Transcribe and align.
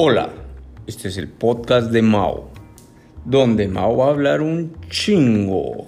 Hola, 0.00 0.28
este 0.86 1.08
es 1.08 1.16
el 1.16 1.26
podcast 1.26 1.90
de 1.90 2.02
Mao, 2.02 2.50
donde 3.24 3.66
Mao 3.66 3.96
va 3.96 4.06
a 4.06 4.10
hablar 4.10 4.42
un 4.42 4.76
chingo. 4.88 5.86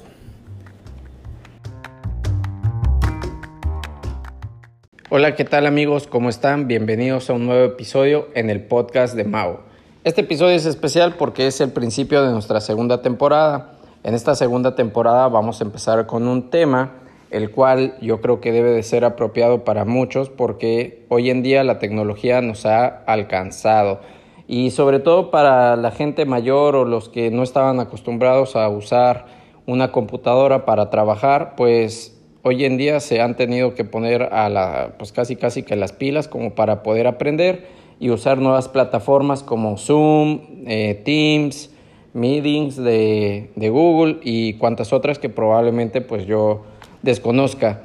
Hola, 5.11 5.37
¿qué 5.37 5.45
tal 5.45 5.65
amigos? 5.65 6.09
¿Cómo 6.09 6.29
están? 6.29 6.67
Bienvenidos 6.67 7.31
a 7.31 7.35
un 7.35 7.47
nuevo 7.47 7.65
episodio 7.65 8.27
en 8.35 8.51
el 8.51 8.65
podcast 8.65 9.15
de 9.15 9.23
Mao. 9.23 9.61
Este 10.03 10.23
episodio 10.23 10.57
es 10.57 10.67
especial 10.67 11.15
porque 11.15 11.47
es 11.47 11.61
el 11.61 11.71
principio 11.71 12.25
de 12.25 12.33
nuestra 12.33 12.61
segunda 12.61 13.03
temporada. 13.03 13.75
En 14.03 14.15
esta 14.15 14.35
segunda 14.35 14.75
temporada 14.75 15.29
vamos 15.29 15.61
a 15.61 15.65
empezar 15.65 16.07
con 16.07 16.27
un 16.27 16.51
tema 16.51 16.95
el 17.31 17.51
cual 17.51 17.97
yo 18.01 18.21
creo 18.21 18.41
que 18.41 18.53
debe 18.53 18.71
de 18.71 18.83
ser 18.83 19.05
apropiado 19.05 19.65
para 19.65 19.85
muchos 19.85 20.31
porque 20.31 21.05
hoy 21.09 21.31
en 21.31 21.43
día 21.43 21.65
la 21.65 21.79
tecnología 21.79 22.41
nos 22.41 22.67
ha 22.67 22.87
alcanzado. 22.87 24.01
Y 24.49 24.73
sobre 24.73 24.99
todo 24.99 25.31
para 25.31 25.77
la 25.77 25.93
gente 25.93 26.25
mayor 26.25 26.75
o 26.75 26.85
los 26.85 27.09
que 27.09 27.31
no 27.31 27.45
estaban 27.45 27.79
acostumbrados 27.79 28.57
a 28.57 28.69
usar 28.69 29.27
una 29.67 29.93
computadora 29.93 30.65
para 30.65 30.91
trabajar, 30.91 31.55
pues 31.57 32.21
hoy 32.43 32.65
en 32.65 32.77
día 32.77 32.99
se 32.99 33.21
han 33.21 33.37
tenido 33.37 33.75
que 33.75 33.85
poner 33.85 34.23
a 34.33 34.49
la 34.49 34.95
pues 34.99 35.13
casi 35.13 35.37
casi 35.37 35.63
que 35.63 35.77
las 35.77 35.93
pilas 35.93 36.27
como 36.27 36.55
para 36.55 36.83
poder 36.83 37.07
aprender 37.07 37.69
y 38.01 38.11
usar 38.11 38.39
nuevas 38.39 38.69
plataformas 38.69 39.45
como 39.45 39.77
Zoom, 39.77 40.65
eh, 40.67 41.01
Teams, 41.05 41.71
Meetings 42.13 42.77
de, 42.77 43.51
de 43.55 43.69
Google 43.69 44.19
y 44.25 44.55
cuantas 44.55 44.93
otras 44.93 45.21
que 45.21 45.29
probablemente 45.29 46.01
pues 46.01 46.27
yo 46.27 46.63
desconozca. 47.03 47.83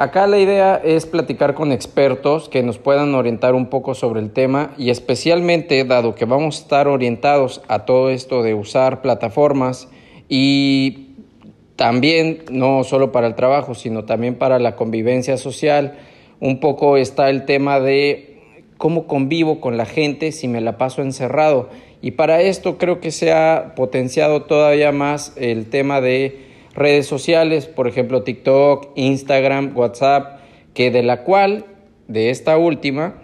Acá 0.00 0.26
la 0.26 0.38
idea 0.38 0.80
es 0.82 1.04
platicar 1.04 1.52
con 1.52 1.72
expertos 1.72 2.48
que 2.48 2.62
nos 2.62 2.78
puedan 2.78 3.14
orientar 3.14 3.54
un 3.54 3.66
poco 3.66 3.94
sobre 3.94 4.20
el 4.20 4.30
tema 4.30 4.72
y 4.78 4.88
especialmente 4.88 5.84
dado 5.84 6.14
que 6.14 6.24
vamos 6.24 6.56
a 6.56 6.62
estar 6.62 6.88
orientados 6.88 7.60
a 7.68 7.84
todo 7.84 8.08
esto 8.08 8.42
de 8.42 8.54
usar 8.54 9.02
plataformas 9.02 9.88
y 10.26 11.08
también 11.76 12.44
no 12.50 12.82
solo 12.84 13.12
para 13.12 13.26
el 13.26 13.34
trabajo, 13.34 13.74
sino 13.74 14.04
también 14.04 14.36
para 14.36 14.58
la 14.58 14.74
convivencia 14.74 15.36
social, 15.36 15.98
un 16.40 16.60
poco 16.60 16.96
está 16.96 17.28
el 17.28 17.44
tema 17.44 17.78
de 17.78 18.38
cómo 18.78 19.06
convivo 19.06 19.60
con 19.60 19.76
la 19.76 19.84
gente 19.84 20.32
si 20.32 20.48
me 20.48 20.62
la 20.62 20.78
paso 20.78 21.02
encerrado. 21.02 21.68
Y 22.00 22.12
para 22.12 22.40
esto 22.40 22.78
creo 22.78 23.00
que 23.00 23.10
se 23.10 23.32
ha 23.32 23.74
potenciado 23.76 24.44
todavía 24.44 24.92
más 24.92 25.34
el 25.36 25.68
tema 25.68 26.00
de 26.00 26.49
redes 26.74 27.06
sociales, 27.06 27.66
por 27.66 27.88
ejemplo 27.88 28.22
TikTok, 28.22 28.92
Instagram, 28.94 29.76
WhatsApp, 29.76 30.40
que 30.74 30.90
de 30.90 31.02
la 31.02 31.24
cual, 31.24 31.66
de 32.08 32.30
esta 32.30 32.56
última, 32.58 33.22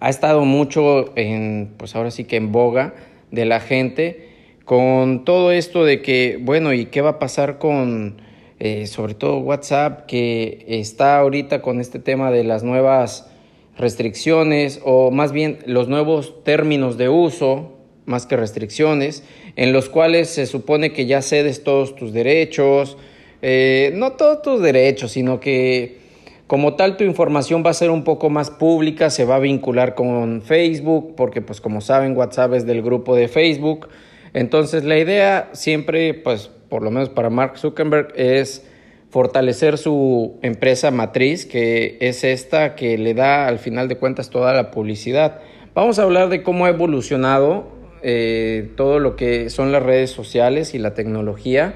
ha 0.00 0.08
estado 0.08 0.44
mucho 0.44 1.16
en, 1.16 1.74
pues 1.76 1.94
ahora 1.96 2.10
sí 2.10 2.24
que 2.24 2.36
en 2.36 2.52
boga 2.52 2.94
de 3.30 3.44
la 3.44 3.60
gente, 3.60 4.28
con 4.64 5.24
todo 5.24 5.50
esto 5.50 5.84
de 5.84 6.02
que, 6.02 6.38
bueno, 6.40 6.72
¿y 6.72 6.86
qué 6.86 7.00
va 7.00 7.10
a 7.10 7.18
pasar 7.18 7.58
con, 7.58 8.20
eh, 8.58 8.86
sobre 8.86 9.14
todo 9.14 9.38
WhatsApp, 9.38 10.06
que 10.06 10.64
está 10.68 11.18
ahorita 11.18 11.62
con 11.62 11.80
este 11.80 11.98
tema 11.98 12.30
de 12.30 12.44
las 12.44 12.64
nuevas 12.64 13.30
restricciones 13.76 14.80
o 14.84 15.10
más 15.10 15.32
bien 15.32 15.60
los 15.66 15.88
nuevos 15.88 16.42
términos 16.44 16.98
de 16.98 17.08
uso 17.08 17.78
más 18.04 18.26
que 18.26 18.36
restricciones, 18.36 19.22
en 19.58 19.72
los 19.72 19.88
cuales 19.88 20.28
se 20.28 20.46
supone 20.46 20.92
que 20.92 21.06
ya 21.06 21.20
cedes 21.20 21.64
todos 21.64 21.96
tus 21.96 22.12
derechos, 22.12 22.96
eh, 23.42 23.90
no 23.96 24.12
todos 24.12 24.40
tus 24.40 24.62
derechos, 24.62 25.10
sino 25.10 25.40
que 25.40 25.98
como 26.46 26.76
tal 26.76 26.96
tu 26.96 27.02
información 27.02 27.64
va 27.66 27.70
a 27.70 27.74
ser 27.74 27.90
un 27.90 28.04
poco 28.04 28.30
más 28.30 28.50
pública, 28.50 29.10
se 29.10 29.24
va 29.24 29.34
a 29.34 29.40
vincular 29.40 29.96
con 29.96 30.42
Facebook, 30.42 31.14
porque 31.16 31.42
pues 31.42 31.60
como 31.60 31.80
saben 31.80 32.16
WhatsApp 32.16 32.54
es 32.54 32.66
del 32.66 32.82
grupo 32.82 33.16
de 33.16 33.26
Facebook. 33.26 33.88
Entonces 34.32 34.84
la 34.84 34.96
idea 34.96 35.50
siempre, 35.54 36.14
pues 36.14 36.52
por 36.68 36.84
lo 36.84 36.92
menos 36.92 37.08
para 37.08 37.28
Mark 37.28 37.58
Zuckerberg, 37.58 38.12
es 38.14 38.64
fortalecer 39.10 39.76
su 39.76 40.38
empresa 40.42 40.92
matriz, 40.92 41.46
que 41.46 41.98
es 42.00 42.22
esta 42.22 42.76
que 42.76 42.96
le 42.96 43.12
da 43.12 43.48
al 43.48 43.58
final 43.58 43.88
de 43.88 43.96
cuentas 43.96 44.30
toda 44.30 44.54
la 44.54 44.70
publicidad. 44.70 45.40
Vamos 45.74 45.98
a 45.98 46.04
hablar 46.04 46.28
de 46.28 46.44
cómo 46.44 46.66
ha 46.66 46.68
evolucionado 46.68 47.76
eh, 48.02 48.70
todo 48.76 48.98
lo 48.98 49.16
que 49.16 49.50
son 49.50 49.72
las 49.72 49.82
redes 49.82 50.10
sociales 50.10 50.74
y 50.74 50.78
la 50.78 50.94
tecnología 50.94 51.74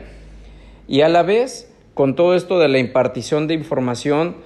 y 0.88 1.00
a 1.02 1.08
la 1.08 1.22
vez 1.22 1.72
con 1.94 2.16
todo 2.16 2.34
esto 2.34 2.58
de 2.58 2.68
la 2.68 2.78
impartición 2.78 3.46
de 3.46 3.54
información 3.54 4.36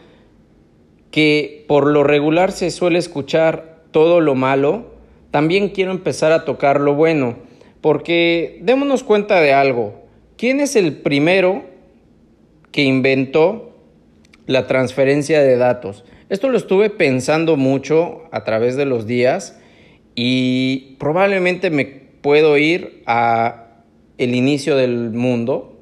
que 1.10 1.64
por 1.68 1.86
lo 1.86 2.04
regular 2.04 2.52
se 2.52 2.70
suele 2.70 2.98
escuchar 2.98 3.82
todo 3.90 4.20
lo 4.20 4.34
malo, 4.34 4.94
también 5.30 5.70
quiero 5.70 5.90
empezar 5.90 6.32
a 6.32 6.44
tocar 6.44 6.80
lo 6.80 6.94
bueno, 6.94 7.36
porque 7.80 8.58
démonos 8.62 9.02
cuenta 9.02 9.40
de 9.40 9.52
algo. 9.54 10.02
¿Quién 10.36 10.60
es 10.60 10.76
el 10.76 10.98
primero 10.98 11.64
que 12.72 12.82
inventó 12.82 13.74
la 14.46 14.66
transferencia 14.66 15.40
de 15.40 15.56
datos? 15.56 16.04
Esto 16.28 16.48
lo 16.48 16.58
estuve 16.58 16.90
pensando 16.90 17.56
mucho 17.56 18.24
a 18.32 18.44
través 18.44 18.76
de 18.76 18.84
los 18.84 19.06
días 19.06 19.58
y 20.16 20.96
probablemente 20.98 21.70
me 21.70 21.84
puedo 21.84 22.56
ir 22.56 23.02
a 23.06 23.66
el 24.18 24.34
inicio 24.34 24.74
del 24.74 25.10
mundo 25.10 25.78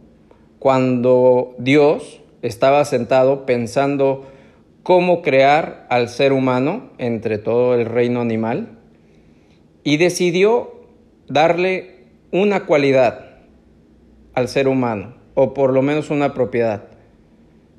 cuando 0.58 1.54
Dios 1.58 2.20
estaba 2.42 2.84
sentado 2.84 3.46
pensando 3.46 4.26
cómo 4.82 5.22
crear 5.22 5.86
al 5.88 6.08
ser 6.08 6.32
humano 6.32 6.90
entre 6.98 7.38
todo 7.38 7.74
el 7.74 7.86
reino 7.86 8.20
animal 8.20 8.78
y 9.84 9.96
decidió 9.98 10.82
darle 11.28 12.04
una 12.32 12.66
cualidad 12.66 13.38
al 14.34 14.48
ser 14.48 14.66
humano 14.66 15.14
o 15.34 15.54
por 15.54 15.72
lo 15.72 15.80
menos 15.80 16.10
una 16.10 16.34
propiedad 16.34 16.88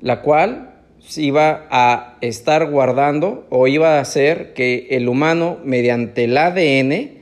la 0.00 0.22
cual 0.22 0.75
iba 1.16 1.66
a 1.70 2.16
estar 2.20 2.70
guardando 2.70 3.46
o 3.50 3.66
iba 3.68 3.96
a 3.96 4.00
hacer 4.00 4.54
que 4.54 4.88
el 4.90 5.08
humano 5.08 5.58
mediante 5.64 6.24
el 6.24 6.36
ADN 6.36 7.16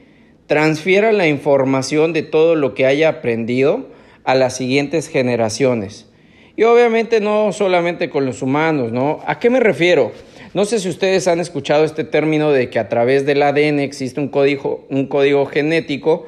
transfiera 0.46 1.12
la 1.12 1.26
información 1.26 2.12
de 2.12 2.22
todo 2.22 2.54
lo 2.54 2.74
que 2.74 2.86
haya 2.86 3.08
aprendido 3.08 3.88
a 4.24 4.34
las 4.34 4.56
siguientes 4.56 5.08
generaciones. 5.08 6.08
Y 6.56 6.62
obviamente 6.62 7.20
no 7.20 7.52
solamente 7.52 8.10
con 8.10 8.26
los 8.26 8.40
humanos, 8.40 8.92
¿no? 8.92 9.20
¿A 9.26 9.38
qué 9.38 9.50
me 9.50 9.60
refiero? 9.60 10.12
No 10.54 10.64
sé 10.64 10.78
si 10.78 10.88
ustedes 10.88 11.26
han 11.26 11.40
escuchado 11.40 11.84
este 11.84 12.04
término 12.04 12.52
de 12.52 12.70
que 12.70 12.78
a 12.78 12.88
través 12.88 13.26
del 13.26 13.42
ADN 13.42 13.80
existe 13.80 14.20
un 14.20 14.28
código, 14.28 14.86
un 14.88 15.06
código 15.06 15.46
genético 15.46 16.26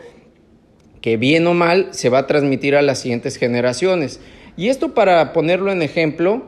que 1.00 1.16
bien 1.16 1.46
o 1.46 1.54
mal 1.54 1.88
se 1.92 2.08
va 2.08 2.18
a 2.18 2.26
transmitir 2.26 2.74
a 2.74 2.82
las 2.82 2.98
siguientes 2.98 3.36
generaciones. 3.36 4.20
Y 4.56 4.68
esto 4.68 4.94
para 4.94 5.32
ponerlo 5.32 5.70
en 5.70 5.82
ejemplo, 5.82 6.42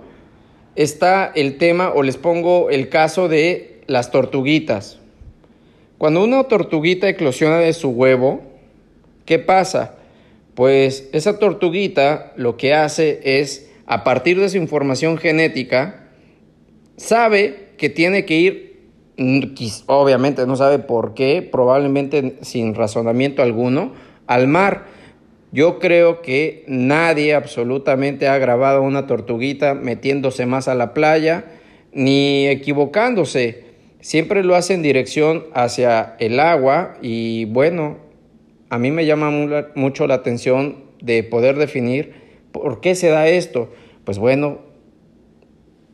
está 0.79 1.33
el 1.35 1.59
tema 1.59 1.91
o 1.91 2.05
les 2.05 2.17
pongo 2.17 2.71
el 2.71 2.89
caso 2.89 3.27
de 3.27 3.81
las 3.89 4.13
tortuguitas. 4.13 5.01
Cuando 5.99 6.23
una 6.23 6.45
tortuguita 6.45 7.09
eclosiona 7.09 7.59
de 7.59 7.73
su 7.73 7.89
huevo, 7.89 8.43
¿qué 9.25 9.41
pasa? 9.41 9.97
Pues 10.55 11.09
esa 11.13 11.41
tortuguita 11.41 12.33
lo 12.37 12.57
que 12.57 12.75
hace 12.75 13.19
es, 13.25 13.69
a 13.87 14.05
partir 14.05 14.39
de 14.39 14.49
su 14.49 14.57
información 14.57 15.19
genética, 15.19 16.11
sabe 16.97 17.71
que 17.77 17.91
tiene 17.91 18.25
que 18.25 18.37
ir, 18.37 18.81
obviamente 19.87 20.47
no 20.47 20.55
sabe 20.55 20.79
por 20.79 21.15
qué, 21.15 21.43
probablemente 21.43 22.37
sin 22.43 22.77
razonamiento 22.77 23.43
alguno, 23.43 23.95
al 24.29 24.47
mar 24.47 24.87
yo 25.51 25.79
creo 25.79 26.21
que 26.21 26.65
nadie 26.67 27.35
absolutamente 27.35 28.29
ha 28.29 28.39
grabado 28.39 28.83
una 28.83 29.07
tortuguita 29.07 29.75
metiéndose 29.75 30.45
más 30.47 30.69
a 30.69 30.75
la 30.75 30.93
playa 30.93 31.45
ni 31.93 32.47
equivocándose. 32.47 33.65
Siempre 34.01 34.45
lo 34.45 34.55
hace 34.55 34.75
en 34.75 34.83
dirección 34.83 35.47
hacia 35.55 36.17
el 36.19 36.39
agua 36.39 36.97
y 37.01 37.47
bueno, 37.47 37.97
a 38.69 38.79
mí 38.79 38.91
me 38.91 39.07
llama 39.07 39.31
mucho 39.75 40.07
la 40.07 40.15
atención 40.15 40.85
de 41.01 41.23
poder 41.23 41.57
definir 41.57 42.13
por 42.53 42.81
qué 42.81 42.95
se 42.95 43.09
da 43.09 43.29
esto. 43.29 43.73
Pues 44.05 44.19
bueno, 44.19 44.59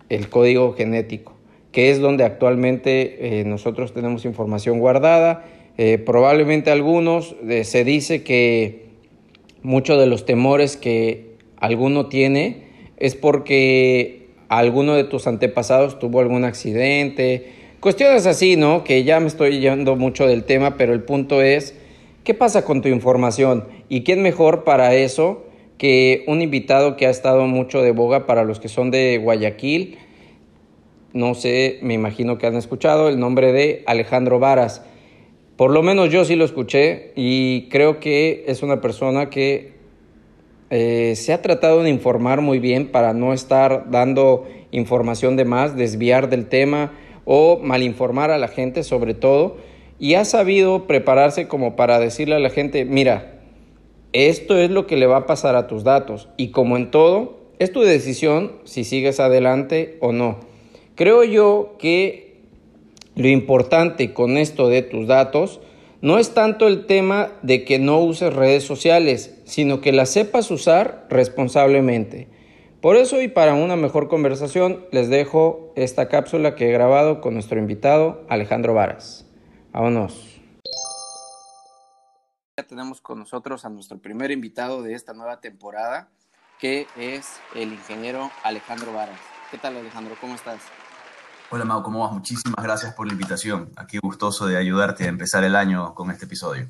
el 0.09 0.29
código 0.29 0.73
genético, 0.75 1.37
que 1.73 1.91
es 1.91 2.01
donde 2.01 2.25
actualmente 2.25 3.41
eh, 3.41 3.45
nosotros 3.45 3.95
tenemos 3.95 4.25
información 4.25 4.81
guardada. 4.81 5.45
Eh, 5.77 5.99
probablemente 5.99 6.71
algunos 6.71 7.37
eh, 7.49 7.65
se 7.65 7.85
dice 7.85 8.23
que 8.23 8.84
muchos 9.65 9.99
de 9.99 10.07
los 10.07 10.25
temores 10.25 10.77
que 10.77 11.35
alguno 11.57 12.07
tiene 12.07 12.69
es 12.99 13.17
porque 13.17 14.29
alguno 14.49 14.95
de 14.95 15.05
tus 15.05 15.27
antepasados 15.27 15.99
tuvo 15.99 16.21
algún 16.21 16.45
accidente, 16.45 17.49
cuestiones 17.81 18.27
así, 18.27 18.57
¿no? 18.57 18.85
Que 18.85 19.03
ya 19.03 19.19
me 19.19 19.27
estoy 19.27 19.59
yendo 19.59 19.97
mucho 19.97 20.29
del 20.29 20.45
tema, 20.45 20.77
pero 20.77 20.93
el 20.93 21.03
punto 21.03 21.43
es, 21.43 21.75
¿qué 22.23 22.35
pasa 22.35 22.65
con 22.65 22.83
tu 22.83 22.89
información? 22.89 23.65
¿Y 23.89 24.03
quién 24.03 24.23
mejor 24.23 24.65
para 24.65 24.95
eso 24.95 25.45
que 25.79 26.25
un 26.29 26.43
invitado 26.43 26.97
que 26.97 27.07
ha 27.07 27.11
estado 27.11 27.47
mucho 27.47 27.83
de 27.83 27.91
boga 27.91 28.27
para 28.27 28.45
los 28.45 28.61
que 28.61 28.69
son 28.69 28.91
de 28.91 29.19
Guayaquil? 29.19 29.99
No 31.15 31.35
sé, 31.35 31.79
me 31.81 31.95
imagino 31.95 32.37
que 32.37 32.47
han 32.47 32.57
escuchado 32.57 33.09
el 33.09 33.19
nombre 33.19 33.53
de 33.53 33.83
Alejandro 33.87 34.39
Varas. 34.39 34.83
Por 35.57 35.71
lo 35.71 35.83
menos 35.83 36.11
yo 36.11 36.25
sí 36.25 36.35
lo 36.35 36.45
escuché 36.45 37.13
y 37.15 37.69
creo 37.69 38.01
que 38.01 38.45
es 38.49 38.63
una 38.63 38.81
persona 38.81 39.31
que 39.31 39.75
eh, 40.71 41.15
se 41.15 41.33
ha 41.33 41.43
tratado 41.43 41.85
de 41.85 41.91
informar 41.91 42.41
muy 42.41 42.59
bien 42.59 42.89
para 42.91 43.13
no 43.13 43.33
estar 43.33 43.91
dando 43.91 44.49
información 44.73 45.37
de 45.37 45.45
más, 45.45 45.77
desviar 45.77 46.29
del 46.29 46.47
tema 46.47 46.93
o 47.25 47.61
malinformar 47.63 48.33
a 48.33 48.39
la 48.39 48.49
gente 48.49 48.83
sobre 48.83 49.15
todo. 49.15 49.57
Y 50.01 50.15
ha 50.15 50.25
sabido 50.25 50.89
prepararse 50.89 51.47
como 51.47 51.77
para 51.77 52.01
decirle 52.01 52.35
a 52.35 52.41
la 52.41 52.51
gente, 52.51 52.85
mira, 52.85 53.41
esto 54.13 54.59
es 54.59 54.71
lo 54.71 54.89
que 54.89 54.97
le 54.97 55.07
va 55.07 55.19
a 55.19 55.27
pasar 55.27 55.55
a 55.55 55.69
tus 55.69 55.85
datos. 55.85 56.29
Y 56.37 56.49
como 56.49 56.77
en 56.77 56.91
todo, 56.91 57.39
es 57.61 57.71
tu 57.71 57.83
decisión 57.83 58.53
si 58.65 58.83
sigues 58.83 59.21
adelante 59.21 59.99
o 60.01 60.13
no. 60.13 60.41
Creo 60.97 61.23
yo 61.23 61.77
que 61.79 62.24
lo 63.17 63.29
importante 63.29 64.13
con 64.13 64.37
esto 64.37 64.69
de 64.69 64.83
tus 64.83 65.07
datos 65.07 65.61
no 66.01 66.19
es 66.19 66.35
tanto 66.35 66.67
el 66.67 66.87
tema 66.87 67.33
de 67.43 67.65
que 67.65 67.79
no 67.79 68.01
uses 68.01 68.33
redes 68.33 68.65
sociales, 68.65 69.41
sino 69.45 69.81
que 69.81 69.93
las 69.93 70.11
sepas 70.11 70.51
usar 70.51 71.07
responsablemente. 71.09 72.29
Por 72.83 72.97
eso 72.97 73.23
y 73.23 73.29
para 73.29 73.55
una 73.55 73.77
mejor 73.77 74.09
conversación 74.09 74.85
les 74.93 75.09
dejo 75.09 75.73
esta 75.77 76.09
cápsula 76.09 76.57
que 76.57 76.69
he 76.69 76.73
grabado 76.73 77.23
con 77.23 77.33
nuestro 77.33 77.59
invitado 77.59 78.27
Alejandro 78.29 78.75
Varas. 78.75 79.25
Vámonos. 79.73 80.43
Ya 82.59 82.67
tenemos 82.67 83.01
con 83.01 83.19
nosotros 83.19 83.65
a 83.65 83.71
nuestro 83.71 83.99
primer 83.99 84.31
invitado 84.31 84.83
de 84.83 84.95
esta 84.95 85.15
nueva 85.15 85.41
temporada, 85.41 86.11
que 86.61 86.87
es 86.99 87.41
el 87.55 87.73
ingeniero 87.73 88.31
Alejandro 88.43 88.93
Varas. 88.93 89.21
¿Qué 89.51 89.57
tal 89.57 89.77
Alejandro? 89.77 90.17
¿Cómo 90.21 90.35
estás? 90.35 90.61
Hola 91.55 91.65
Mau, 91.65 91.85
¿cómo 91.85 92.01
vas? 92.01 92.11
Muchísimas 92.11 92.65
gracias 92.65 92.95
por 92.95 93.07
la 93.07 93.13
invitación. 93.13 93.71
Aquí 93.77 93.99
gustoso 93.99 94.49
de 94.49 94.57
ayudarte 94.57 95.05
a 95.05 95.07
empezar 95.07 95.45
el 95.45 95.55
año 95.55 95.95
con 95.95 96.11
este 96.11 96.25
episodio. 96.25 96.67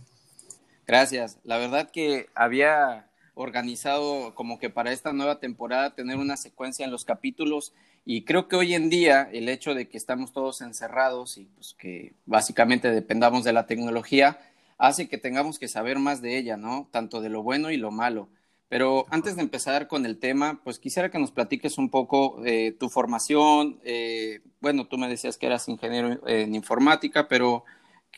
Gracias. 0.87 1.39
La 1.43 1.57
verdad 1.57 1.91
que 1.91 2.29
había 2.35 3.07
organizado 3.33 4.35
como 4.35 4.59
que 4.59 4.69
para 4.69 4.93
esta 4.93 5.15
nueva 5.15 5.41
temporada 5.41 5.95
tener 5.95 6.19
una 6.19 6.37
secuencia 6.37 6.85
en 6.85 6.91
los 6.91 7.07
capítulos 7.07 7.73
y 8.05 8.27
creo 8.27 8.47
que 8.47 8.57
hoy 8.57 8.75
en 8.75 8.91
día 8.91 9.23
el 9.33 9.49
hecho 9.49 9.73
de 9.73 9.89
que 9.89 9.97
estamos 9.97 10.35
todos 10.35 10.61
encerrados 10.61 11.39
y 11.39 11.47
pues 11.47 11.75
que 11.79 12.13
básicamente 12.27 12.91
dependamos 12.91 13.43
de 13.43 13.55
la 13.55 13.65
tecnología 13.65 14.39
hace 14.77 15.09
que 15.09 15.17
tengamos 15.17 15.59
que 15.59 15.67
saber 15.67 15.99
más 15.99 16.21
de 16.21 16.37
ella, 16.37 16.59
¿no? 16.59 16.89
Tanto 16.91 17.23
de 17.23 17.31
lo 17.31 17.43
bueno 17.43 17.71
y 17.71 17.79
lo 17.79 17.91
malo. 17.91 18.29
Pero 18.75 19.07
antes 19.09 19.37
de 19.37 19.43
empezar 19.43 19.87
con 19.87 20.05
el 20.05 20.19
tema, 20.19 20.61
pues 20.65 20.81
quisiera 20.81 21.09
que 21.09 21.21
nos 21.21 21.31
platiques 21.31 21.79
un 21.79 21.91
poco 21.91 22.41
de 22.43 22.77
tu 22.77 22.89
formación. 22.89 23.79
Eh, 23.85 24.41
bueno, 24.61 24.89
tú 24.89 24.99
me 24.99 25.07
decías 25.07 25.39
que 25.39 25.47
eras 25.47 25.69
ingeniero 25.69 26.27
en 26.27 26.57
informática, 26.57 27.29
pero 27.29 27.63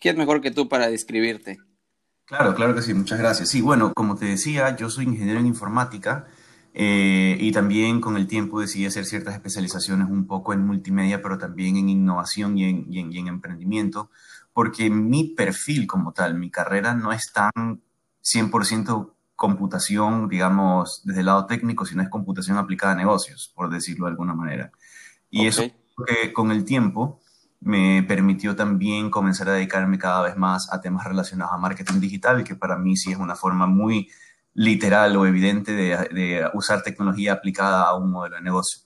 ¿qué 0.00 0.08
es 0.08 0.17
mejor 0.17 0.41
que 0.41 0.50
tú 0.50 0.67
para 0.67 0.88
describirte? 0.88 1.58
Claro, 2.25 2.55
claro 2.55 2.75
que 2.75 2.81
sí, 2.81 2.94
muchas 2.94 3.19
gracias. 3.19 3.50
Sí, 3.50 3.61
bueno, 3.61 3.93
como 3.93 4.17
te 4.17 4.25
decía, 4.25 4.75
yo 4.76 4.88
soy 4.88 5.05
ingeniero 5.05 5.41
en 5.41 5.47
informática 5.47 6.26
eh, 6.73 7.37
y 7.38 7.53
también 7.53 8.00
con 8.00 8.17
el 8.17 8.26
tiempo 8.26 8.58
decidí 8.58 8.87
hacer 8.87 9.05
ciertas 9.05 9.35
especializaciones 9.35 10.08
un 10.08 10.26
poco 10.26 10.55
en 10.55 10.67
multimedia, 10.67 11.20
pero 11.20 11.37
también 11.37 11.76
en 11.76 11.91
innovación 11.91 12.56
y 12.56 12.64
en, 12.64 12.87
y 12.91 13.19
en 13.19 13.29
emprendimiento, 13.29 14.08
porque 14.55 14.88
mi 14.88 15.35
perfil 15.35 15.87
como 15.87 16.14
tal, 16.14 16.35
mi 16.38 16.50
carrera 16.50 16.94
no 16.94 17.12
es 17.12 17.31
tan 17.31 17.82
100% 18.25 19.16
computación, 19.37 20.29
digamos, 20.29 21.03
desde 21.05 21.21
el 21.21 21.27
lado 21.27 21.47
técnico, 21.47 21.85
sino 21.85 22.03
es 22.03 22.09
computación 22.09 22.56
aplicada 22.56 22.94
a 22.94 22.97
negocios, 22.97 23.53
por 23.55 23.71
decirlo 23.71 24.06
de 24.06 24.12
alguna 24.12 24.35
manera. 24.35 24.73
Y 25.31 25.47
eso 25.47 25.62
que 26.06 26.33
con 26.33 26.50
el 26.50 26.65
tiempo 26.65 27.21
me 27.61 28.03
permitió 28.03 28.56
también 28.56 29.11
comenzar 29.11 29.49
a 29.49 29.53
dedicarme 29.53 29.99
cada 29.99 30.23
vez 30.23 30.37
más 30.37 30.73
a 30.73 30.81
temas 30.81 31.05
relacionados 31.05 31.53
a 31.55 31.59
marketing 31.59 32.00
digital, 32.00 32.44
que 32.44 32.55
para 32.55 32.77
mí 32.77 32.97
sí 32.97 33.12
es 33.12 33.19
una 33.19 33.35
forma 33.35 33.67
muy 33.67 34.11
literal 34.55 35.17
o 35.17 35.27
evidente 35.27 35.73
de, 35.73 35.97
de 36.12 36.50
usar 36.55 36.82
tecnología 36.82 37.35
aplicada 37.35 37.82
a 37.85 37.94
un 37.94 38.11
modelo 38.11 38.37
de 38.37 38.43
negocio. 38.43 38.81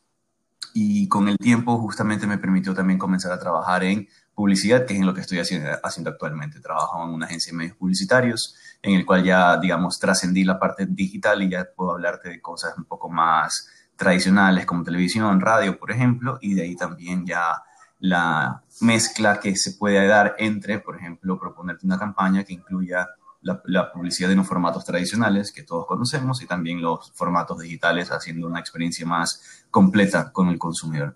Y 0.75 1.09
con 1.09 1.29
el 1.29 1.37
tiempo 1.39 1.79
justamente 1.79 2.27
me 2.27 2.39
permitió 2.39 2.75
también 2.75 2.99
comenzar 2.99 3.33
a 3.33 3.41
trabajar 3.41 3.85
en 3.85 4.09
publicidad, 4.41 4.87
que 4.87 4.95
es 4.95 5.01
en 5.01 5.05
lo 5.05 5.13
que 5.13 5.21
estoy 5.21 5.39
haciendo, 5.39 5.69
haciendo 5.83 6.09
actualmente. 6.09 6.61
Trabajo 6.61 7.05
en 7.05 7.11
una 7.11 7.27
agencia 7.27 7.53
de 7.53 7.59
medios 7.59 7.77
publicitarios, 7.77 8.57
en 8.81 8.95
el 8.95 9.05
cual 9.05 9.23
ya, 9.23 9.59
digamos, 9.59 9.99
trascendí 9.99 10.45
la 10.45 10.59
parte 10.59 10.87
digital 10.89 11.43
y 11.43 11.51
ya 11.51 11.69
puedo 11.77 11.91
hablarte 11.91 12.31
de 12.31 12.41
cosas 12.41 12.73
un 12.79 12.85
poco 12.85 13.11
más 13.11 13.69
tradicionales 13.97 14.65
como 14.65 14.83
televisión, 14.83 15.43
radio, 15.43 15.79
por 15.79 15.91
ejemplo, 15.91 16.39
y 16.41 16.55
de 16.55 16.63
ahí 16.63 16.75
también 16.75 17.27
ya 17.27 17.63
la 17.99 18.63
mezcla 18.81 19.41
que 19.41 19.55
se 19.57 19.73
puede 19.73 20.07
dar 20.07 20.37
entre, 20.39 20.79
por 20.79 20.97
ejemplo, 20.97 21.39
proponerte 21.39 21.85
una 21.85 21.99
campaña 21.99 22.43
que 22.43 22.55
incluya 22.55 23.07
la, 23.43 23.61
la, 23.67 23.93
publicidad 23.93 24.31
en 24.31 24.39
los 24.39 24.47
formatos 24.47 24.87
tradicionales 24.87 25.53
que 25.53 25.65
todos 25.65 25.87
conocemos 25.87 26.41
y 26.43 26.47
también 26.47 26.81
los 26.81 27.13
formatos 27.13 27.59
digitales 27.59 28.11
haciendo 28.11 28.47
una 28.47 28.61
experiencia 28.61 29.05
más 29.05 29.65
completa 29.71 30.33
con 30.33 30.49
el 30.49 30.59
consumidor. 30.59 31.15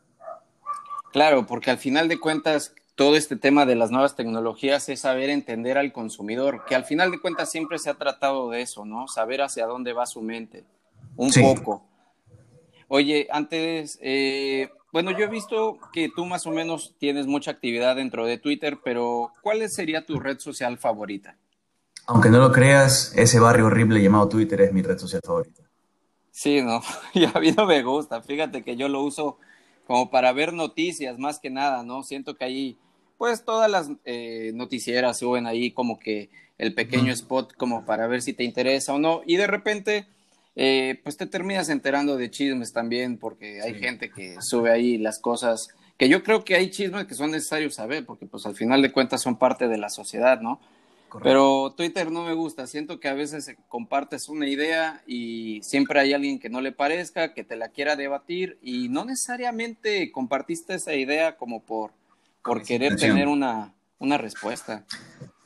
Claro, 1.11 1.47
porque 1.47 1.71
al 1.71 1.79
final 1.79 2.09
de 2.09 2.21
cuentas 2.21 2.75
todo 2.95 3.17
este 3.17 3.37
tema 3.37 3.67
de 3.67 3.75
las 3.75 3.91
nuevas 3.91 4.15
tecnologías 4.15 4.89
es 4.89 5.01
saber 5.01 5.31
entender 5.31 5.79
al 5.79 5.93
consumidor, 5.93 6.65
que 6.67 6.75
al 6.75 6.85
final 6.85 7.11
de 7.11 7.21
cuentas 7.21 7.51
siempre 7.51 7.79
se 7.79 7.91
ha 7.91 7.95
tratado 7.95 8.51
de 8.51 8.63
eso, 8.63 8.85
¿no? 8.85 9.09
Saber 9.09 9.43
hacia 9.43 9.67
dónde 9.67 9.93
va 9.93 10.07
su 10.07 10.23
mente, 10.23 10.65
un 11.17 11.33
poco. 11.33 11.85
Oye, 12.89 13.27
antes, 13.31 13.99
eh, 14.01 14.71
bueno, 14.93 15.11
yo 15.11 15.25
he 15.25 15.29
visto 15.29 15.79
que 15.93 16.09
tú 16.15 16.25
más 16.25 16.47
o 16.47 16.51
menos 16.51 16.95
tienes 16.99 17.27
mucha 17.27 17.51
actividad 17.51 17.97
dentro 17.97 18.27
de 18.27 18.39
Twitter, 18.39 18.79
pero 18.85 19.33
¿cuál 19.43 19.69
sería 19.69 20.07
tu 20.07 20.21
red 20.21 20.39
social 20.39 20.79
favorita? 20.79 21.37
Aunque 22.07 22.29
no 22.29 22.39
lo 22.39 22.53
creas, 22.53 23.13
ese 23.17 23.41
barrio 23.41 23.67
horrible 23.67 24.03
llamado 24.03 24.29
Twitter 24.29 24.61
es 24.61 24.73
mi 24.73 24.83
red 24.83 24.99
social 24.99 25.23
favorita. 25.25 25.63
Sí, 26.31 26.63
no, 26.63 26.81
y 27.15 27.25
a 27.25 27.33
mí 27.41 27.51
no 27.51 27.67
me 27.67 27.83
gusta. 27.83 28.23
Fíjate 28.23 28.63
que 28.63 28.77
yo 28.77 28.89
lo 28.89 29.03
uso 29.03 29.39
como 29.87 30.11
para 30.11 30.33
ver 30.33 30.53
noticias 30.53 31.19
más 31.19 31.41
que 31.41 31.51
nada, 31.51 31.83
¿no? 31.83 32.03
Siento 32.03 32.37
que 32.37 32.45
ahí 32.45 32.79
pues 33.25 33.43
todas 33.43 33.71
las 33.71 33.91
eh, 34.05 34.53
noticieras 34.55 35.21
suben 35.21 35.47
ahí 35.47 35.71
como 35.71 35.99
que 35.99 36.29
el 36.59 36.75
pequeño 36.75 37.11
spot 37.11 37.55
como 37.55 37.87
para 37.87 38.07
ver 38.07 38.21
si 38.21 38.35
te 38.35 38.45
interesa 38.45 38.93
o 38.93 38.99
no. 38.99 39.23
Y 39.25 39.37
de 39.37 39.47
repente 39.47 40.07
eh, 40.57 41.01
pues 41.03 41.17
te 41.17 41.25
terminas 41.25 41.71
enterando 41.71 42.19
de 42.19 42.31
chismes 42.31 42.75
también 42.75 43.17
porque 43.17 43.63
hay 43.63 43.77
gente 43.77 44.11
que 44.11 44.37
sube 44.43 44.71
ahí 44.71 44.99
las 44.99 45.21
cosas 45.21 45.69
que 45.97 46.11
yo 46.11 46.23
creo 46.23 46.45
que 46.45 46.55
hay 46.55 46.71
chismes 46.71 47.07
que 47.07 47.15
son 47.15 47.31
necesarios 47.31 47.77
saber 47.77 48.05
porque 48.05 48.27
pues 48.27 48.45
al 48.45 48.57
final 48.57 48.83
de 48.83 48.93
cuentas 48.93 49.23
son 49.23 49.39
parte 49.39 49.69
de 49.69 49.79
la 49.79 49.89
sociedad, 49.89 50.43
¿no? 50.43 50.61
Pero 51.23 51.73
Twitter 51.75 52.11
no 52.11 52.25
me 52.25 52.35
gusta, 52.35 52.67
siento 52.67 53.01
que 53.01 53.09
a 53.09 53.15
veces 53.15 53.57
compartes 53.69 54.29
una 54.29 54.47
idea 54.47 55.03
y 55.07 55.63
siempre 55.63 55.99
hay 55.99 56.13
alguien 56.13 56.39
que 56.39 56.51
no 56.51 56.61
le 56.61 56.73
parezca, 56.73 57.33
que 57.33 57.43
te 57.43 57.57
la 57.57 57.71
quiera 57.71 57.97
debatir 57.97 58.59
y 58.61 58.91
no 58.91 59.07
necesariamente 59.07 60.13
compartiste 60.13 60.75
esa 60.75 60.95
idea 60.95 61.39
como 61.39 61.63
por 61.63 61.93
por 62.45 62.63
querer 62.63 62.97
tener 62.97 63.27
una, 63.27 63.75
una 63.99 64.19
respuesta. 64.19 64.85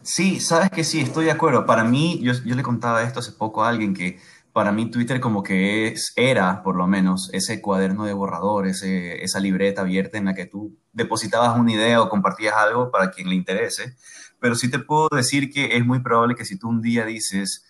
Sí, 0.02 0.40
sabes 0.40 0.71
que 0.71 0.85
sí, 0.85 1.00
estoy 1.00 1.26
de 1.26 1.31
acuerdo. 1.31 1.64
Para 1.64 1.85
mí, 1.85 2.21
yo, 2.23 2.33
yo 2.45 2.55
le 2.55 2.62
contaba 2.62 3.02
esto 3.02 3.21
hace 3.21 3.33
poco 3.33 3.64
a 3.64 3.69
alguien 3.69 3.95
que 3.95 4.19
para 4.52 4.73
mí 4.73 4.90
Twitter 4.90 5.21
como 5.21 5.43
que 5.43 5.88
es, 5.88 6.12
era, 6.17 6.62
por 6.62 6.76
lo 6.76 6.87
menos, 6.87 7.31
ese 7.33 7.61
cuaderno 7.61 8.05
de 8.05 8.12
borrador, 8.12 8.67
ese, 8.67 9.23
esa 9.23 9.38
libreta 9.38 9.83
abierta 9.83 10.19
en 10.19 10.25
la 10.25 10.35
que 10.35 10.47
tú 10.47 10.76
depositabas 10.93 11.59
una 11.59 11.73
idea 11.73 12.02
o 12.02 12.09
compartías 12.09 12.55
algo 12.55 12.90
para 12.90 13.11
quien 13.11 13.28
le 13.28 13.37
interese. 13.37 13.95
Pero 14.40 14.55
sí 14.55 14.71
te 14.71 14.81
puedo 14.81 15.09
decir 15.12 15.50
que 15.50 15.76
es 15.76 15.87
muy 15.87 16.00
probable 16.00 16.35
que 16.35 16.45
si 16.45 16.59
tú 16.59 16.69
un 16.69 16.83
día 16.83 17.05
dices 17.05 17.64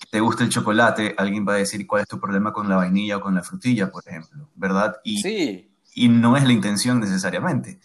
que 0.00 0.08
te 0.10 0.20
gusta 0.20 0.44
el 0.44 0.50
chocolate, 0.50 1.14
alguien 1.18 1.46
va 1.48 1.54
a 1.54 1.58
decir 1.58 1.86
cuál 1.86 2.02
es 2.02 2.08
tu 2.08 2.20
problema 2.20 2.52
con 2.52 2.68
la 2.68 2.76
vainilla 2.76 3.16
o 3.16 3.20
con 3.20 3.34
la 3.34 3.42
frutilla, 3.42 3.90
por 3.90 4.06
ejemplo, 4.06 4.50
¿verdad? 4.54 4.96
Y, 5.02 5.22
sí. 5.22 5.72
Y 5.94 6.08
no 6.08 6.36
es 6.36 6.44
la 6.44 6.52
intención 6.52 7.00
necesariamente. 7.00 7.80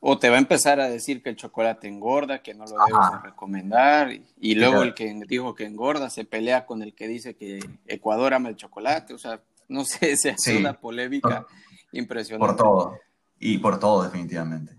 O 0.00 0.18
te 0.18 0.28
va 0.28 0.36
a 0.36 0.38
empezar 0.38 0.78
a 0.78 0.88
decir 0.88 1.22
que 1.22 1.30
el 1.30 1.36
chocolate 1.36 1.88
engorda, 1.88 2.42
que 2.42 2.54
no 2.54 2.64
lo 2.64 2.76
debes 2.86 3.22
recomendar, 3.22 4.10
y, 4.38 4.54
luego 4.54 4.82
el 4.82 4.94
que 4.94 5.12
dijo 5.26 5.54
que 5.54 5.64
engorda 5.64 6.10
se 6.10 6.24
pelea 6.24 6.66
con 6.66 6.82
el 6.82 6.94
que 6.94 7.08
dice 7.08 7.34
que 7.34 7.58
Ecuador 7.86 8.34
ama 8.34 8.50
el 8.50 8.56
chocolate, 8.56 9.14
o 9.14 9.18
sea, 9.18 9.40
no 9.68 9.84
sé, 9.84 10.16
se 10.16 10.30
hace 10.30 10.56
una 10.56 10.74
polémica 10.74 11.46
impresionante. 11.92 12.46
Por 12.46 12.56
todo, 12.56 12.98
y 13.40 13.58
por 13.58 13.80
todo 13.80 14.02
definitivamente. 14.04 14.76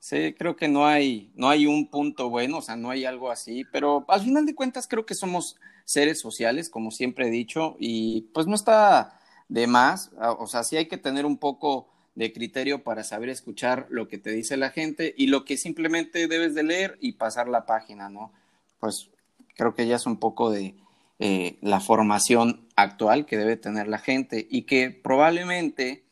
Sí, 0.00 0.34
creo 0.38 0.56
que 0.56 0.68
no 0.68 0.86
hay, 0.86 1.32
no 1.34 1.48
hay 1.48 1.66
un 1.66 1.88
punto 1.88 2.28
bueno, 2.28 2.58
o 2.58 2.62
sea, 2.62 2.76
no 2.76 2.90
hay 2.90 3.04
algo 3.04 3.30
así, 3.30 3.64
pero 3.72 4.04
al 4.08 4.20
final 4.20 4.46
de 4.46 4.54
cuentas 4.54 4.86
creo 4.86 5.06
que 5.06 5.14
somos 5.14 5.56
seres 5.84 6.20
sociales, 6.20 6.68
como 6.68 6.90
siempre 6.90 7.28
he 7.28 7.30
dicho, 7.30 7.76
y 7.78 8.22
pues 8.34 8.46
no 8.46 8.54
está 8.54 9.18
de 9.48 9.66
más, 9.66 10.10
o 10.38 10.46
sea, 10.46 10.62
sí 10.62 10.76
hay 10.76 10.88
que 10.88 10.98
tener 10.98 11.24
un 11.24 11.38
poco 11.38 11.88
de 12.18 12.32
criterio 12.32 12.82
para 12.82 13.04
saber 13.04 13.28
escuchar 13.28 13.86
lo 13.90 14.08
que 14.08 14.18
te 14.18 14.32
dice 14.32 14.56
la 14.56 14.70
gente 14.70 15.14
y 15.16 15.28
lo 15.28 15.44
que 15.44 15.56
simplemente 15.56 16.26
debes 16.26 16.52
de 16.52 16.64
leer 16.64 16.98
y 17.00 17.12
pasar 17.12 17.46
la 17.46 17.64
página, 17.64 18.08
¿no? 18.08 18.32
Pues 18.80 19.08
creo 19.54 19.72
que 19.76 19.86
ya 19.86 19.94
es 19.94 20.04
un 20.04 20.16
poco 20.16 20.50
de 20.50 20.74
eh, 21.20 21.58
la 21.60 21.78
formación 21.78 22.66
actual 22.74 23.24
que 23.24 23.38
debe 23.38 23.56
tener 23.56 23.86
la 23.86 23.98
gente 23.98 24.48
y 24.50 24.62
que 24.62 24.90
probablemente 24.90 26.02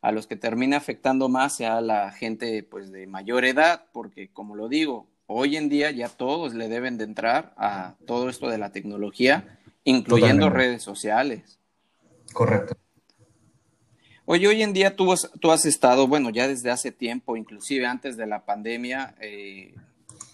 a 0.00 0.12
los 0.12 0.26
que 0.26 0.36
termina 0.36 0.78
afectando 0.78 1.28
más 1.28 1.56
sea 1.56 1.82
la 1.82 2.10
gente 2.10 2.62
pues 2.62 2.90
de 2.90 3.06
mayor 3.06 3.44
edad, 3.44 3.84
porque 3.92 4.30
como 4.32 4.56
lo 4.56 4.66
digo, 4.66 5.08
hoy 5.26 5.58
en 5.58 5.68
día 5.68 5.90
ya 5.90 6.08
todos 6.08 6.54
le 6.54 6.68
deben 6.68 6.96
de 6.96 7.04
entrar 7.04 7.52
a 7.58 7.96
todo 8.06 8.30
esto 8.30 8.48
de 8.48 8.56
la 8.56 8.72
tecnología, 8.72 9.58
incluyendo 9.84 10.48
redes 10.48 10.82
sociales. 10.82 11.58
Correcto. 12.32 12.78
Oye, 14.32 14.46
hoy 14.46 14.62
en 14.62 14.72
día 14.72 14.94
tú 14.94 15.10
has, 15.10 15.28
tú 15.40 15.50
has 15.50 15.64
estado, 15.64 16.06
bueno, 16.06 16.30
ya 16.30 16.46
desde 16.46 16.70
hace 16.70 16.92
tiempo, 16.92 17.36
inclusive 17.36 17.84
antes 17.84 18.16
de 18.16 18.28
la 18.28 18.44
pandemia, 18.44 19.16
eh, 19.20 19.74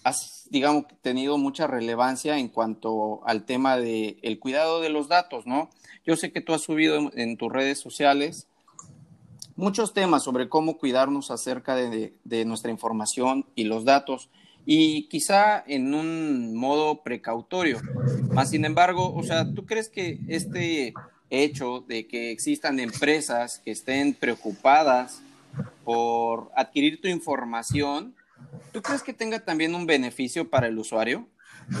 has, 0.03 0.45
digamos, 0.51 0.85
tenido 1.01 1.39
mucha 1.39 1.65
relevancia 1.65 2.37
en 2.37 2.47
cuanto 2.47 3.25
al 3.25 3.45
tema 3.45 3.75
del 3.77 4.19
el 4.21 4.37
cuidado 4.37 4.81
de 4.81 4.89
los 4.89 5.07
datos, 5.07 5.47
¿no? 5.47 5.71
Yo 6.05 6.15
sé 6.15 6.31
que 6.31 6.41
tú 6.41 6.53
has 6.53 6.61
subido 6.61 7.09
en, 7.15 7.37
tus 7.37 7.51
redes 7.51 7.79
sociales 7.79 8.45
muchos 9.55 9.95
temas 9.95 10.21
sobre 10.21 10.47
cómo 10.47 10.77
cuidarnos 10.77 11.31
acerca 11.31 11.73
de, 11.73 12.13
de, 12.23 12.45
nuestra 12.45 12.69
información 12.69 13.47
y 13.55 13.63
los 13.63 13.83
datos 13.83 14.29
y 14.63 15.07
quizá 15.09 15.63
en 15.65 15.95
un 15.95 16.55
modo 16.55 17.01
precautorio. 17.01 17.81
Más 18.31 18.51
sin 18.51 18.63
embargo, 18.63 19.11
o 19.15 19.23
sea, 19.23 19.51
¿tú 19.55 19.65
crees 19.65 19.89
que 19.89 20.19
este 20.27 20.93
hecho 21.29 21.83
de 21.87 22.07
que 22.07 22.31
existan 22.31 22.79
empresas 22.79 23.59
que 23.63 23.71
estén 23.71 24.13
preocupadas 24.13 25.21
por 25.83 26.51
adquirir 26.55 27.01
tu 27.01 27.07
información 27.07 28.15
¿Tú 28.71 28.81
crees 28.81 29.03
que 29.03 29.13
tenga 29.13 29.39
también 29.39 29.75
un 29.75 29.85
beneficio 29.85 30.49
para 30.49 30.67
el 30.67 30.77
usuario? 30.77 31.27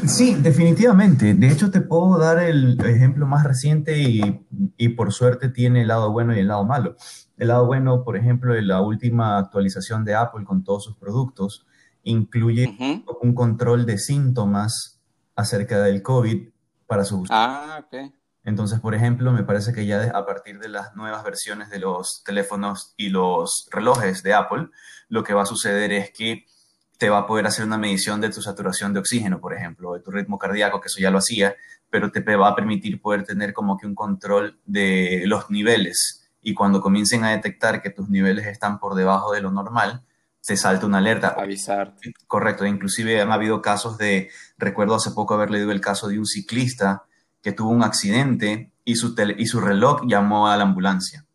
Sí, 0.05 0.35
definitivamente. 0.35 1.33
De 1.33 1.47
hecho, 1.47 1.71
te 1.71 1.81
puedo 1.81 2.17
dar 2.17 2.39
el 2.39 2.77
ejemplo 2.85 3.25
más 3.25 3.43
reciente 3.43 3.97
y, 3.99 4.89
por 4.89 5.13
suerte 5.13 5.49
tiene 5.49 5.81
el 5.81 5.87
lado 5.87 6.11
bueno 6.11 6.35
y 6.35 6.39
el 6.39 6.47
lado 6.47 6.65
malo. 6.65 6.95
El 7.37 7.49
lado 7.49 7.65
bueno, 7.65 8.03
por 8.03 8.17
ejemplo, 8.17 8.53
de 8.53 8.63
la 8.63 8.81
última 8.81 9.37
actualización 9.37 10.03
de 10.03 10.15
Apple 10.15 10.43
con 10.43 10.63
todos 10.63 10.83
sus 10.83 10.97
productos 10.97 11.65
incluye 12.03 13.03
un 13.21 13.33
control 13.35 13.85
de 13.85 13.97
síntomas 13.97 15.01
acerca 15.35 15.81
del 15.81 16.01
COVID 16.01 16.49
para 16.85 17.03
su 17.03 17.21
usuario. 17.21 17.45
Ah, 17.45 17.83
ok. 17.85 18.13
Entonces, 18.47 18.79
por 18.79 18.95
ejemplo, 18.95 19.33
me 19.33 19.43
parece 19.43 19.73
que 19.73 19.85
ya 19.85 20.03
a 20.03 20.25
partir 20.25 20.57
de 20.57 20.69
las 20.69 20.95
nuevas 20.95 21.21
versiones 21.21 21.69
de 21.69 21.79
los 21.79 22.23
teléfonos 22.23 22.93
y 22.95 23.09
los 23.09 23.67
relojes 23.69 24.23
de 24.23 24.33
Apple, 24.33 24.69
lo 25.09 25.21
que 25.25 25.33
va 25.33 25.41
a 25.41 25.45
suceder 25.45 25.91
es 25.91 26.11
que 26.11 26.45
te 26.97 27.09
va 27.09 27.17
a 27.17 27.27
poder 27.27 27.45
hacer 27.45 27.65
una 27.65 27.77
medición 27.77 28.21
de 28.21 28.29
tu 28.29 28.41
saturación 28.41 28.93
de 28.93 29.01
oxígeno, 29.01 29.41
por 29.41 29.53
ejemplo, 29.53 29.95
de 29.95 29.99
tu 29.99 30.11
ritmo 30.11 30.39
cardíaco, 30.39 30.79
que 30.79 30.87
eso 30.87 31.01
ya 31.01 31.11
lo 31.11 31.17
hacía, 31.17 31.57
pero 31.89 32.09
te 32.09 32.21
va 32.37 32.47
a 32.47 32.55
permitir 32.55 33.01
poder 33.01 33.25
tener 33.25 33.51
como 33.51 33.77
que 33.77 33.85
un 33.85 33.93
control 33.93 34.57
de 34.65 35.23
los 35.25 35.49
niveles. 35.49 36.29
Y 36.41 36.53
cuando 36.53 36.79
comiencen 36.79 37.25
a 37.25 37.31
detectar 37.31 37.81
que 37.81 37.89
tus 37.89 38.07
niveles 38.07 38.47
están 38.47 38.79
por 38.79 38.95
debajo 38.95 39.33
de 39.33 39.41
lo 39.41 39.51
normal, 39.51 40.03
te 40.41 40.55
salta 40.55 40.85
una 40.85 40.99
alerta. 40.99 41.35
Avisar. 41.37 41.95
Correcto. 42.27 42.65
Inclusive 42.65 43.19
han 43.19 43.33
habido 43.33 43.61
casos 43.61 43.97
de, 43.97 44.29
recuerdo 44.57 44.95
hace 44.95 45.11
poco 45.11 45.33
haber 45.33 45.51
leído 45.51 45.73
el 45.73 45.81
caso 45.81 46.07
de 46.07 46.17
un 46.17 46.25
ciclista 46.25 47.03
que 47.41 47.51
tuvo 47.51 47.69
un 47.69 47.83
accidente 47.83 48.71
y 48.83 48.95
su, 48.95 49.15
y 49.37 49.45
su 49.45 49.59
reloj 49.59 50.01
llamó 50.07 50.47
a 50.47 50.57
la 50.57 50.63
ambulancia. 50.63 51.25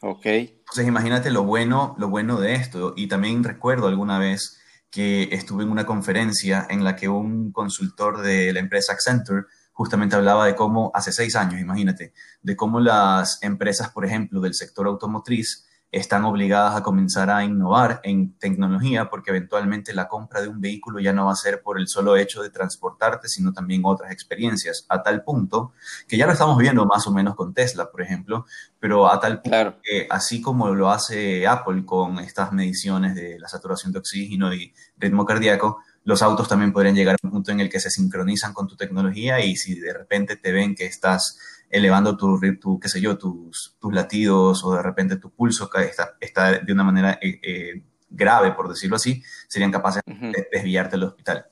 Ok. 0.00 0.26
Entonces 0.26 0.86
imagínate 0.86 1.30
lo 1.30 1.44
bueno, 1.44 1.94
lo 1.98 2.08
bueno 2.08 2.40
de 2.40 2.54
esto. 2.54 2.94
Y 2.96 3.06
también 3.06 3.44
recuerdo 3.44 3.88
alguna 3.88 4.18
vez 4.18 4.58
que 4.90 5.28
estuve 5.32 5.64
en 5.64 5.70
una 5.70 5.86
conferencia 5.86 6.66
en 6.68 6.84
la 6.84 6.94
que 6.94 7.08
un 7.08 7.52
consultor 7.52 8.22
de 8.22 8.52
la 8.52 8.60
empresa 8.60 8.92
Accenture 8.92 9.46
justamente 9.72 10.14
hablaba 10.14 10.46
de 10.46 10.54
cómo, 10.54 10.92
hace 10.94 11.10
seis 11.10 11.34
años, 11.34 11.60
imagínate, 11.60 12.12
de 12.42 12.56
cómo 12.56 12.78
las 12.78 13.42
empresas, 13.42 13.90
por 13.90 14.04
ejemplo, 14.04 14.40
del 14.40 14.54
sector 14.54 14.86
automotriz, 14.86 15.66
están 15.94 16.24
obligadas 16.24 16.76
a 16.76 16.82
comenzar 16.82 17.30
a 17.30 17.44
innovar 17.44 18.00
en 18.02 18.36
tecnología 18.38 19.08
porque 19.08 19.30
eventualmente 19.30 19.94
la 19.94 20.08
compra 20.08 20.42
de 20.42 20.48
un 20.48 20.60
vehículo 20.60 20.98
ya 21.00 21.12
no 21.12 21.26
va 21.26 21.32
a 21.32 21.36
ser 21.36 21.62
por 21.62 21.78
el 21.78 21.88
solo 21.88 22.16
hecho 22.16 22.42
de 22.42 22.50
transportarte, 22.50 23.28
sino 23.28 23.52
también 23.52 23.82
otras 23.84 24.10
experiencias, 24.10 24.86
a 24.88 25.02
tal 25.02 25.22
punto 25.22 25.72
que 26.08 26.16
ya 26.16 26.26
lo 26.26 26.32
estamos 26.32 26.58
viendo 26.58 26.84
más 26.86 27.06
o 27.06 27.12
menos 27.12 27.34
con 27.34 27.54
Tesla, 27.54 27.90
por 27.90 28.02
ejemplo, 28.02 28.46
pero 28.80 29.10
a 29.10 29.20
tal 29.20 29.40
punto 29.40 29.78
que 29.82 30.06
así 30.10 30.40
como 30.40 30.74
lo 30.74 30.90
hace 30.90 31.46
Apple 31.46 31.84
con 31.84 32.18
estas 32.18 32.52
mediciones 32.52 33.14
de 33.14 33.38
la 33.38 33.48
saturación 33.48 33.92
de 33.92 34.00
oxígeno 34.00 34.52
y 34.52 34.74
ritmo 34.98 35.24
cardíaco, 35.24 35.78
los 36.04 36.22
autos 36.22 36.48
también 36.48 36.72
podrían 36.72 36.94
llegar 36.94 37.14
a 37.14 37.26
un 37.26 37.30
punto 37.30 37.50
en 37.50 37.60
el 37.60 37.70
que 37.70 37.80
se 37.80 37.90
sincronizan 37.90 38.52
con 38.52 38.68
tu 38.68 38.76
tecnología 38.76 39.40
y 39.40 39.56
si 39.56 39.78
de 39.78 39.92
repente 39.92 40.36
te 40.36 40.52
ven 40.52 40.74
que 40.74 40.86
estás 40.86 41.38
elevando 41.74 42.16
tu, 42.16 42.40
tu 42.60 42.78
qué 42.78 42.88
sé 42.88 43.00
yo, 43.00 43.18
tus, 43.18 43.76
tus 43.80 43.92
latidos 43.92 44.64
o 44.64 44.74
de 44.74 44.82
repente 44.82 45.16
tu 45.16 45.30
pulso 45.30 45.68
está, 45.74 46.16
está 46.20 46.60
de 46.60 46.72
una 46.72 46.84
manera 46.84 47.18
eh, 47.20 47.40
eh, 47.42 47.82
grave, 48.08 48.52
por 48.52 48.68
decirlo 48.68 48.94
así, 48.94 49.20
serían 49.48 49.72
capaces 49.72 50.00
de 50.06 50.48
desviarte 50.52 50.92
del 50.92 51.08
hospital. 51.08 51.46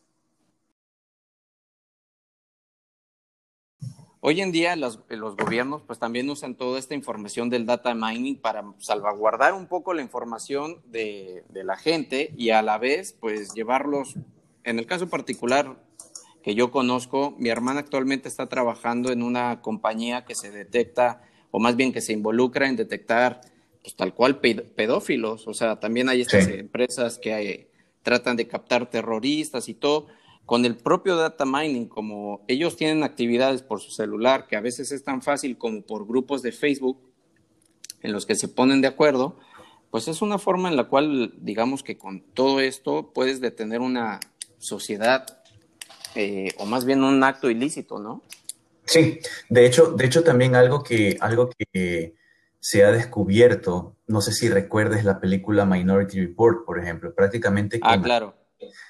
Hoy 4.20 4.40
en 4.40 4.52
día 4.52 4.76
los, 4.76 5.00
los, 5.08 5.36
gobiernos 5.36 5.82
pues 5.82 5.98
también 5.98 6.30
usan 6.30 6.54
toda 6.54 6.78
esta 6.78 6.94
información 6.94 7.50
del 7.50 7.66
data 7.66 7.92
mining 7.92 8.40
para 8.40 8.62
salvaguardar 8.78 9.54
un 9.54 9.66
poco 9.66 9.92
la 9.92 10.02
información 10.02 10.80
de, 10.84 11.42
de 11.48 11.64
la 11.64 11.76
gente 11.76 12.32
y 12.36 12.50
a 12.50 12.62
la 12.62 12.78
vez 12.78 13.16
pues 13.18 13.52
llevarlos, 13.54 14.14
en 14.62 14.78
el 14.78 14.86
caso 14.86 15.08
particular 15.08 15.76
que 16.42 16.54
yo 16.54 16.70
conozco, 16.70 17.34
mi 17.38 17.48
hermana 17.48 17.80
actualmente 17.80 18.28
está 18.28 18.48
trabajando 18.48 19.12
en 19.12 19.22
una 19.22 19.60
compañía 19.60 20.24
que 20.24 20.34
se 20.34 20.50
detecta, 20.50 21.22
o 21.50 21.60
más 21.60 21.76
bien 21.76 21.92
que 21.92 22.00
se 22.00 22.12
involucra 22.12 22.68
en 22.68 22.76
detectar, 22.76 23.40
pues 23.82 23.94
tal 23.94 24.14
cual 24.14 24.40
pedófilos. 24.40 25.46
O 25.46 25.54
sea, 25.54 25.80
también 25.80 26.08
hay 26.08 26.20
estas 26.20 26.48
empresas 26.48 27.18
que 27.18 27.70
tratan 28.02 28.36
de 28.36 28.48
captar 28.48 28.90
terroristas 28.90 29.68
y 29.68 29.74
todo. 29.74 30.08
Con 30.46 30.64
el 30.64 30.76
propio 30.76 31.16
data 31.16 31.44
mining, 31.44 31.86
como 31.86 32.44
ellos 32.48 32.76
tienen 32.76 33.04
actividades 33.04 33.62
por 33.62 33.80
su 33.80 33.92
celular, 33.92 34.48
que 34.48 34.56
a 34.56 34.60
veces 34.60 34.90
es 34.90 35.04
tan 35.04 35.22
fácil 35.22 35.56
como 35.56 35.82
por 35.82 36.06
grupos 36.06 36.42
de 36.42 36.50
Facebook 36.50 36.98
en 38.02 38.12
los 38.12 38.26
que 38.26 38.34
se 38.34 38.48
ponen 38.48 38.80
de 38.80 38.88
acuerdo, 38.88 39.38
pues 39.90 40.08
es 40.08 40.22
una 40.22 40.38
forma 40.38 40.68
en 40.68 40.76
la 40.76 40.84
cual, 40.84 41.34
digamos 41.38 41.82
que 41.82 41.98
con 41.98 42.22
todo 42.22 42.60
esto 42.60 43.12
puedes 43.12 43.40
detener 43.40 43.80
una 43.80 44.18
sociedad 44.58 45.41
eh, 46.14 46.52
o 46.58 46.66
más 46.66 46.84
bien 46.84 47.04
un 47.04 47.22
acto 47.22 47.50
ilícito, 47.50 47.98
¿no? 47.98 48.22
Sí, 48.84 49.20
de 49.48 49.66
hecho, 49.66 49.92
de 49.92 50.06
hecho 50.06 50.24
también 50.24 50.56
algo 50.56 50.82
que, 50.82 51.16
algo 51.20 51.50
que 51.50 52.14
se 52.60 52.84
ha 52.84 52.92
descubierto, 52.92 53.96
no 54.06 54.20
sé 54.20 54.32
si 54.32 54.48
recuerdes 54.48 55.04
la 55.04 55.20
película 55.20 55.64
Minority 55.64 56.20
Report, 56.20 56.64
por 56.64 56.78
ejemplo, 56.78 57.14
prácticamente 57.14 57.80
ah, 57.82 57.94
con, 57.94 58.02
claro. 58.02 58.36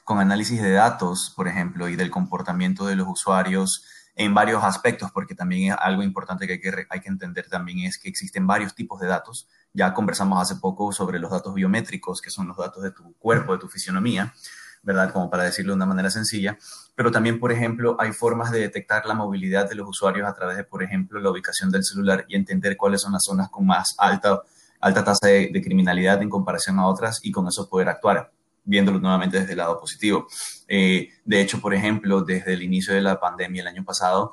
con 0.04 0.18
análisis 0.18 0.62
de 0.62 0.72
datos, 0.72 1.32
por 1.36 1.48
ejemplo, 1.48 1.88
y 1.88 1.96
del 1.96 2.10
comportamiento 2.10 2.86
de 2.86 2.96
los 2.96 3.08
usuarios 3.08 3.84
en 4.14 4.34
varios 4.34 4.62
aspectos, 4.62 5.10
porque 5.10 5.34
también 5.34 5.74
algo 5.78 6.02
importante 6.02 6.46
que 6.46 6.54
hay, 6.54 6.60
que 6.60 6.86
hay 6.88 7.00
que 7.00 7.08
entender 7.08 7.48
también 7.48 7.80
es 7.80 7.98
que 7.98 8.08
existen 8.08 8.46
varios 8.46 8.74
tipos 8.74 9.00
de 9.00 9.06
datos. 9.06 9.48
Ya 9.72 9.94
conversamos 9.94 10.40
hace 10.40 10.60
poco 10.60 10.92
sobre 10.92 11.18
los 11.18 11.30
datos 11.30 11.54
biométricos, 11.54 12.20
que 12.20 12.30
son 12.30 12.48
los 12.48 12.58
datos 12.58 12.82
de 12.82 12.90
tu 12.90 13.14
cuerpo, 13.14 13.52
de 13.54 13.58
tu 13.58 13.68
fisionomía, 13.68 14.34
¿verdad? 14.82 15.12
Como 15.12 15.30
para 15.30 15.44
decirlo 15.44 15.72
de 15.72 15.76
una 15.76 15.86
manera 15.86 16.10
sencilla. 16.10 16.58
Pero 16.94 17.10
también, 17.10 17.38
por 17.38 17.52
ejemplo, 17.52 17.96
hay 17.98 18.12
formas 18.12 18.50
de 18.50 18.60
detectar 18.60 19.06
la 19.06 19.14
movilidad 19.14 19.68
de 19.68 19.74
los 19.74 19.88
usuarios 19.88 20.28
a 20.28 20.34
través 20.34 20.56
de, 20.56 20.64
por 20.64 20.82
ejemplo, 20.82 21.20
la 21.20 21.30
ubicación 21.30 21.70
del 21.70 21.84
celular 21.84 22.24
y 22.28 22.36
entender 22.36 22.76
cuáles 22.76 23.00
son 23.00 23.12
las 23.12 23.22
zonas 23.24 23.48
con 23.48 23.66
más 23.66 23.94
alta, 23.98 24.42
alta 24.80 25.04
tasa 25.04 25.28
de, 25.28 25.62
criminalidad 25.62 26.20
en 26.22 26.28
comparación 26.28 26.78
a 26.78 26.86
otras 26.86 27.20
y 27.22 27.30
con 27.30 27.46
eso 27.46 27.68
poder 27.68 27.88
actuar 27.88 28.32
viéndolo 28.64 29.00
nuevamente 29.00 29.40
desde 29.40 29.52
el 29.52 29.58
lado 29.58 29.80
positivo. 29.80 30.26
Eh, 30.68 31.08
de 31.24 31.40
hecho, 31.40 31.60
por 31.60 31.74
ejemplo, 31.74 32.20
desde 32.22 32.52
el 32.52 32.62
inicio 32.62 32.94
de 32.94 33.00
la 33.00 33.18
pandemia 33.18 33.62
el 33.62 33.68
año 33.68 33.84
pasado, 33.84 34.32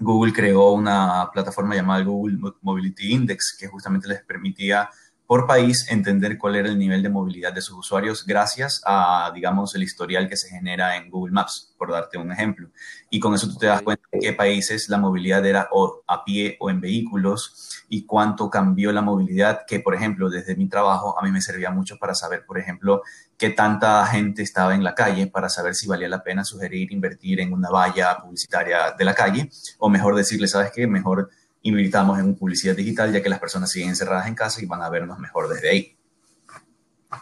Google 0.00 0.32
creó 0.32 0.70
una 0.72 1.28
plataforma 1.32 1.74
llamada 1.74 2.04
Google 2.04 2.38
Mobility 2.60 3.12
Index 3.12 3.56
que 3.58 3.66
justamente 3.66 4.06
les 4.06 4.22
permitía 4.22 4.88
por 5.28 5.46
país 5.46 5.86
entender 5.90 6.38
cuál 6.38 6.56
era 6.56 6.70
el 6.70 6.78
nivel 6.78 7.02
de 7.02 7.10
movilidad 7.10 7.52
de 7.52 7.60
sus 7.60 7.76
usuarios 7.76 8.24
gracias 8.24 8.80
a, 8.86 9.30
digamos, 9.34 9.74
el 9.74 9.82
historial 9.82 10.26
que 10.26 10.38
se 10.38 10.48
genera 10.48 10.96
en 10.96 11.10
Google 11.10 11.34
Maps, 11.34 11.74
por 11.76 11.92
darte 11.92 12.16
un 12.16 12.32
ejemplo. 12.32 12.70
Y 13.10 13.20
con 13.20 13.34
eso 13.34 13.46
tú 13.46 13.58
te 13.58 13.66
das 13.66 13.82
cuenta 13.82 14.02
en 14.10 14.20
qué 14.20 14.32
países 14.32 14.88
la 14.88 14.96
movilidad 14.96 15.44
era 15.44 15.68
o 15.70 16.02
a 16.06 16.24
pie 16.24 16.56
o 16.60 16.70
en 16.70 16.80
vehículos 16.80 17.84
y 17.90 18.06
cuánto 18.06 18.48
cambió 18.48 18.90
la 18.90 19.02
movilidad, 19.02 19.66
que 19.66 19.80
por 19.80 19.94
ejemplo, 19.94 20.30
desde 20.30 20.56
mi 20.56 20.66
trabajo 20.66 21.14
a 21.20 21.22
mí 21.22 21.30
me 21.30 21.42
servía 21.42 21.70
mucho 21.70 21.98
para 21.98 22.14
saber, 22.14 22.46
por 22.46 22.58
ejemplo, 22.58 23.02
qué 23.36 23.50
tanta 23.50 24.06
gente 24.06 24.42
estaba 24.42 24.74
en 24.74 24.82
la 24.82 24.94
calle, 24.94 25.26
para 25.26 25.50
saber 25.50 25.74
si 25.74 25.86
valía 25.86 26.08
la 26.08 26.22
pena 26.22 26.42
sugerir 26.42 26.90
invertir 26.90 27.40
en 27.40 27.52
una 27.52 27.68
valla 27.68 28.16
publicitaria 28.16 28.94
de 28.98 29.04
la 29.04 29.14
calle, 29.14 29.50
o 29.78 29.90
mejor 29.90 30.16
decirle, 30.16 30.48
¿sabes 30.48 30.72
qué? 30.74 30.86
Mejor 30.86 31.28
invirtamos 31.68 32.18
en 32.18 32.34
publicidad 32.34 32.76
digital, 32.76 33.12
ya 33.12 33.22
que 33.22 33.28
las 33.28 33.38
personas 33.38 33.70
siguen 33.70 33.90
encerradas 33.90 34.26
en 34.26 34.34
casa 34.34 34.62
y 34.62 34.66
van 34.66 34.82
a 34.82 34.88
vernos 34.88 35.18
mejor 35.18 35.48
desde 35.48 35.70
ahí. 35.70 35.96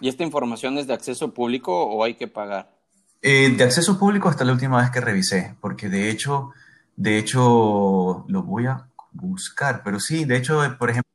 ¿Y 0.00 0.08
esta 0.08 0.24
información 0.24 0.78
es 0.78 0.86
de 0.86 0.94
acceso 0.94 1.32
público 1.32 1.84
o 1.84 2.02
hay 2.02 2.14
que 2.14 2.28
pagar? 2.28 2.70
Eh, 3.22 3.54
de 3.56 3.64
acceso 3.64 3.98
público 3.98 4.28
hasta 4.28 4.44
la 4.44 4.52
última 4.52 4.80
vez 4.80 4.90
que 4.90 5.00
revisé, 5.00 5.56
porque 5.60 5.88
de 5.88 6.10
hecho, 6.10 6.50
de 6.96 7.18
hecho, 7.18 8.24
lo 8.28 8.42
voy 8.42 8.66
a 8.66 8.88
buscar, 9.12 9.82
pero 9.82 10.00
sí, 10.00 10.24
de 10.24 10.36
hecho, 10.36 10.60
por 10.78 10.90
ejemplo, 10.90 11.10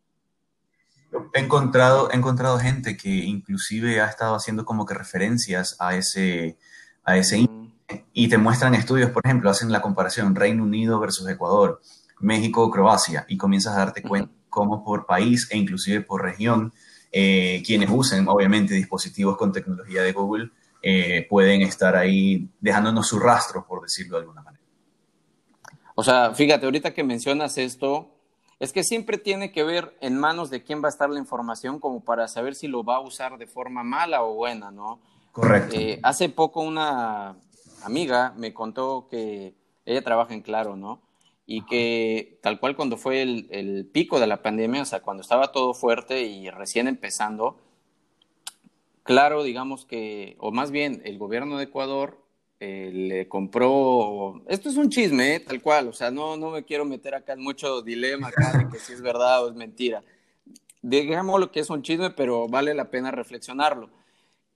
he 1.34 1.40
encontrado, 1.40 2.12
he 2.12 2.16
encontrado 2.16 2.60
gente 2.60 2.98
que 2.98 3.10
inclusive 3.10 4.02
ha 4.02 4.08
estado 4.08 4.36
haciendo 4.36 4.66
como 4.66 4.86
que 4.86 4.94
referencias 4.94 5.76
a 5.80 5.96
ese, 5.96 6.58
a 7.04 7.18
ese 7.18 7.42
mm. 7.42 7.72
y 8.14 8.28
te 8.28 8.38
muestran 8.38 8.76
estudios, 8.76 9.12
por 9.12 9.26
ejemplo, 9.26 9.50
hacen 9.50 9.72
la 9.72 9.82
comparación 9.82 10.36
Reino 10.36 10.64
Unido 10.64 11.00
versus 11.00 11.28
Ecuador, 11.30 11.82
México, 12.22 12.70
Croacia, 12.72 13.26
y 13.28 13.38
comienzas 13.38 13.76
a 13.76 13.80
darte 13.80 14.02
cuenta 14.02 14.32
cómo 14.50 14.84
por 14.84 15.06
país 15.06 15.48
e 15.50 15.58
inclusive 15.58 16.02
por 16.02 16.22
región, 16.22 16.74
eh, 17.12 17.64
quienes 17.66 17.90
usen 17.90 18.28
obviamente 18.28 18.74
dispositivos 18.74 19.38
con 19.38 19.52
tecnología 19.52 20.04
de 20.04 20.12
Google 20.12 20.52
eh, 20.84 21.26
pueden 21.30 21.62
estar 21.62 21.96
ahí 21.96 22.50
dejándonos 22.60 23.08
su 23.08 23.20
rastro, 23.20 23.66
por 23.66 23.82
decirlo 23.82 24.18
de 24.18 24.22
alguna 24.22 24.42
manera. 24.42 24.64
O 25.96 26.04
sea, 26.04 26.34
fíjate, 26.34 26.66
ahorita 26.66 26.94
que 26.94 27.04
mencionas 27.04 27.58
esto, 27.58 28.10
es 28.60 28.74
que 28.74 28.84
siempre 28.84 29.18
tiene 29.18 29.52
que 29.52 29.64
ver 29.64 29.98
en 30.02 30.18
manos 30.18 30.50
de 30.50 30.64
quién 30.64 30.82
va 30.84 30.88
a 30.88 30.90
estar 30.90 31.10
la 31.10 31.20
información 31.20 31.80
como 31.80 32.04
para 32.04 32.28
saber 32.28 32.56
si 32.56 32.68
lo 32.68 32.84
va 32.84 32.98
a 32.98 33.02
usar 33.02 33.38
de 33.38 33.48
forma 33.48 33.84
mala 33.84 34.24
o 34.24 34.36
buena, 34.36 34.72
¿no? 34.72 35.00
Correcto. 35.32 35.76
Eh, 35.76 36.00
hace 36.04 36.30
poco 36.30 36.62
una 36.62 37.36
amiga 37.84 38.34
me 38.38 38.54
contó 38.54 39.08
que 39.10 39.56
ella 39.86 40.04
trabaja 40.04 40.34
en 40.34 40.42
Claro, 40.42 40.76
¿no? 40.76 41.02
Y 41.54 41.66
que 41.66 42.40
tal 42.42 42.62
cual 42.62 42.78
cuando 42.78 42.96
fue 42.96 43.22
el, 43.22 43.48
el 43.52 43.86
pico 43.86 44.22
de 44.22 44.28
la 44.28 44.42
pandemia, 44.42 44.84
o 44.84 44.86
sea, 44.86 45.02
cuando 45.02 45.20
estaba 45.20 45.52
todo 45.52 45.74
fuerte 45.74 46.22
y 46.22 46.50
recién 46.50 46.88
empezando, 46.88 47.60
claro, 49.04 49.44
digamos 49.44 49.84
que, 49.84 50.38
o 50.40 50.54
más 50.54 50.72
bien 50.72 51.02
el 51.04 51.18
gobierno 51.18 51.58
de 51.58 51.66
Ecuador 51.66 52.18
eh, 52.62 52.92
le 52.94 53.28
compró, 53.28 54.42
esto 54.48 54.70
es 54.70 54.78
un 54.78 54.90
chisme, 54.90 55.36
¿eh? 55.36 55.40
tal 55.42 55.62
cual, 55.62 55.90
o 55.90 55.94
sea, 55.94 56.10
no, 56.10 56.38
no 56.38 56.52
me 56.52 56.64
quiero 56.64 56.86
meter 56.86 57.16
acá 57.16 57.34
en 57.34 57.42
mucho 57.42 57.82
dilema 57.82 58.30
acá 58.30 58.58
de 58.58 58.70
que 58.70 58.80
si 58.80 58.94
es 58.94 59.02
verdad 59.02 59.44
o 59.44 59.50
es 59.50 59.56
mentira. 59.56 60.06
Digamos 60.82 61.38
lo 61.38 61.52
que 61.52 61.60
es 61.60 61.70
un 61.70 61.82
chisme, 61.82 62.12
pero 62.12 62.48
vale 62.48 62.74
la 62.74 62.90
pena 62.90 63.12
reflexionarlo. 63.12 63.90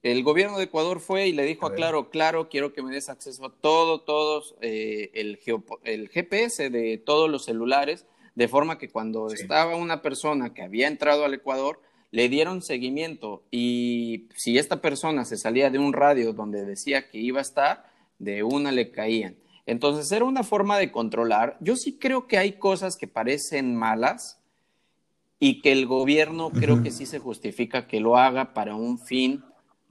El 0.05 0.21
gobierno 0.21 0.59
de 0.59 0.65
Ecuador 0.65 0.99
fue 0.99 1.27
y 1.29 1.31
le 1.31 1.45
dijo 1.45 1.65
a 1.65 1.73
Claro, 1.73 2.11
claro, 2.11 2.47
quiero 2.47 2.73
que 2.73 2.83
me 2.83 2.93
des 2.93 3.09
acceso 3.09 3.43
a 3.43 3.51
todo, 3.51 4.01
todos, 4.01 4.53
eh, 4.61 5.09
el, 5.15 5.39
el, 5.83 6.09
GPS 6.09 6.69
de 6.69 6.99
todos 6.99 7.27
los 7.27 7.45
celulares, 7.45 8.05
de 8.35 8.47
forma 8.47 8.77
que 8.77 8.87
cuando 8.87 9.29
estaba 9.29 9.75
una 9.75 10.03
persona 10.03 10.53
que 10.53 10.61
había 10.61 10.87
entrado 10.87 11.25
al 11.25 11.33
Ecuador, 11.33 11.81
le 12.11 12.29
dieron 12.29 12.61
seguimiento 12.61 13.41
y 13.49 14.27
si 14.35 14.59
esta 14.59 14.79
persona 14.79 15.25
se 15.25 15.37
salía 15.37 15.71
de 15.71 15.79
un 15.79 15.91
radio 15.91 16.33
donde 16.33 16.65
decía 16.65 17.09
que 17.09 17.17
iba 17.17 17.39
a 17.39 17.41
estar, 17.41 17.87
de 18.19 18.43
una 18.43 18.71
le 18.71 18.91
caían. 18.91 19.37
Entonces 19.65 20.11
era 20.11 20.25
una 20.25 20.43
forma 20.43 20.77
de 20.77 20.91
controlar. 20.91 21.57
Yo 21.61 21.75
sí 21.75 21.97
creo 21.97 22.27
que 22.27 22.37
hay 22.37 22.59
cosas 22.59 22.95
que 22.95 23.07
parecen 23.07 23.75
malas 23.75 24.39
y 25.39 25.63
que 25.63 25.71
el 25.71 25.87
gobierno 25.87 26.51
creo 26.51 26.83
que 26.83 26.91
sí 26.91 27.07
se 27.07 27.17
justifica 27.17 27.87
que 27.87 27.99
lo 27.99 28.17
haga 28.17 28.53
para 28.53 28.75
un 28.75 28.99
fin 28.99 29.43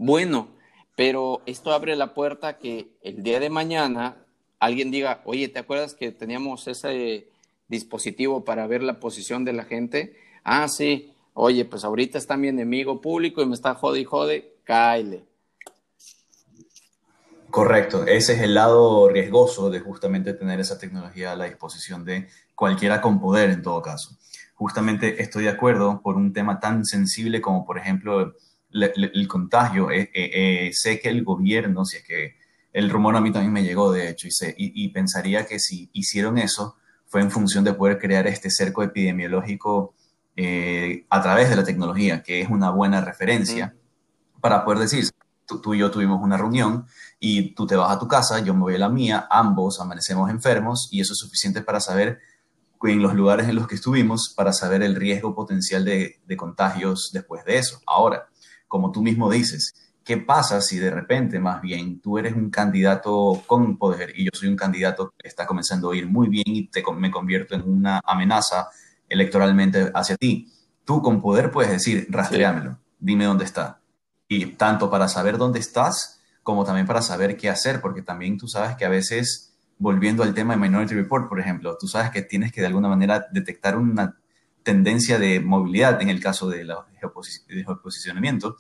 bueno, 0.05 0.49
pero 0.97 1.41
esto 1.47 1.73
abre 1.73 1.97
la 1.97 2.13
puerta 2.13 2.59
que 2.59 2.89
el 3.01 3.23
día 3.23 3.41
de 3.41 3.49
mañana 3.49 4.19
alguien 4.61 4.91
diga, 4.91 5.23
oye, 5.25 5.49
¿te 5.49 5.59
acuerdas 5.59 5.95
que 5.95 6.13
teníamos 6.13 6.69
ese 6.69 7.29
dispositivo 7.69 8.45
para 8.45 8.67
ver 8.67 8.83
la 8.83 9.01
posición 9.01 9.47
de 9.47 9.55
la 9.55 9.65
gente? 9.65 10.15
Ah, 10.45 10.69
sí, 10.69 11.15
oye, 11.33 11.65
pues 11.65 11.85
ahorita 11.85 12.19
está 12.19 12.37
mi 12.37 12.49
enemigo 12.49 13.01
público 13.01 13.41
y 13.41 13.47
me 13.47 13.55
está 13.55 13.75
jode 13.75 14.01
y 14.01 14.05
jode, 14.05 14.59
cáele. 14.65 15.25
Correcto, 17.49 18.05
ese 18.05 18.35
es 18.35 18.43
el 18.43 18.53
lado 18.53 19.09
riesgoso 19.09 19.71
de 19.71 19.81
justamente 19.81 20.35
tener 20.35 20.61
esa 20.61 20.77
tecnología 20.77 21.33
a 21.33 21.37
la 21.37 21.47
disposición 21.47 22.05
de 22.05 22.29
cualquiera 22.55 23.01
con 23.01 23.19
poder 23.19 23.49
en 23.49 23.63
todo 23.63 23.81
caso. 23.81 24.19
Justamente 24.55 25.23
estoy 25.23 25.45
de 25.45 25.51
acuerdo 25.51 26.03
por 26.03 26.17
un 26.17 26.35
tema 26.35 26.61
tan 26.61 26.85
sensible 26.85 27.41
como 27.41 27.65
por 27.65 27.79
ejemplo 27.79 28.35
el, 28.75 29.29
contagio. 29.29 29.91
Eh, 29.91 30.11
eh, 30.13 30.31
eh, 30.35 30.71
sé 30.73 31.01
que 31.01 31.09
el 31.09 31.25
gobierno, 31.25 31.85
si 31.85 31.99
es 31.99 32.05
que 32.05 32.37
el 32.73 32.91
rumor 32.91 33.17
a 33.17 33.21
mí 33.21 33.31
también 33.31 33.53
me 33.53 33.63
llegó 33.63 33.93
de 33.93 34.11
hecho 34.11 34.27
y, 34.27 34.33
sé, 34.33 34.55
y 34.59 34.89
pensaría 34.89 35.47
que 35.47 35.61
si 35.61 35.89
hicieron 35.93 36.39
eso 36.39 36.77
fue 37.07 37.21
en 37.21 37.31
función 37.31 37.63
de 37.63 37.73
poder 37.73 37.99
crear 37.99 38.27
este 38.27 38.51
cerco 38.51 38.83
epidemiológico 38.83 39.95
a 41.09 41.23
través 41.23 41.49
de 41.49 41.55
la 41.55 41.63
tecnología, 41.63 42.25
que 42.25 42.41
es 42.41 42.51
una 42.51 42.71
buena 42.71 43.01
referencia 43.01 43.77
para 44.41 44.65
poder 44.65 44.81
decir, 44.81 45.09
tú, 45.47 45.73
y 45.73 45.79
yo 45.79 45.93
tuvimos 45.93 46.21
una 46.21 46.37
reunión 46.37 46.87
y 47.21 47.55
tú 47.55 47.69
te 47.69 47.77
vas 47.77 47.93
a 47.93 48.01
tu 48.01 48.09
casa, 48.09 48.41
yo 48.41 48.55
me 48.55 48.63
voy 48.63 48.75
a 48.75 48.79
la 48.79 48.89
mía, 48.89 49.29
ambos 49.31 49.79
amanecemos 49.81 50.29
enfermos 50.29 50.89
y 50.91 51.01
eso 51.01 51.13
es 51.13 51.21
suficiente 51.21 51.63
para 51.63 51.79
saber 51.79 52.19
en 52.83 53.01
los 53.01 53.15
lugares 53.15 53.49
en 53.49 53.55
los 53.55 53.67
que 53.67 53.77
estuvimos, 53.77 54.35
para 54.37 54.53
saber 54.53 54.83
el 54.83 54.97
riesgo 54.97 55.35
potencial 55.35 55.85
de, 55.85 56.21
de 56.27 56.37
contagios 56.37 57.11
después 57.13 57.45
de 57.45 57.59
eso. 57.59 57.81
Ahora, 57.87 58.29
como 58.75 58.91
tú 58.91 59.03
mismo 59.03 59.31
dices, 59.31 59.73
¿qué 60.03 60.17
pasa 60.17 60.61
si 60.61 60.81
de 60.81 60.91
repente 60.91 61.39
más 61.39 61.63
bien 61.63 62.01
tú 62.01 62.19
eres 62.19 62.35
un 62.35 62.51
candidato 62.51 63.41
con 63.47 63.79
poder 63.79 64.13
y 64.19 64.25
yo 64.25 64.31
soy 64.33 64.49
un 64.49 64.57
candidato 64.57 65.15
que 65.17 65.29
está 65.29 65.47
comenzando 65.47 65.93
a 65.93 65.97
ir 65.97 66.09
muy 66.09 66.29
bien 66.29 66.43
y 66.49 66.67
te, 66.67 66.83
me 66.97 67.13
convierto 67.13 67.55
en 67.55 67.63
una 67.63 68.01
amenaza 68.05 68.67
electoralmente 69.09 69.93
hacia 69.95 70.17
ti. 70.17 70.51
Tú 70.85 71.01
con 71.03 71.23
poder 71.23 71.53
puedes 71.53 71.71
decir, 71.71 72.09
rastreámelo, 72.11 72.81
dime 72.99 73.27
dónde 73.27 73.45
está. 73.45 73.79
Y 74.27 74.45
tanto 74.47 74.91
para 74.91 75.07
saber 75.07 75.39
dónde 75.39 75.61
estás, 75.61 76.21
como 76.43 76.65
también 76.65 76.89
para 76.89 77.01
saber 77.01 77.37
qué 77.37 77.51
hacer, 77.51 77.81
porque 77.81 78.03
también 78.03 78.39
tú 78.39 78.49
sabes 78.49 78.75
que 78.75 78.85
a 78.85 78.89
veces, 78.89 79.55
volviendo 79.79 80.25
al 80.25 80.35
tema 80.35 80.55
de 80.55 80.61
Minority 80.61 80.97
Report, 80.97 81.29
por 81.29 81.39
ejemplo, 81.39 81.77
tú 81.79 81.87
sabes 81.87 82.11
que 82.11 82.23
tienes 82.23 82.51
que 82.51 82.61
de 82.61 82.67
alguna 82.67 82.89
manera 82.89 83.25
detectar 83.31 83.79
una 83.79 84.17
tendencia 84.65 85.19
de 85.19 85.39
movilidad 85.39 86.03
en 86.03 86.09
el 86.09 86.21
caso 86.21 86.49
de, 86.49 86.65
la, 86.65 86.85
de 87.01 87.65
posicionamiento, 87.83 88.57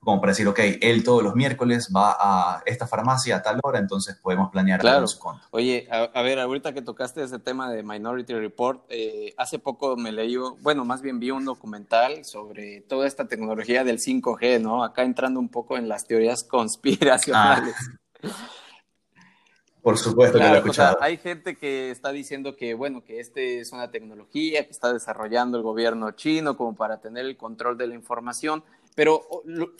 como 0.00 0.20
para 0.20 0.30
decir, 0.30 0.46
ok, 0.46 0.60
él 0.80 1.02
todos 1.02 1.22
los 1.22 1.34
miércoles 1.34 1.90
va 1.94 2.16
a 2.18 2.62
esta 2.64 2.86
farmacia 2.86 3.36
a 3.36 3.42
tal 3.42 3.58
hora, 3.62 3.78
entonces 3.78 4.16
podemos 4.16 4.50
planear 4.50 4.80
claro. 4.80 5.06
su 5.06 5.18
Oye, 5.50 5.88
a, 5.90 6.22
ver, 6.22 6.38
ahorita 6.38 6.72
que 6.72 6.80
tocaste 6.80 7.22
ese 7.22 7.38
tema 7.40 7.70
de 7.70 7.82
Minority 7.82 8.32
Report, 8.34 8.84
eh, 8.88 9.34
hace 9.36 9.58
poco 9.58 9.96
me 9.96 10.12
leí, 10.12 10.36
bueno, 10.62 10.84
más 10.84 11.02
bien 11.02 11.18
vi 11.18 11.32
un 11.32 11.44
documental 11.44 12.24
sobre 12.24 12.80
toda 12.82 13.06
esta 13.06 13.26
tecnología 13.26 13.82
del 13.84 13.98
5G, 13.98 14.62
¿no? 14.62 14.84
Acá 14.84 15.02
entrando 15.02 15.40
un 15.40 15.48
poco 15.48 15.76
en 15.76 15.88
las 15.88 16.06
teorías 16.06 16.44
conspiracionales. 16.44 17.74
Ah. 18.22 18.48
Por 19.82 19.96
supuesto 19.96 20.38
que 20.38 20.44
lo 20.44 20.54
he 20.54 20.58
escuchado. 20.58 20.98
hay 21.00 21.16
gente 21.16 21.56
que 21.56 21.90
está 21.90 22.10
diciendo 22.12 22.56
que, 22.56 22.74
bueno, 22.74 23.04
que 23.04 23.20
este 23.20 23.60
es 23.60 23.72
una 23.72 23.90
tecnología 23.90 24.64
que 24.64 24.70
está 24.70 24.92
desarrollando 24.92 25.56
el 25.56 25.62
gobierno 25.62 26.10
chino 26.12 26.56
como 26.56 26.74
para 26.74 27.00
tener 27.00 27.24
el 27.24 27.36
control 27.36 27.78
de 27.78 27.86
la 27.86 27.94
información. 27.94 28.64
Pero 28.94 29.22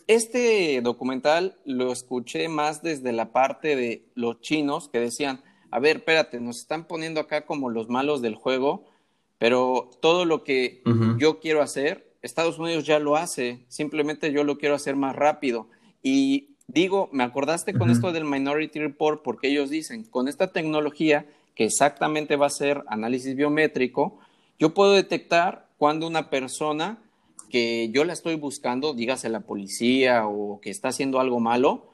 este 0.07 0.81
documental 0.81 1.59
lo 1.65 1.93
escuché 1.93 2.49
más 2.49 2.83
desde 2.83 3.13
la 3.13 3.33
parte 3.33 3.75
de 3.75 4.05
los 4.15 4.41
chinos 4.41 4.89
que 4.89 5.01
decían, 5.01 5.43
a 5.73 5.81
ver, 5.81 5.97
espérate, 5.97 6.41
nos 6.41 6.59
están 6.59 6.85
poniendo 6.85 7.21
acá 7.21 7.45
como 7.45 7.69
los 7.69 7.89
malos 7.89 8.23
del 8.23 8.37
juego, 8.37 8.85
pero 9.39 9.91
todo 10.01 10.25
lo 10.25 10.45
que 10.45 10.83
yo 11.19 11.41
quiero 11.41 11.63
hacer, 11.63 12.15
Estados 12.23 12.59
Unidos 12.59 12.85
ya 12.85 12.99
lo 12.99 13.17
hace, 13.17 13.65
simplemente 13.69 14.33
yo 14.33 14.45
lo 14.45 14.57
quiero 14.57 14.75
hacer 14.75 14.97
más 14.97 15.17
rápido. 15.17 15.69
Y 16.03 16.57
digo, 16.69 17.09
me 17.11 17.25
acordaste 17.25 17.75
con 17.75 17.91
esto 17.91 18.13
del 18.13 18.25
Minority 18.25 18.79
Report 18.79 19.23
porque 19.23 19.49
ellos 19.49 19.71
dicen, 19.71 20.05
con 20.05 20.29
esta 20.29 20.53
tecnología 20.53 21.27
que 21.57 21.65
exactamente 21.65 22.37
va 22.37 22.47
a 22.47 22.51
ser 22.51 22.85
análisis 22.87 23.35
biométrico, 23.35 24.19
yo 24.59 24.75
puedo 24.75 24.93
detectar 24.93 25.67
cuando 25.79 26.07
una 26.07 26.31
persona 26.31 26.99
que 27.51 27.89
yo 27.91 28.05
la 28.05 28.13
estoy 28.13 28.37
buscando, 28.37 28.93
dígase 28.93 29.29
la 29.29 29.41
policía 29.41 30.27
o 30.27 30.61
que 30.61 30.71
está 30.71 30.89
haciendo 30.89 31.19
algo 31.19 31.41
malo, 31.41 31.87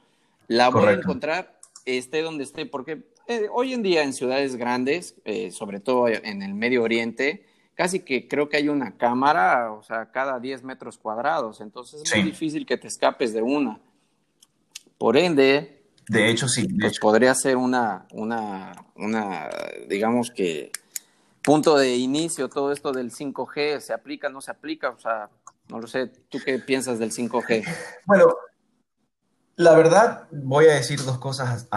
la 0.47 0.69
voy 0.69 0.85
a 0.85 0.91
encontrar 0.91 1.55
esté 1.85 2.21
donde 2.21 2.43
esté, 2.43 2.65
porque 2.65 3.03
eh, 3.27 3.47
hoy 3.51 3.73
en 3.73 3.81
día 3.81 4.03
en 4.03 4.13
ciudades 4.13 4.55
grandes, 4.55 5.15
eh, 5.23 5.51
sobre 5.51 5.79
todo 5.79 6.07
en 6.07 6.43
el 6.43 6.53
Medio 6.53 6.83
Oriente, 6.83 7.45
casi 7.75 8.01
que 8.01 8.27
creo 8.27 8.49
que 8.49 8.57
hay 8.57 8.69
una 8.69 8.97
cámara, 8.97 9.71
o 9.71 9.83
sea, 9.83 10.11
cada 10.11 10.39
10 10.39 10.63
metros 10.63 10.97
cuadrados, 10.97 11.61
entonces 11.61 12.01
es 12.03 12.15
muy 12.15 12.23
difícil 12.23 12.65
que 12.65 12.77
te 12.77 12.87
escapes 12.87 13.33
de 13.33 13.41
una. 13.41 13.79
Por 14.97 15.17
ende, 15.17 15.83
de 16.07 16.29
hecho 16.29 16.47
sí, 16.47 16.67
pues 16.79 16.99
podría 16.99 17.33
ser 17.35 17.57
una, 17.57 18.05
una, 18.11 18.73
una, 18.95 19.49
digamos 19.87 20.31
que 20.31 20.71
punto 21.43 21.77
de 21.77 21.95
inicio 21.95 22.49
todo 22.49 22.71
esto 22.71 22.91
del 22.91 23.11
5G, 23.11 23.79
¿se 23.79 23.93
aplica, 23.93 24.29
no 24.29 24.41
se 24.41 24.51
aplica? 24.51 24.89
O 24.89 24.99
sea, 24.99 25.29
no 25.69 25.79
lo 25.79 25.87
sé, 25.87 26.07
¿tú 26.07 26.39
qué 26.43 26.59
piensas 26.59 26.99
del 26.99 27.11
5G? 27.11 27.63
Bueno, 28.05 28.35
la 29.57 29.73
verdad 29.73 30.27
voy 30.31 30.65
a 30.65 30.73
decir 30.73 31.01
dos 31.03 31.17
cosas 31.17 31.67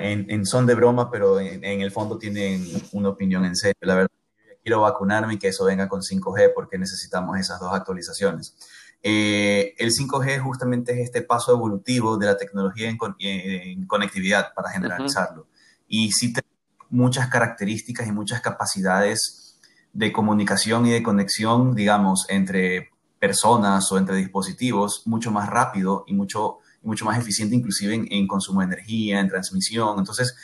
en, 0.00 0.46
son 0.46 0.66
de 0.66 0.74
broma, 0.74 1.10
pero 1.10 1.38
en, 1.38 1.80
el 1.80 1.90
fondo 1.90 2.18
tienen 2.18 2.66
una 2.92 3.10
opinión 3.10 3.44
en 3.44 3.54
serio. 3.54 3.76
La 3.80 3.94
verdad, 3.94 4.10
quiero 4.62 4.80
vacunarme 4.80 5.34
y 5.34 5.38
que 5.38 5.48
eso 5.48 5.64
venga 5.64 5.88
con 5.88 6.00
5G 6.00 6.52
porque 6.54 6.78
necesitamos 6.78 7.38
esas 7.38 7.60
dos 7.60 7.74
actualizaciones. 7.74 8.56
Eh, 9.08 9.76
el 9.78 9.92
5G 9.92 10.40
justamente 10.40 10.90
es 10.90 10.98
este 10.98 11.22
paso 11.22 11.52
evolutivo 11.52 12.16
de 12.16 12.26
la 12.26 12.36
tecnología 12.36 12.88
en, 12.90 13.86
conectividad, 13.86 14.52
para 14.52 14.70
generalizarlo. 14.70 15.46
Y 15.86 16.10
sí 16.10 16.32
tiene 16.32 16.48
muchas 16.90 17.28
características 17.28 18.08
y 18.08 18.10
muchas 18.10 18.40
capacidades 18.40 19.60
de 19.92 20.12
comunicación 20.12 20.86
y 20.86 20.90
de 20.90 21.04
conexión, 21.04 21.76
digamos, 21.76 22.26
entre 22.28 22.90
personas 23.20 23.92
o 23.92 23.98
entre 23.98 24.16
dispositivos 24.16 25.02
mucho 25.06 25.30
más 25.30 25.48
rápido 25.48 26.02
y 26.08 26.12
mucho, 26.12 26.58
mucho 26.82 27.04
más 27.04 27.16
eficiente 27.16 27.54
inclusive 27.54 27.94
en, 27.94 28.08
en 28.10 28.26
consumo 28.26 28.58
de 28.58 28.66
energía, 28.66 29.20
en 29.20 29.28
transmisión. 29.28 30.00
Entonces, 30.00 30.34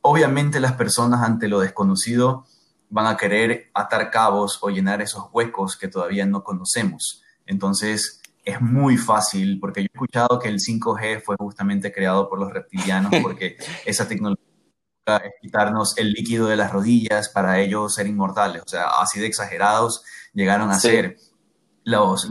obviamente 0.00 0.58
las 0.58 0.72
personas 0.72 1.22
ante 1.22 1.46
lo 1.46 1.60
desconocido 1.60 2.46
van 2.90 3.06
a 3.06 3.16
querer 3.16 3.70
atar 3.74 4.10
cabos 4.10 4.58
o 4.60 4.70
llenar 4.70 5.00
esos 5.02 5.26
huecos 5.32 5.76
que 5.76 5.86
todavía 5.86 6.26
no 6.26 6.42
conocemos. 6.42 7.21
Entonces, 7.52 8.20
es 8.44 8.60
muy 8.60 8.96
fácil, 8.96 9.60
porque 9.60 9.82
yo 9.82 9.86
he 9.86 9.94
escuchado 9.94 10.38
que 10.40 10.48
el 10.48 10.58
5G 10.58 11.22
fue 11.22 11.36
justamente 11.38 11.92
creado 11.92 12.28
por 12.28 12.40
los 12.40 12.52
reptilianos, 12.52 13.12
porque 13.22 13.56
esa 13.86 14.08
tecnología 14.08 14.42
es 15.06 15.32
quitarnos 15.40 15.96
el 15.98 16.12
líquido 16.12 16.48
de 16.48 16.56
las 16.56 16.72
rodillas 16.72 17.28
para 17.28 17.60
ellos 17.60 17.94
ser 17.94 18.06
inmortales. 18.06 18.62
O 18.64 18.68
sea, 18.68 18.86
así 19.00 19.20
de 19.20 19.26
exagerados 19.26 20.02
llegaron 20.32 20.70
a 20.70 20.78
ser 20.78 21.16
los, 21.84 22.30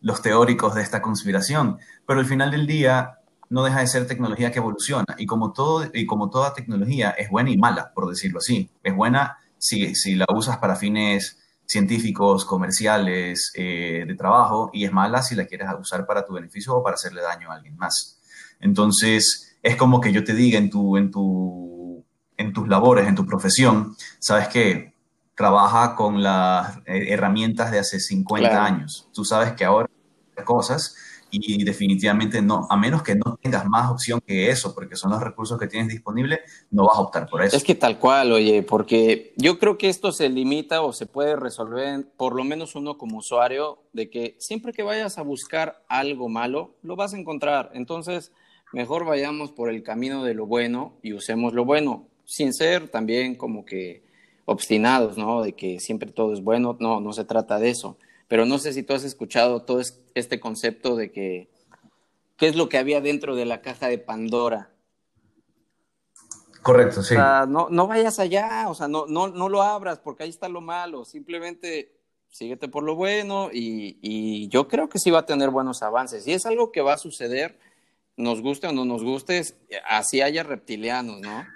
los 0.00 0.22
teóricos 0.22 0.74
de 0.74 0.82
esta 0.82 1.02
conspiración. 1.02 1.78
Pero 2.06 2.20
al 2.20 2.26
final 2.26 2.50
del 2.50 2.66
día 2.66 3.18
no 3.50 3.64
deja 3.64 3.80
de 3.80 3.86
ser 3.86 4.06
tecnología 4.06 4.50
que 4.50 4.58
evoluciona. 4.58 5.14
Y 5.18 5.26
como, 5.26 5.52
todo, 5.52 5.88
y 5.92 6.06
como 6.06 6.30
toda 6.30 6.54
tecnología 6.54 7.10
es 7.10 7.30
buena 7.30 7.50
y 7.50 7.56
mala, 7.56 7.92
por 7.94 8.08
decirlo 8.08 8.38
así. 8.38 8.70
Es 8.82 8.94
buena 8.94 9.38
si, 9.58 9.94
si 9.94 10.14
la 10.14 10.26
usas 10.34 10.58
para 10.58 10.76
fines 10.76 11.38
científicos, 11.68 12.46
comerciales, 12.46 13.52
eh, 13.54 14.04
de 14.06 14.14
trabajo, 14.14 14.70
y 14.72 14.84
es 14.84 14.92
mala 14.92 15.22
si 15.22 15.34
la 15.34 15.46
quieres 15.46 15.68
usar 15.78 16.06
para 16.06 16.24
tu 16.24 16.32
beneficio 16.32 16.74
o 16.74 16.82
para 16.82 16.94
hacerle 16.94 17.20
daño 17.20 17.50
a 17.50 17.56
alguien 17.56 17.76
más. 17.76 18.18
Entonces, 18.58 19.56
es 19.62 19.76
como 19.76 20.00
que 20.00 20.12
yo 20.12 20.24
te 20.24 20.34
diga 20.34 20.58
en, 20.58 20.70
tu, 20.70 20.96
en, 20.96 21.10
tu, 21.10 22.04
en 22.36 22.52
tus 22.52 22.66
labores, 22.68 23.06
en 23.06 23.14
tu 23.14 23.26
profesión, 23.26 23.94
sabes 24.18 24.48
que 24.48 24.94
trabaja 25.34 25.94
con 25.94 26.22
las 26.22 26.78
eh, 26.78 27.08
herramientas 27.10 27.70
de 27.70 27.78
hace 27.78 28.00
50 28.00 28.64
años. 28.64 29.08
Tú 29.12 29.24
sabes 29.24 29.52
que 29.52 29.64
ahora 29.64 29.88
cosas 30.44 30.96
y 31.30 31.62
definitivamente 31.64 32.40
no, 32.40 32.66
a 32.70 32.76
menos 32.76 33.02
que 33.02 33.14
no 33.14 33.38
tengas 33.40 33.66
más 33.66 33.90
opción 33.90 34.20
que 34.26 34.50
eso, 34.50 34.74
porque 34.74 34.96
son 34.96 35.10
los 35.10 35.22
recursos 35.22 35.58
que 35.58 35.66
tienes 35.66 35.88
disponibles, 35.88 36.40
no 36.70 36.86
vas 36.86 36.96
a 36.96 37.00
optar 37.00 37.28
por 37.28 37.42
eso. 37.42 37.56
Es 37.56 37.64
que 37.64 37.74
tal 37.74 37.98
cual, 37.98 38.32
oye, 38.32 38.62
porque 38.62 39.34
yo 39.36 39.58
creo 39.58 39.78
que 39.78 39.88
esto 39.88 40.12
se 40.12 40.28
limita 40.28 40.82
o 40.82 40.92
se 40.92 41.06
puede 41.06 41.36
resolver, 41.36 42.06
por 42.16 42.34
lo 42.34 42.44
menos 42.44 42.74
uno 42.74 42.96
como 42.96 43.18
usuario, 43.18 43.82
de 43.92 44.10
que 44.10 44.36
siempre 44.38 44.72
que 44.72 44.82
vayas 44.82 45.18
a 45.18 45.22
buscar 45.22 45.84
algo 45.88 46.28
malo, 46.28 46.74
lo 46.82 46.96
vas 46.96 47.14
a 47.14 47.18
encontrar. 47.18 47.70
Entonces, 47.74 48.32
mejor 48.72 49.04
vayamos 49.04 49.52
por 49.52 49.70
el 49.70 49.82
camino 49.82 50.24
de 50.24 50.34
lo 50.34 50.46
bueno 50.46 50.94
y 51.02 51.12
usemos 51.12 51.52
lo 51.52 51.64
bueno, 51.64 52.06
sin 52.24 52.52
ser 52.52 52.88
también 52.88 53.34
como 53.34 53.64
que 53.64 54.02
obstinados, 54.46 55.18
¿no? 55.18 55.42
De 55.42 55.52
que 55.52 55.78
siempre 55.78 56.10
todo 56.10 56.32
es 56.32 56.42
bueno, 56.42 56.76
no, 56.80 57.00
no 57.00 57.12
se 57.12 57.24
trata 57.24 57.58
de 57.58 57.70
eso 57.70 57.98
pero 58.28 58.44
no 58.44 58.58
sé 58.58 58.72
si 58.72 58.82
tú 58.82 58.92
has 58.92 59.04
escuchado 59.04 59.62
todo 59.62 59.80
este 60.14 60.38
concepto 60.38 60.94
de 60.96 61.10
que 61.10 61.50
qué 62.36 62.46
es 62.46 62.56
lo 62.56 62.68
que 62.68 62.78
había 62.78 63.00
dentro 63.00 63.34
de 63.34 63.46
la 63.46 63.62
caja 63.62 63.88
de 63.88 63.98
Pandora. 63.98 64.70
Correcto, 66.62 67.02
sí. 67.02 67.14
O 67.14 67.16
sea, 67.16 67.46
no, 67.48 67.68
no 67.70 67.86
vayas 67.86 68.18
allá, 68.18 68.68
o 68.68 68.74
sea, 68.74 68.86
no, 68.88 69.06
no, 69.06 69.28
no 69.28 69.48
lo 69.48 69.62
abras 69.62 69.98
porque 69.98 70.24
ahí 70.24 70.28
está 70.28 70.48
lo 70.48 70.60
malo, 70.60 71.04
simplemente 71.04 71.94
síguete 72.28 72.68
por 72.68 72.82
lo 72.82 72.94
bueno 72.94 73.48
y, 73.50 73.98
y, 74.02 74.48
yo 74.48 74.68
creo 74.68 74.90
que 74.90 74.98
sí 74.98 75.10
va 75.10 75.20
a 75.20 75.26
tener 75.26 75.48
buenos 75.48 75.82
avances. 75.82 76.26
Y 76.26 76.32
es 76.32 76.44
algo 76.44 76.70
que 76.70 76.82
va 76.82 76.92
a 76.92 76.98
suceder, 76.98 77.58
nos 78.16 78.42
guste 78.42 78.66
o 78.66 78.72
no 78.72 78.84
nos 78.84 79.02
guste, 79.02 79.42
así 79.88 80.20
haya 80.20 80.42
reptilianos, 80.42 81.20
¿no? 81.20 81.46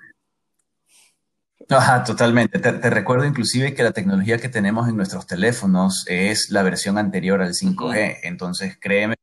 Ajá, 1.69 2.05
totalmente. 2.05 2.59
Te, 2.59 2.91
recuerdo 2.91 3.25
inclusive 3.25 3.75
que 3.75 3.83
la 3.83 3.93
tecnología 3.93 4.39
que 4.39 4.49
tenemos 4.49 4.89
en 4.89 4.97
nuestros 4.97 5.27
teléfonos 5.27 6.05
es 6.09 6.51
la 6.51 6.63
versión 6.63 6.99
anterior 6.99 7.41
al 7.43 7.55
5G. 7.55 8.19
Entonces, 8.23 8.77
créeme, 8.81 9.17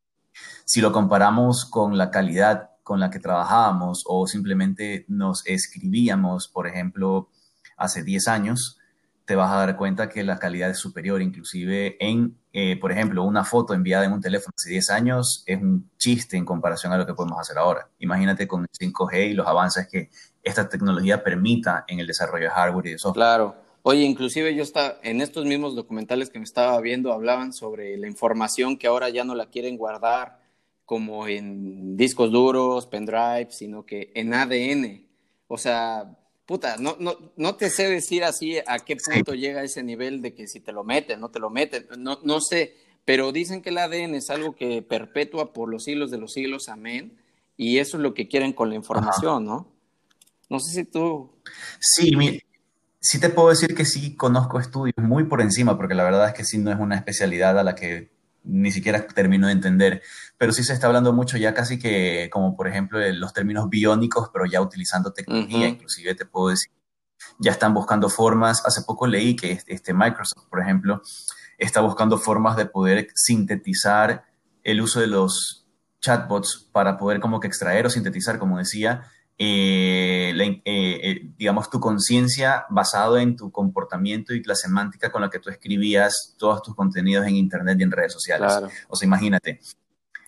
si 0.65 0.82
lo 0.82 0.91
comparamos 0.91 1.65
con 1.65 1.97
la 1.97 2.12
calidad 2.12 2.71
con 2.84 2.99
la 2.99 3.12
que 3.12 3.19
trabajábamos 3.19 4.04
o 4.08 4.25
simplemente 4.25 5.06
nos 5.08 5.45
escribíamos, 5.45 6.47
por 6.47 6.67
ejemplo, 6.67 7.30
hace 7.78 8.04
10 8.04 8.28
años, 8.28 8.80
te 9.25 9.36
vas 9.36 9.52
a 9.52 9.58
dar 9.58 9.78
cuenta 9.78 10.10
que 10.10 10.23
la 10.23 10.39
calidad 10.39 10.71
es 10.71 10.80
superior, 10.80 11.21
inclusive 11.21 11.97
en, 11.99 12.38
eh, 12.51 12.77
por 12.79 12.91
ejemplo, 12.91 13.23
una 13.23 13.43
foto 13.43 13.73
enviada 13.73 14.05
en 14.05 14.13
un 14.13 14.21
teléfono 14.21 14.53
hace 14.57 14.71
10 14.71 14.89
años 14.89 15.43
es 15.45 15.62
un 15.62 15.89
chiste 15.97 16.35
en 16.35 16.45
comparación 16.45 16.91
a 16.91 16.97
lo 16.97 17.05
que 17.05 17.13
podemos 17.13 17.39
hacer 17.39 17.57
ahora. 17.57 17.89
Imagínate 17.99 18.47
con 18.47 18.62
el 18.62 18.69
5G 18.69 19.29
y 19.29 19.33
los 19.33 19.47
avances 19.47 19.88
que 19.88 20.09
esta 20.41 20.67
tecnología 20.67 21.23
permita 21.23 21.85
en 21.88 21.99
el 21.99 22.07
desarrollo 22.07 22.45
de 22.45 22.51
hardware 22.51 22.88
y 22.88 22.91
de 22.91 22.97
software. 22.97 23.23
Claro. 23.25 23.55
Oye, 23.83 24.01
inclusive 24.01 24.53
yo 24.55 24.63
estaba, 24.63 24.97
en 25.03 25.21
estos 25.21 25.45
mismos 25.45 25.75
documentales 25.75 26.29
que 26.29 26.39
me 26.39 26.43
estaba 26.43 26.79
viendo, 26.81 27.13
hablaban 27.13 27.53
sobre 27.53 27.97
la 27.97 28.07
información 28.07 28.77
que 28.77 28.88
ahora 28.88 29.09
ya 29.09 29.23
no 29.23 29.35
la 29.35 29.47
quieren 29.47 29.77
guardar 29.77 30.39
como 30.85 31.27
en 31.27 31.95
discos 31.95 32.31
duros, 32.31 32.88
pendrive, 32.88 33.47
sino 33.51 33.85
que 33.85 34.12
en 34.15 34.33
ADN. 34.33 35.07
O 35.47 35.57
sea, 35.57 36.17
puta, 36.49 36.77
no, 36.79 36.95
no, 36.99 37.15
no 37.38 37.55
te 37.57 37.69
sé 37.69 37.88
decir 37.88 38.23
así 38.23 38.57
a 38.57 38.79
qué 38.79 38.95
punto 38.95 39.35
llega 39.35 39.62
ese 39.62 39.83
nivel 39.83 40.23
de 40.23 40.33
que 40.33 40.47
si 40.47 40.59
te 40.59 40.71
lo 40.71 40.83
meten, 40.83 41.19
no 41.19 41.29
te 41.29 41.38
lo 41.38 41.51
meten, 41.51 41.85
no, 41.99 42.17
no 42.23 42.41
sé, 42.41 42.75
pero 43.05 43.31
dicen 43.31 43.62
que 43.62 43.69
el 43.69 43.77
ADN 43.77 44.15
es 44.15 44.31
algo 44.31 44.55
que 44.55 44.81
perpetúa 44.81 45.53
por 45.53 45.69
los 45.69 45.83
siglos 45.83 46.09
de 46.09 46.17
los 46.17 46.33
siglos, 46.33 46.67
amén, 46.67 47.19
y 47.55 47.77
eso 47.77 47.97
es 47.97 48.01
lo 48.01 48.15
que 48.15 48.27
quieren 48.27 48.53
con 48.53 48.69
la 48.69 48.75
información, 48.75 49.45
¿no? 49.45 49.71
No 50.49 50.59
sé 50.59 50.73
si 50.73 50.85
tú... 50.85 51.29
Sí, 51.79 52.13
sí 52.99 53.19
te 53.19 53.29
puedo 53.29 53.49
decir 53.49 53.75
que 53.75 53.85
sí 53.85 54.15
conozco 54.15 54.59
estudios 54.59 54.97
muy 54.97 55.25
por 55.25 55.41
encima, 55.41 55.77
porque 55.77 55.93
la 55.93 56.03
verdad 56.03 56.29
es 56.29 56.33
que 56.33 56.45
sí 56.45 56.57
no 56.57 56.71
es 56.71 56.79
una 56.79 56.95
especialidad 56.95 57.59
a 57.59 57.63
la 57.63 57.75
que 57.75 58.09
ni 58.49 58.71
siquiera 58.71 59.05
termino 59.07 59.47
de 59.47 59.53
entender, 59.53 60.01
pero 60.38 60.51
sí 60.51 60.63
se 60.63 60.73
está 60.73 60.88
hablando 60.88 61.13
mucho 61.13 61.38
ya 61.38 61.53
casi 61.53 61.79
que, 61.79 62.29
como 62.31 62.55
por 62.55 62.67
ejemplo, 62.67 62.99
los 63.13 63.33
términos 63.33 63.69
biónicos, 63.69 64.29
pero 64.33 64.45
ya 64.45 64.62
utilizando 64.62 65.13
tecnología, 65.13 65.67
inclusive 65.67 66.15
te 66.15 66.25
puedo 66.25 66.49
decir, 66.49 66.71
ya 67.39 67.51
están 67.51 67.73
buscando 67.73 68.09
formas, 68.09 68.65
hace 68.65 68.81
poco 68.81 69.07
leí 69.07 69.35
que 69.35 69.51
este, 69.51 69.73
este 69.73 69.93
Microsoft, 69.93 70.47
por 70.49 70.62
ejemplo, 70.62 71.01
está 71.57 71.81
buscando 71.81 72.17
formas 72.17 72.55
de 72.55 72.65
poder 72.65 73.07
sintetizar 73.15 74.25
el 74.63 74.81
uso 74.81 74.99
de 74.99 75.07
los 75.07 75.67
chatbots 76.01 76.69
para 76.71 76.97
poder 76.97 77.19
como 77.19 77.39
que 77.39 77.47
extraer 77.47 77.85
o 77.85 77.89
sintetizar, 77.89 78.39
como 78.39 78.57
decía, 78.57 79.03
eh, 79.41 80.34
eh, 80.38 80.62
eh, 80.65 81.32
digamos, 81.38 81.69
tu 81.69 81.80
conciencia 81.80 82.65
basado 82.69 83.17
en 83.17 83.38
tu 83.38 83.49
comportamiento 83.52 84.34
y 84.34 84.43
la 84.43 84.54
semántica 84.54 85.10
con 85.13 85.21
la 85.21 85.30
que 85.30 85.39
tú 85.39 85.49
escribías 85.49 86.36
todos 86.38 86.62
tus 86.62 86.75
contenidos 86.75 87.25
en 87.25 87.38
Internet 87.38 87.78
y 87.80 87.84
en 87.84 87.91
redes 87.91 88.12
sociales. 88.12 88.52
O 88.89 88.97
sea, 88.97 89.08
imagínate, 89.08 89.62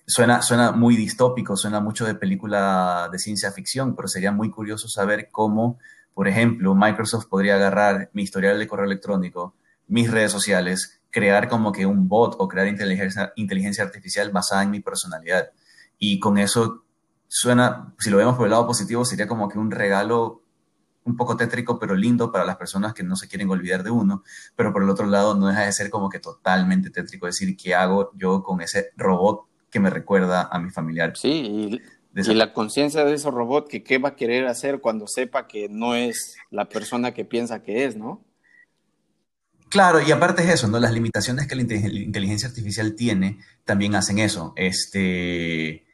suena, 0.08 0.42
suena 0.42 0.72
muy 0.72 0.96
distópico, 0.96 1.58
suena 1.58 1.82
mucho 1.82 2.06
de 2.06 2.16
película 2.16 3.10
de 3.12 3.20
ciencia 3.20 3.52
ficción, 3.52 3.98
pero 3.98 4.08
sería 4.08 4.32
muy 4.32 4.50
curioso 4.50 4.88
saber 4.88 5.28
cómo, 5.30 5.78
por 6.14 6.30
ejemplo, 6.30 6.74
Microsoft 6.74 7.26
podría 7.28 7.56
agarrar 7.56 8.10
mi 8.14 8.24
historial 8.24 8.60
de 8.60 8.68
correo 8.68 8.86
electrónico, 8.86 9.56
mis 9.90 10.10
redes 10.10 10.32
sociales, 10.32 11.02
crear 11.10 11.50
como 11.50 11.74
que 11.74 11.86
un 11.86 12.08
bot 12.08 12.38
o 12.40 12.48
crear 12.48 12.70
inteligencia, 12.70 13.34
inteligencia 13.36 13.84
artificial 13.84 14.30
basada 14.32 14.64
en 14.64 14.72
mi 14.72 14.80
personalidad. 14.80 15.52
Y 16.00 16.18
con 16.22 16.38
eso 16.38 16.86
suena, 17.34 17.94
si 17.98 18.10
lo 18.10 18.18
vemos 18.18 18.36
por 18.36 18.46
el 18.46 18.52
lado 18.52 18.68
positivo, 18.68 19.06
sería 19.06 19.26
como 19.26 19.48
que 19.48 19.58
un 19.58 19.72
regalo 19.72 20.44
un 21.06 21.16
poco 21.16 21.38
tétrico, 21.38 21.80
pero 21.80 21.96
lindo 21.96 22.30
para 22.30 22.44
las 22.44 22.58
personas 22.58 22.94
que 22.94 23.04
no 23.04 23.16
se 23.16 23.30
quieren 23.30 23.50
olvidar 23.50 23.84
de 23.84 23.90
uno, 23.90 24.24
pero 24.56 24.74
por 24.74 24.84
el 24.84 24.90
otro 24.90 25.06
lado 25.06 25.34
no 25.34 25.48
deja 25.48 25.62
de 25.62 25.72
ser 25.72 25.90
como 25.90 26.10
que 26.10 26.20
totalmente 26.20 26.90
tétrico 26.90 27.26
decir 27.26 27.56
qué 27.56 27.74
hago 27.74 28.12
yo 28.16 28.44
con 28.44 28.60
ese 28.62 28.90
robot 28.98 29.46
que 29.70 29.80
me 29.80 29.90
recuerda 29.90 30.50
a 30.52 30.60
mi 30.60 30.72
familiar. 30.72 31.14
Sí, 31.16 31.80
y, 32.14 32.34
la 32.34 32.52
conciencia 32.52 33.06
de 33.06 33.14
ese 33.14 33.32
robot 33.32 33.70
que 33.70 33.82
qué 33.82 33.98
va 33.98 34.10
a 34.10 34.16
querer 34.18 34.46
hacer 34.48 34.82
cuando 34.82 35.08
sepa 35.08 35.48
que 35.48 35.70
no 35.70 35.96
es 35.96 36.36
la 36.50 36.68
persona 36.68 37.14
que 37.14 37.24
piensa 37.24 37.64
que 37.64 37.86
es, 37.86 37.96
¿no? 37.96 38.26
Claro, 39.70 40.02
y 40.02 40.12
aparte 40.12 40.44
es 40.44 40.50
eso, 40.50 40.68
¿no? 40.68 40.78
Las 40.80 40.92
limitaciones 40.92 41.48
que 41.48 41.56
la 41.56 41.62
inteligencia 41.62 42.50
artificial 42.50 42.94
tiene 42.94 43.40
también 43.64 43.96
hacen 43.96 44.20
eso. 44.20 44.52
Este, 44.58 45.86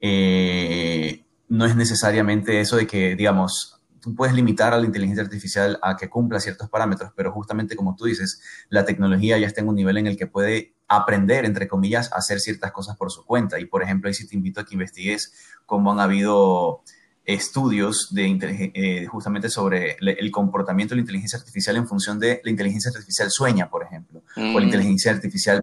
eh, 0.00 1.24
no 1.48 1.64
es 1.66 1.76
necesariamente 1.76 2.60
eso 2.60 2.76
de 2.76 2.86
que, 2.86 3.16
digamos, 3.16 3.80
tú 4.00 4.14
puedes 4.14 4.34
limitar 4.34 4.72
a 4.72 4.78
la 4.78 4.86
inteligencia 4.86 5.24
artificial 5.24 5.78
a 5.82 5.96
que 5.96 6.08
cumpla 6.08 6.40
ciertos 6.40 6.68
parámetros, 6.68 7.10
pero 7.16 7.32
justamente 7.32 7.74
como 7.76 7.96
tú 7.96 8.04
dices, 8.04 8.40
la 8.68 8.84
tecnología 8.84 9.38
ya 9.38 9.46
está 9.46 9.60
en 9.60 9.68
un 9.68 9.74
nivel 9.74 9.98
en 9.98 10.06
el 10.06 10.16
que 10.16 10.26
puede 10.26 10.74
aprender, 10.88 11.44
entre 11.44 11.66
comillas, 11.66 12.12
a 12.12 12.16
hacer 12.16 12.40
ciertas 12.40 12.72
cosas 12.72 12.96
por 12.96 13.10
su 13.10 13.24
cuenta. 13.24 13.58
Y, 13.58 13.66
por 13.66 13.82
ejemplo, 13.82 14.08
ahí 14.08 14.14
sí 14.14 14.28
te 14.28 14.36
invito 14.36 14.60
a 14.60 14.64
que 14.64 14.74
investigues 14.74 15.32
cómo 15.66 15.92
han 15.92 16.00
habido 16.00 16.82
estudios 17.24 18.14
de 18.14 18.72
eh, 18.74 19.06
justamente 19.06 19.50
sobre 19.50 19.96
el 20.00 20.30
comportamiento 20.30 20.94
de 20.94 20.98
la 20.98 21.00
inteligencia 21.00 21.38
artificial 21.38 21.74
en 21.74 21.88
función 21.88 22.20
de 22.20 22.40
la 22.44 22.50
inteligencia 22.50 22.90
artificial 22.90 23.28
sueña, 23.30 23.68
por 23.68 23.82
ejemplo, 23.82 24.22
o 24.36 24.40
la 24.40 24.60
mm. 24.60 24.62
inteligencia 24.62 25.10
artificial 25.10 25.60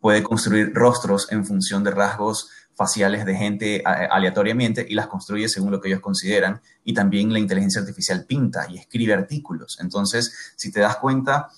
puede 0.00 0.22
construir 0.22 0.72
rostros 0.74 1.30
en 1.30 1.44
función 1.44 1.84
de 1.84 1.92
rasgos 1.92 2.50
faciales 2.80 3.26
de 3.26 3.36
gente 3.36 3.82
aleatoriamente 3.84 4.86
y 4.88 4.94
las 4.94 5.06
construye 5.06 5.50
según 5.50 5.70
lo 5.70 5.82
que 5.82 5.88
ellos 5.88 6.00
consideran. 6.00 6.62
Y 6.82 6.94
también 6.94 7.30
la 7.30 7.38
inteligencia 7.38 7.82
artificial 7.82 8.24
pinta 8.24 8.66
y 8.70 8.78
escribe 8.78 9.12
artículos. 9.12 9.76
Entonces, 9.82 10.54
si 10.56 10.72
te 10.72 10.80
das 10.80 10.96
cuenta, 10.96 11.50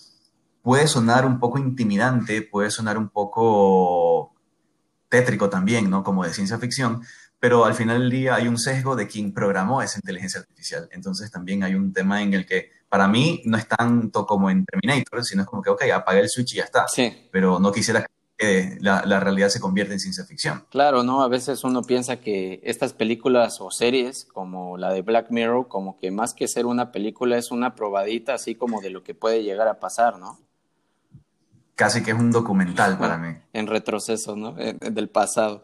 puede 0.62 0.88
sonar 0.88 1.24
un 1.24 1.38
poco 1.38 1.60
intimidante, 1.60 2.42
puede 2.42 2.72
sonar 2.72 2.98
un 2.98 3.08
poco 3.08 4.34
tétrico 5.08 5.48
también, 5.48 5.88
¿no? 5.88 6.02
Como 6.02 6.24
de 6.24 6.34
ciencia 6.34 6.58
ficción, 6.58 7.04
pero 7.38 7.66
al 7.66 7.74
final 7.74 8.00
del 8.00 8.10
día 8.10 8.34
hay 8.34 8.48
un 8.48 8.58
sesgo 8.58 8.96
de 8.96 9.06
quien 9.06 9.32
programó 9.32 9.80
esa 9.80 9.98
inteligencia 9.98 10.40
artificial. 10.40 10.88
Entonces 10.90 11.30
también 11.30 11.62
hay 11.62 11.76
un 11.76 11.92
tema 11.92 12.20
en 12.20 12.34
el 12.34 12.44
que 12.44 12.72
para 12.88 13.06
mí 13.06 13.42
no 13.44 13.56
es 13.58 13.68
tanto 13.68 14.26
como 14.26 14.50
en 14.50 14.64
Terminator, 14.64 15.24
sino 15.24 15.42
es 15.42 15.48
como 15.48 15.62
que, 15.62 15.70
ok, 15.70 15.84
apagué 15.94 16.18
el 16.18 16.28
switch 16.28 16.54
y 16.54 16.56
ya 16.56 16.64
está. 16.64 16.88
Sí. 16.88 17.28
Pero 17.30 17.60
no 17.60 17.70
quisiera 17.70 18.00
que 18.00 18.21
la, 18.80 19.04
la 19.06 19.20
realidad 19.20 19.48
se 19.48 19.60
convierta 19.60 19.92
en 19.92 20.00
ciencia 20.00 20.24
ficción. 20.24 20.64
Claro, 20.70 21.02
¿no? 21.02 21.22
A 21.22 21.28
veces 21.28 21.64
uno 21.64 21.82
piensa 21.82 22.16
que 22.16 22.60
estas 22.64 22.92
películas 22.92 23.60
o 23.60 23.70
series, 23.70 24.24
como 24.24 24.76
la 24.76 24.92
de 24.92 25.02
Black 25.02 25.30
Mirror, 25.30 25.68
como 25.68 25.98
que 25.98 26.10
más 26.10 26.34
que 26.34 26.48
ser 26.48 26.66
una 26.66 26.92
película 26.92 27.36
es 27.36 27.50
una 27.50 27.74
probadita 27.74 28.34
así 28.34 28.54
como 28.54 28.80
de 28.80 28.90
lo 28.90 29.02
que 29.02 29.14
puede 29.14 29.42
llegar 29.42 29.68
a 29.68 29.80
pasar, 29.80 30.18
¿no? 30.18 30.38
Casi 31.74 32.02
que 32.02 32.10
es 32.10 32.16
un 32.18 32.30
documental 32.30 32.98
para 32.98 33.16
mí. 33.16 33.34
En 33.52 33.66
retroceso, 33.66 34.36
¿no? 34.36 34.52
Del 34.52 35.08
pasado. 35.08 35.62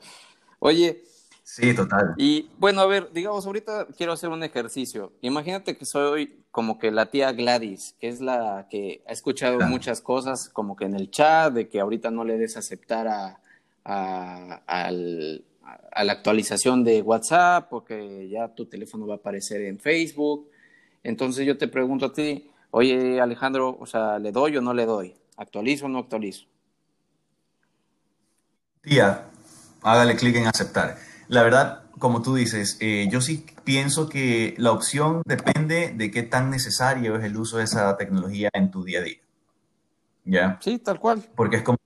Oye, 0.58 1.04
Sí, 1.50 1.74
total. 1.74 2.12
Y 2.18 2.50
bueno, 2.58 2.82
a 2.82 2.86
ver, 2.86 3.10
digamos, 3.10 3.46
ahorita 3.46 3.86
quiero 3.96 4.12
hacer 4.12 4.28
un 4.28 4.42
ejercicio. 4.42 5.14
Imagínate 5.22 5.78
que 5.78 5.86
soy 5.86 6.44
como 6.50 6.78
que 6.78 6.90
la 6.90 7.06
tía 7.06 7.32
Gladys, 7.32 7.94
que 7.98 8.08
es 8.08 8.20
la 8.20 8.66
que 8.70 9.02
ha 9.08 9.12
escuchado 9.12 9.58
muchas 9.60 10.02
cosas 10.02 10.50
como 10.50 10.76
que 10.76 10.84
en 10.84 10.94
el 10.94 11.10
chat, 11.10 11.54
de 11.54 11.66
que 11.70 11.80
ahorita 11.80 12.10
no 12.10 12.22
le 12.22 12.36
des 12.36 12.58
aceptar 12.58 13.08
a, 13.08 13.40
a, 13.82 14.60
a, 14.66 14.92
la 14.92 16.12
actualización 16.12 16.84
de 16.84 17.00
WhatsApp, 17.00 17.70
porque 17.70 18.28
ya 18.28 18.48
tu 18.48 18.66
teléfono 18.66 19.06
va 19.06 19.14
a 19.14 19.16
aparecer 19.16 19.62
en 19.62 19.78
Facebook. 19.78 20.50
Entonces 21.02 21.46
yo 21.46 21.56
te 21.56 21.66
pregunto 21.66 22.04
a 22.04 22.12
ti, 22.12 22.50
oye 22.72 23.22
Alejandro, 23.22 23.74
o 23.80 23.86
sea, 23.86 24.18
¿le 24.18 24.32
doy 24.32 24.58
o 24.58 24.60
no 24.60 24.74
le 24.74 24.84
doy? 24.84 25.16
¿Actualizo 25.38 25.86
o 25.86 25.88
no 25.88 26.00
actualizo? 26.00 26.44
Tía, 28.82 29.24
hágale 29.82 30.14
clic 30.14 30.36
en 30.36 30.46
aceptar. 30.46 31.07
La 31.28 31.42
verdad, 31.42 31.82
como 31.98 32.22
tú 32.22 32.34
dices, 32.34 32.78
eh, 32.80 33.08
yo 33.10 33.20
sí 33.20 33.44
pienso 33.64 34.08
que 34.08 34.54
la 34.56 34.72
opción 34.72 35.22
depende 35.26 35.92
de 35.94 36.10
qué 36.10 36.22
tan 36.22 36.50
necesario 36.50 37.16
es 37.16 37.24
el 37.24 37.36
uso 37.36 37.58
de 37.58 37.64
esa 37.64 37.96
tecnología 37.96 38.48
en 38.52 38.70
tu 38.70 38.82
día 38.82 39.00
a 39.00 39.02
día. 39.02 39.18
¿Ya? 40.24 40.58
Sí, 40.60 40.78
tal 40.78 40.98
cual. 40.98 41.22
Porque 41.34 41.56
es 41.56 41.62
como, 41.62 41.78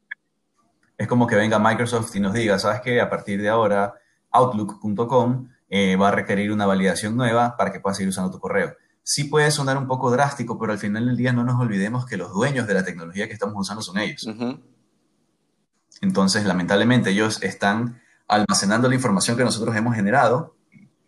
es 0.96 1.09
como 1.09 1.26
que 1.26 1.37
venga 1.37 1.59
Microsoft 1.59 2.14
y 2.14 2.20
nos 2.20 2.35
diga, 2.35 2.59
¿sabes 2.59 2.81
qué? 2.83 3.00
A 3.00 3.11
partir 3.11 3.40
de 3.40 3.48
ahora, 3.48 3.94
Outlook.com 4.31 5.48
eh, 5.68 5.96
va 5.96 6.09
a 6.09 6.12
requerir 6.12 6.52
una 6.52 6.66
validación 6.66 7.16
nueva 7.16 7.57
para 7.57 7.72
que 7.72 7.81
puedas 7.81 7.96
seguir 7.96 8.11
usando 8.11 8.31
tu 8.31 8.38
correo. 8.38 8.76
Sí 9.02 9.24
puede 9.24 9.50
sonar 9.50 9.76
un 9.76 9.88
poco 9.88 10.11
drástico, 10.11 10.59
pero 10.59 10.72
al 10.72 10.78
final 10.78 11.07
del 11.07 11.16
día 11.16 11.33
no 11.33 11.42
nos 11.42 11.61
olvidemos 11.61 12.07
que 12.07 12.16
los 12.16 12.33
dueños 12.33 12.68
de 12.68 12.74
la 12.74 12.85
tecnología 12.85 13.26
que 13.26 13.33
estamos 13.33 13.57
usando 13.59 13.83
son 13.83 13.98
ellos. 13.98 14.28
Entonces, 16.00 16.44
lamentablemente, 16.44 17.11
ellos 17.11 17.42
están 17.42 18.02
almacenando 18.33 18.88
la 18.88 18.95
información 18.95 19.37
que 19.37 19.45
nosotros 19.45 19.77
hemos 19.77 19.95
generado 19.95 20.57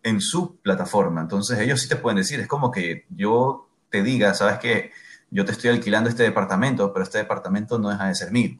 en 0.02 0.20
su 0.20 0.56
plataforma. 0.56 1.22
Entonces 1.22 1.58
ellos 1.58 1.80
sí 1.80 1.88
te 1.88 1.96
pueden 1.96 2.18
decir, 2.18 2.38
es 2.38 2.46
como 2.46 2.70
que 2.70 3.06
yo 3.08 3.70
te 3.88 4.02
diga, 4.02 4.34
sabes 4.34 4.58
que 4.58 4.92
yo 5.30 5.46
te 5.46 5.52
estoy 5.52 5.70
alquilando 5.70 6.10
este 6.10 6.22
departamento, 6.22 6.92
pero 6.92 7.02
este 7.02 7.18
departamento 7.18 7.78
no 7.78 7.88
deja 7.88 8.08
de 8.08 8.14
ser 8.14 8.30
mío. 8.30 8.58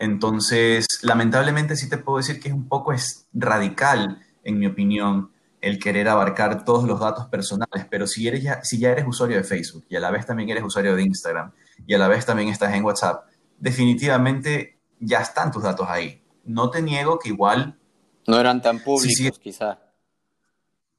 Entonces, 0.00 0.88
lamentablemente 1.02 1.76
sí 1.76 1.88
te 1.88 1.98
puedo 1.98 2.18
decir 2.18 2.40
que 2.40 2.48
es 2.48 2.54
un 2.54 2.66
poco 2.66 2.92
es 2.92 3.28
radical, 3.32 4.20
en 4.42 4.58
mi 4.58 4.66
opinión, 4.66 5.30
el 5.60 5.78
querer 5.78 6.08
abarcar 6.08 6.64
todos 6.64 6.82
los 6.82 6.98
datos 6.98 7.26
personales, 7.26 7.86
pero 7.88 8.08
si, 8.08 8.26
eres 8.26 8.42
ya, 8.42 8.64
si 8.64 8.80
ya 8.80 8.90
eres 8.90 9.06
usuario 9.06 9.36
de 9.36 9.44
Facebook 9.44 9.84
y 9.88 9.94
a 9.94 10.00
la 10.00 10.10
vez 10.10 10.26
también 10.26 10.48
eres 10.48 10.64
usuario 10.64 10.96
de 10.96 11.04
Instagram 11.04 11.52
y 11.86 11.94
a 11.94 11.98
la 11.98 12.08
vez 12.08 12.26
también 12.26 12.48
estás 12.48 12.74
en 12.74 12.84
WhatsApp, 12.84 13.26
definitivamente 13.60 14.80
ya 14.98 15.20
están 15.20 15.52
tus 15.52 15.62
datos 15.62 15.86
ahí 15.88 16.21
no 16.44 16.70
te 16.70 16.82
niego 16.82 17.18
que 17.18 17.30
igual... 17.30 17.78
No 18.26 18.38
eran 18.38 18.62
tan 18.62 18.78
públicos, 18.78 19.38
quizá. 19.38 19.78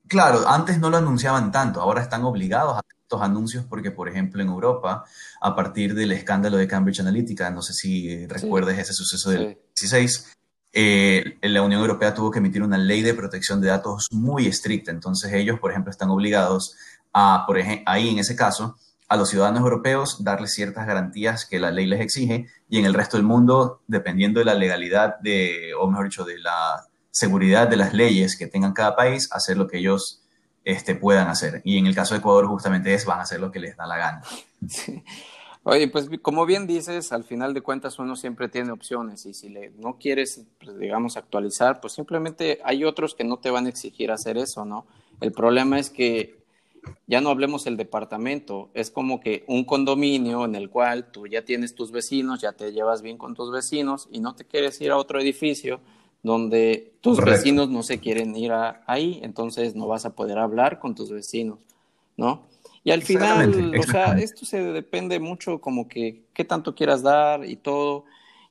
Claro, 0.07 0.47
antes 0.47 0.79
no 0.79 0.89
lo 0.89 0.97
anunciaban 0.97 1.51
tanto, 1.51 1.81
ahora 1.81 2.01
están 2.01 2.23
obligados 2.25 2.77
a 2.77 2.81
estos 3.01 3.21
anuncios 3.21 3.65
porque, 3.65 3.91
por 3.91 4.09
ejemplo, 4.09 4.41
en 4.41 4.49
Europa, 4.49 5.05
a 5.39 5.55
partir 5.55 5.95
del 5.95 6.11
escándalo 6.11 6.57
de 6.57 6.67
Cambridge 6.67 6.99
Analytica, 6.99 7.49
no 7.49 7.61
sé 7.61 7.73
si 7.73 8.27
recuerdes 8.27 8.77
ese 8.77 8.93
suceso 8.93 9.29
del 9.29 9.57
16, 9.79 10.33
eh, 10.73 11.37
la 11.41 11.61
Unión 11.61 11.81
Europea 11.81 12.13
tuvo 12.13 12.31
que 12.31 12.39
emitir 12.39 12.63
una 12.63 12.77
ley 12.77 13.01
de 13.01 13.13
protección 13.13 13.61
de 13.61 13.67
datos 13.67 14.07
muy 14.11 14.47
estricta. 14.47 14.91
Entonces 14.91 15.31
ellos, 15.31 15.59
por 15.59 15.71
ejemplo, 15.71 15.91
están 15.91 16.09
obligados 16.09 16.75
a, 17.13 17.43
por 17.45 17.59
ejemplo, 17.59 17.83
ahí 17.85 18.09
en 18.09 18.19
ese 18.19 18.35
caso, 18.35 18.75
a 19.07 19.17
los 19.17 19.29
ciudadanos 19.29 19.61
europeos 19.61 20.23
darles 20.23 20.53
ciertas 20.53 20.87
garantías 20.87 21.45
que 21.45 21.59
la 21.59 21.71
ley 21.71 21.85
les 21.85 22.01
exige 22.01 22.47
y 22.69 22.79
en 22.79 22.85
el 22.85 22.93
resto 22.93 23.17
del 23.17 23.25
mundo, 23.25 23.81
dependiendo 23.87 24.39
de 24.39 24.45
la 24.45 24.55
legalidad 24.55 25.19
de, 25.19 25.73
o 25.79 25.87
mejor 25.87 26.05
dicho, 26.05 26.25
de 26.25 26.39
la 26.39 26.87
seguridad 27.11 27.67
de 27.67 27.77
las 27.77 27.93
leyes 27.93 28.37
que 28.37 28.47
tengan 28.47 28.73
cada 28.73 28.95
país, 28.95 29.29
hacer 29.31 29.57
lo 29.57 29.67
que 29.67 29.77
ellos 29.77 30.23
este, 30.63 30.95
puedan 30.95 31.27
hacer. 31.27 31.61
Y 31.63 31.77
en 31.77 31.85
el 31.85 31.95
caso 31.95 32.13
de 32.13 32.19
Ecuador 32.19 32.47
justamente 32.47 32.93
es, 32.93 33.05
van 33.05 33.19
a 33.19 33.23
hacer 33.23 33.39
lo 33.39 33.51
que 33.51 33.59
les 33.59 33.77
da 33.77 33.85
la 33.85 33.97
gana. 33.97 34.21
Oye, 35.65 35.87
pues 35.87 36.09
como 36.21 36.45
bien 36.45 36.67
dices, 36.67 37.13
al 37.13 37.23
final 37.23 37.53
de 37.53 37.61
cuentas 37.61 37.97
uno 37.97 38.17
siempre 38.17 38.49
tiene 38.49 38.71
opciones 38.71 39.25
y 39.25 39.33
si 39.33 39.47
le, 39.47 39.69
no 39.77 39.97
quieres, 39.97 40.45
pues, 40.59 40.77
digamos, 40.77 41.15
actualizar, 41.15 41.79
pues 41.79 41.93
simplemente 41.93 42.59
hay 42.65 42.83
otros 42.83 43.15
que 43.15 43.23
no 43.23 43.37
te 43.37 43.49
van 43.49 43.65
a 43.65 43.69
exigir 43.69 44.11
hacer 44.11 44.37
eso, 44.37 44.65
¿no? 44.65 44.85
El 45.21 45.31
problema 45.31 45.79
es 45.79 45.89
que 45.89 46.42
ya 47.07 47.21
no 47.21 47.29
hablemos 47.29 47.63
del 47.63 47.77
departamento, 47.77 48.69
es 48.73 48.91
como 48.91 49.19
que 49.19 49.43
un 49.47 49.63
condominio 49.65 50.45
en 50.45 50.55
el 50.55 50.69
cual 50.69 51.11
tú 51.11 51.27
ya 51.27 51.43
tienes 51.43 51.75
tus 51.75 51.91
vecinos, 51.91 52.41
ya 52.41 52.53
te 52.53 52.71
llevas 52.71 53.01
bien 53.01 53.17
con 53.17 53.33
tus 53.35 53.51
vecinos 53.51 54.07
y 54.11 54.19
no 54.19 54.35
te 54.35 54.45
quieres 54.45 54.79
ir 54.81 54.91
a 54.91 54.97
otro 54.97 55.19
edificio 55.19 55.79
donde 56.23 56.93
tus 57.01 57.23
vecinos 57.23 57.69
no 57.69 57.83
se 57.83 57.99
quieren 57.99 58.35
ir 58.35 58.53
ahí, 58.87 59.19
entonces 59.23 59.75
no 59.75 59.87
vas 59.87 60.05
a 60.05 60.15
poder 60.15 60.39
hablar 60.39 60.79
con 60.79 60.95
tus 60.95 61.11
vecinos, 61.11 61.59
¿no? 62.15 62.43
Y 62.85 62.91
al 62.91 63.01
final, 63.01 63.77
o 63.77 63.83
sea, 63.83 64.17
esto 64.17 64.45
se 64.45 64.61
depende 64.61 65.19
mucho 65.19 65.59
como 65.59 65.87
que 65.87 66.23
qué 66.33 66.43
tanto 66.43 66.75
quieras 66.75 67.01
dar 67.01 67.45
y 67.45 67.55
todo. 67.55 68.05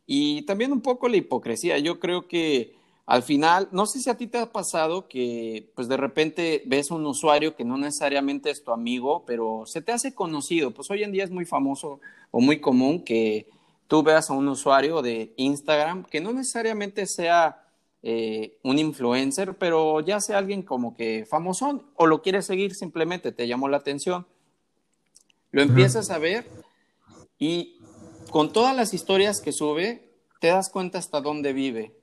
Y 0.06 0.42
también 0.42 0.72
un 0.72 0.80
poco 0.80 1.08
la 1.08 1.18
hipocresía. 1.18 1.78
Yo 1.78 2.00
creo 2.00 2.28
que 2.28 2.74
al 3.12 3.22
final, 3.22 3.68
no 3.72 3.84
sé 3.84 4.00
si 4.00 4.08
a 4.08 4.16
ti 4.16 4.26
te 4.26 4.38
ha 4.38 4.52
pasado 4.52 5.06
que 5.06 5.70
pues 5.74 5.86
de 5.86 5.98
repente 5.98 6.62
ves 6.64 6.90
un 6.90 7.04
usuario 7.04 7.54
que 7.54 7.62
no 7.62 7.76
necesariamente 7.76 8.48
es 8.48 8.64
tu 8.64 8.72
amigo, 8.72 9.24
pero 9.26 9.64
se 9.66 9.82
te 9.82 9.92
hace 9.92 10.14
conocido. 10.14 10.70
Pues 10.70 10.90
hoy 10.90 11.02
en 11.02 11.12
día 11.12 11.24
es 11.24 11.30
muy 11.30 11.44
famoso 11.44 12.00
o 12.30 12.40
muy 12.40 12.58
común 12.58 13.04
que 13.04 13.50
tú 13.86 14.02
veas 14.02 14.30
a 14.30 14.32
un 14.32 14.48
usuario 14.48 15.02
de 15.02 15.34
Instagram 15.36 16.04
que 16.04 16.22
no 16.22 16.32
necesariamente 16.32 17.04
sea 17.04 17.62
eh, 18.02 18.56
un 18.62 18.78
influencer, 18.78 19.58
pero 19.58 20.00
ya 20.00 20.18
sea 20.18 20.38
alguien 20.38 20.62
como 20.62 20.94
que 20.96 21.26
famoso 21.28 21.84
o 21.96 22.06
lo 22.06 22.22
quieres 22.22 22.46
seguir 22.46 22.74
simplemente, 22.74 23.30
te 23.30 23.46
llamó 23.46 23.68
la 23.68 23.76
atención. 23.76 24.26
Lo 25.50 25.60
empiezas 25.60 26.08
a 26.08 26.16
ver 26.16 26.46
y 27.38 27.76
con 28.30 28.54
todas 28.54 28.74
las 28.74 28.94
historias 28.94 29.42
que 29.42 29.52
sube, 29.52 30.14
te 30.40 30.46
das 30.46 30.70
cuenta 30.70 30.96
hasta 30.96 31.20
dónde 31.20 31.52
vive 31.52 32.00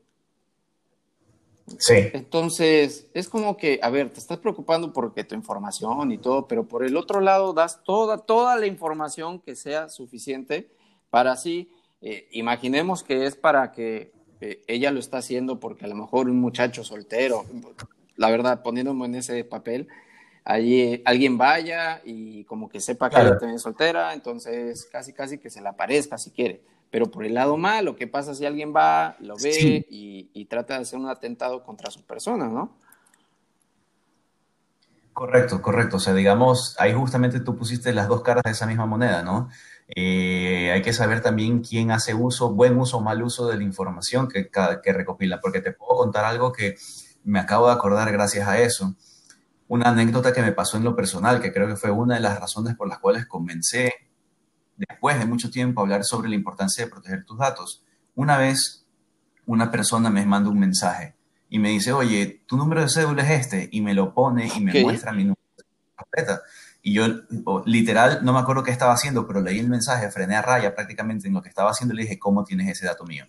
Sí. 1.78 2.10
Entonces, 2.14 3.08
es 3.14 3.30
como 3.30 3.58
que, 3.58 3.80
a 3.82 3.90
ver, 3.90 4.10
te 4.10 4.20
estás 4.20 4.40
preocupando 4.40 4.92
porque 4.94 5.24
tu 5.24 5.36
información 5.36 6.12
y 6.12 6.18
todo, 6.18 6.48
pero 6.48 6.68
por 6.68 6.84
el 6.84 6.98
otro 6.98 7.22
lado 7.22 7.54
das 7.54 7.84
toda, 7.84 8.18
toda 8.18 8.56
la 8.56 8.66
información 8.66 9.40
que 9.40 9.56
sea 9.56 9.90
suficiente 9.90 10.70
para 11.10 11.34
así, 11.34 11.72
eh, 12.02 12.28
imaginemos 12.32 13.04
que 13.04 13.26
es 13.26 13.36
para 13.36 13.72
que 13.72 14.12
eh, 14.42 14.62
ella 14.68 14.92
lo 14.92 15.00
está 15.00 15.18
haciendo 15.18 15.60
porque 15.60 15.86
a 15.86 15.88
lo 15.90 15.96
mejor 15.96 16.30
un 16.30 16.40
muchacho 16.40 16.84
soltero, 16.84 17.46
la 18.16 18.30
verdad, 18.30 18.62
poniéndome 18.62 19.06
en 19.06 19.16
ese 19.16 19.44
papel, 19.44 19.88
allí 20.44 21.02
alguien 21.06 21.38
vaya 21.38 22.02
y 22.06 22.44
como 22.46 22.70
que 22.70 22.80
sepa 22.80 23.10
que 23.10 23.20
ella 23.20 23.38
también 23.38 23.60
soltera, 23.60 24.14
entonces 24.14 24.86
casi, 24.92 25.14
casi 25.14 25.38
que 25.38 25.50
se 25.50 25.62
le 25.62 25.70
aparezca 25.70 26.18
si 26.18 26.32
quiere 26.32 26.62
pero 26.92 27.12
por 27.12 27.26
el 27.26 27.36
lado 27.36 27.58
malo, 27.58 27.96
¿qué 27.96 28.08
pasa 28.08 28.34
si 28.34 28.46
alguien 28.46 28.74
va, 28.76 29.16
lo 29.20 29.36
ve 29.38 29.86
y, 29.90 30.46
trata 30.46 30.76
de 30.76 30.82
hacer 30.82 30.98
un 30.98 31.08
atentado 31.08 31.64
contra 31.64 31.92
su 31.92 32.04
persona, 32.04 32.48
no? 32.48 32.76
Correcto, 35.14 35.62
correcto. 35.62 35.98
O 35.98 36.00
sea, 36.00 36.14
digamos, 36.14 36.76
ahí 36.80 36.94
justamente 36.94 37.40
tú 37.42 37.56
pusiste 37.56 37.94
las 37.94 38.08
dos 38.08 38.24
caras 38.24 38.44
de 38.44 38.52
esa 38.52 38.66
misma 38.66 38.88
moneda, 38.88 39.22
¿no? 39.22 39.50
Eh, 39.96 40.72
hay 40.72 40.82
que 40.82 40.94
saber 40.94 41.22
también 41.22 41.62
quién 41.62 41.92
hace 41.92 42.16
uso, 42.16 42.54
buen 42.54 42.78
uso 42.78 42.98
o 42.98 43.02
mal 43.02 43.22
uso 43.22 43.48
de 43.48 43.58
la 43.58 43.64
información 43.64 44.28
que, 44.28 44.50
que 44.50 44.94
recopila, 44.94 45.40
porque 45.40 45.62
te 45.62 45.72
puedo 45.72 46.00
contar 46.00 46.26
algo 46.26 46.52
que 46.52 46.76
me 47.24 47.40
acabo 47.40 47.68
de 47.68 47.74
acordar 47.74 48.12
gracias 48.12 48.48
a 48.48 48.60
eso. 48.60 48.96
Una 49.68 49.90
anécdota 49.90 50.34
que 50.34 50.42
me 50.42 50.52
pasó 50.52 50.78
en 50.78 50.84
lo 50.84 50.96
personal, 50.96 51.40
que 51.40 51.54
creo 51.54 51.68
que 51.68 51.76
fue 51.76 51.92
una 51.92 52.16
de 52.16 52.22
las 52.22 52.40
razones 52.40 52.76
por 52.76 52.88
las 52.88 52.98
cuales 52.98 53.28
comencé 53.28 53.94
después 54.88 55.20
de 55.20 55.26
mucho 55.26 55.50
tiempo, 55.50 55.82
hablar 55.82 56.04
sobre 56.04 56.30
la 56.30 56.36
importancia 56.36 56.86
de 56.86 56.92
proteger 56.92 57.26
tus 57.26 57.38
datos. 57.38 57.84
Una 58.16 58.38
vez 58.38 58.86
una 59.46 59.72
persona 59.72 60.10
me 60.10 60.26
manda 60.26 60.50
un 60.50 60.60
mensaje 60.60 61.16
y 61.50 61.60
me 61.60 61.70
dice, 61.70 61.92
oye, 61.92 62.44
tu 62.48 62.56
número 62.56 62.82
de 62.82 62.90
cédula 62.90 63.24
es 63.24 63.42
este, 63.42 63.70
y 63.72 63.82
me 63.82 63.94
lo 63.94 64.14
pone 64.14 64.50
y 64.56 64.62
me 64.62 64.82
muestra 64.84 65.12
mi 65.12 65.24
número 65.24 65.42
de 65.58 65.64
completa. 65.96 66.42
Y 66.82 66.94
yo, 66.94 67.08
literal, 67.66 68.20
no 68.24 68.32
me 68.32 68.40
acuerdo 68.40 68.64
qué 68.64 68.72
estaba 68.72 68.94
haciendo, 68.94 69.28
pero 69.28 69.42
leí 69.42 69.60
el 69.60 69.68
mensaje, 69.68 70.10
frené 70.12 70.36
a 70.36 70.42
raya 70.42 70.76
prácticamente 70.76 71.28
en 71.28 71.34
lo 71.34 71.42
que 71.42 71.50
estaba 71.50 71.72
haciendo 71.72 71.94
y 71.94 71.98
le 71.98 72.04
dije, 72.04 72.20
¿cómo 72.20 72.44
tienes 72.46 72.70
ese 72.70 72.86
dato 72.86 73.04
mío? 73.06 73.26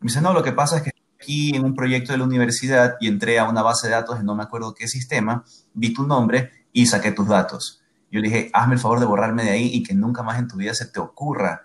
Me 0.00 0.08
dice, 0.08 0.20
no, 0.20 0.32
lo 0.32 0.42
que 0.42 0.52
pasa 0.52 0.78
es 0.78 0.82
que 0.84 0.90
aquí 1.20 1.54
en 1.54 1.64
un 1.64 1.74
proyecto 1.74 2.12
de 2.12 2.18
la 2.18 2.24
universidad 2.24 2.96
y 3.00 3.08
entré 3.08 3.38
a 3.38 3.48
una 3.48 3.62
base 3.62 3.88
de 3.88 3.94
datos 3.94 4.22
no 4.22 4.34
me 4.34 4.42
acuerdo 4.42 4.74
qué 4.74 4.88
sistema, 4.88 5.44
vi 5.74 5.92
tu 5.92 6.06
nombre 6.06 6.50
y 6.72 6.86
saqué 6.86 7.12
tus 7.12 7.28
datos. 7.28 7.83
Yo 8.14 8.20
le 8.20 8.28
dije, 8.28 8.50
hazme 8.52 8.74
el 8.74 8.80
favor 8.80 9.00
de 9.00 9.06
borrarme 9.06 9.42
de 9.42 9.50
ahí 9.50 9.70
y 9.72 9.82
que 9.82 9.92
nunca 9.92 10.22
más 10.22 10.38
en 10.38 10.46
tu 10.46 10.56
vida 10.56 10.72
se 10.72 10.86
te 10.86 11.00
ocurra 11.00 11.62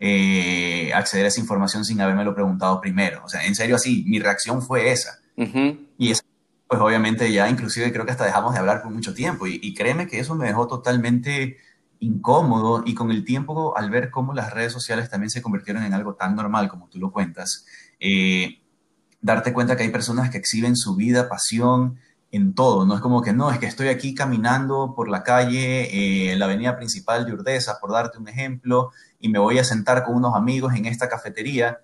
eh, 0.00 0.92
acceder 0.92 1.24
a 1.24 1.28
esa 1.28 1.38
información 1.38 1.84
sin 1.84 2.00
habérmelo 2.00 2.34
preguntado 2.34 2.80
primero. 2.80 3.22
O 3.24 3.28
sea, 3.28 3.46
en 3.46 3.54
serio 3.54 3.76
así, 3.76 4.04
mi 4.08 4.18
reacción 4.18 4.60
fue 4.60 4.90
esa. 4.90 5.20
Y 5.36 6.10
esa, 6.10 6.24
pues 6.66 6.80
obviamente 6.80 7.30
ya 7.30 7.48
inclusive 7.48 7.92
creo 7.92 8.04
que 8.04 8.10
hasta 8.10 8.24
dejamos 8.24 8.54
de 8.54 8.58
hablar 8.58 8.82
por 8.82 8.90
mucho 8.90 9.14
tiempo. 9.14 9.46
Y, 9.46 9.72
créeme 9.72 10.08
que 10.08 10.18
eso 10.18 10.34
me 10.34 10.48
dejó 10.48 10.66
totalmente 10.66 11.58
incómodo 12.00 12.82
y 12.84 12.94
con 12.94 13.12
el 13.12 13.24
tiempo 13.24 13.78
al 13.78 13.88
ver 13.88 14.10
cómo 14.10 14.34
las 14.34 14.52
redes 14.52 14.72
sociales 14.72 15.08
también 15.08 15.30
se 15.30 15.42
convirtieron 15.42 15.84
en 15.84 15.94
algo 15.94 16.16
tan 16.16 16.34
normal 16.34 16.68
como 16.68 16.88
tú 16.88 16.98
lo 16.98 17.12
cuentas, 17.12 17.66
eh, 18.00 18.58
darte 19.20 19.52
cuenta 19.52 19.76
que 19.76 19.84
hay 19.84 19.90
personas 19.90 20.28
que 20.30 20.38
exhiben 20.38 20.74
su 20.74 20.96
vida, 20.96 21.28
pasión, 21.28 22.00
en 22.36 22.54
todo, 22.54 22.84
no 22.84 22.96
es 22.96 23.00
como 23.00 23.22
que 23.22 23.32
no, 23.32 23.50
es 23.50 23.58
que 23.58 23.66
estoy 23.66 23.88
aquí 23.88 24.12
caminando 24.12 24.92
por 24.96 25.08
la 25.08 25.22
calle, 25.22 25.82
eh, 25.84 26.32
en 26.32 26.38
la 26.40 26.46
avenida 26.46 26.76
principal 26.76 27.24
de 27.24 27.32
Urdesa, 27.32 27.78
por 27.80 27.92
darte 27.92 28.18
un 28.18 28.26
ejemplo, 28.26 28.90
y 29.20 29.28
me 29.28 29.38
voy 29.38 29.58
a 29.58 29.64
sentar 29.64 30.02
con 30.02 30.16
unos 30.16 30.34
amigos 30.34 30.74
en 30.74 30.86
esta 30.86 31.08
cafetería. 31.08 31.80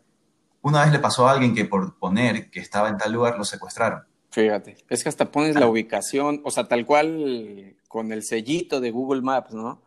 Una 0.63 0.83
vez 0.83 0.93
le 0.93 0.99
pasó 0.99 1.29
a 1.29 1.33
alguien 1.33 1.55
que 1.55 1.67
por 1.67 1.97
poner 1.99 2.51
que 2.51 2.59
estaba 2.59 2.89
en 2.89 2.99
tal 2.99 3.13
lugar 3.13 3.39
lo 3.39 3.45
secuestraron. 3.45 4.03
Fíjate, 4.31 4.77
es 4.89 5.03
que 5.03 5.09
hasta 5.09 5.31
pones 5.31 5.55
la 5.55 5.69
ubicación, 5.69 6.41
o 6.45 6.51
sea, 6.51 6.67
tal 6.67 6.85
cual 6.85 7.77
con 7.89 8.13
el 8.13 8.25
sellito 8.25 8.81
de 8.81 8.91
Google 8.91 9.23
Maps, 9.23 9.55
¿no? 9.55 9.83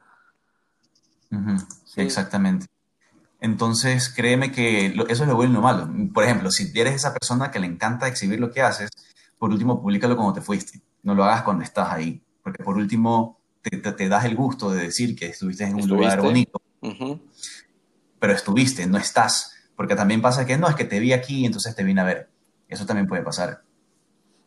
Exactamente. 1.98 2.68
Entonces, 3.40 4.08
créeme 4.10 4.52
que 4.52 4.96
eso 5.10 5.24
es 5.24 5.28
lo 5.30 5.36
bueno 5.36 5.52
y 5.52 5.56
lo 5.56 5.62
malo. 5.62 5.90
Por 6.14 6.24
ejemplo, 6.24 6.52
si 6.52 6.72
eres 6.80 6.96
esa 6.96 7.14
persona 7.14 7.52
que 7.52 7.60
le 7.60 7.68
encanta 7.68 8.08
exhibir 8.08 8.40
lo 8.40 8.52
que 8.52 8.62
haces, 8.62 8.90
por 9.44 9.52
último, 9.52 9.82
públicalo 9.82 10.16
cuando 10.16 10.36
te 10.36 10.40
fuiste. 10.40 10.80
No 11.02 11.14
lo 11.14 11.26
hagas 11.26 11.44
cuando 11.44 11.66
estás 11.66 11.92
ahí. 11.92 12.24
Porque 12.42 12.64
por 12.64 12.78
último, 12.78 13.42
te, 13.62 14.08
das 14.08 14.24
el 14.24 14.38
gusto 14.38 14.72
de 14.72 14.84
decir 14.84 15.18
que 15.18 15.26
estuviste 15.26 15.66
en 15.66 15.76
un 15.76 15.86
lugar 15.86 16.22
bonito. 16.22 16.62
Pero 16.80 18.34
estuviste, 18.34 18.88
no 18.88 18.98
estás. 18.98 19.54
Porque 19.76 19.98
también 19.98 20.22
pasa 20.22 20.46
que 20.46 20.58
no, 20.58 20.70
es 20.70 20.76
que 20.76 20.86
te 20.86 20.98
vi 21.02 21.12
aquí 21.12 21.42
y 21.42 21.46
entonces 21.46 21.76
te 21.76 21.84
vine 21.84 22.00
a 22.00 22.06
ver. 22.06 22.30
Eso 22.70 22.86
también 22.86 23.06
puede 23.06 23.22
pasar. 23.22 23.64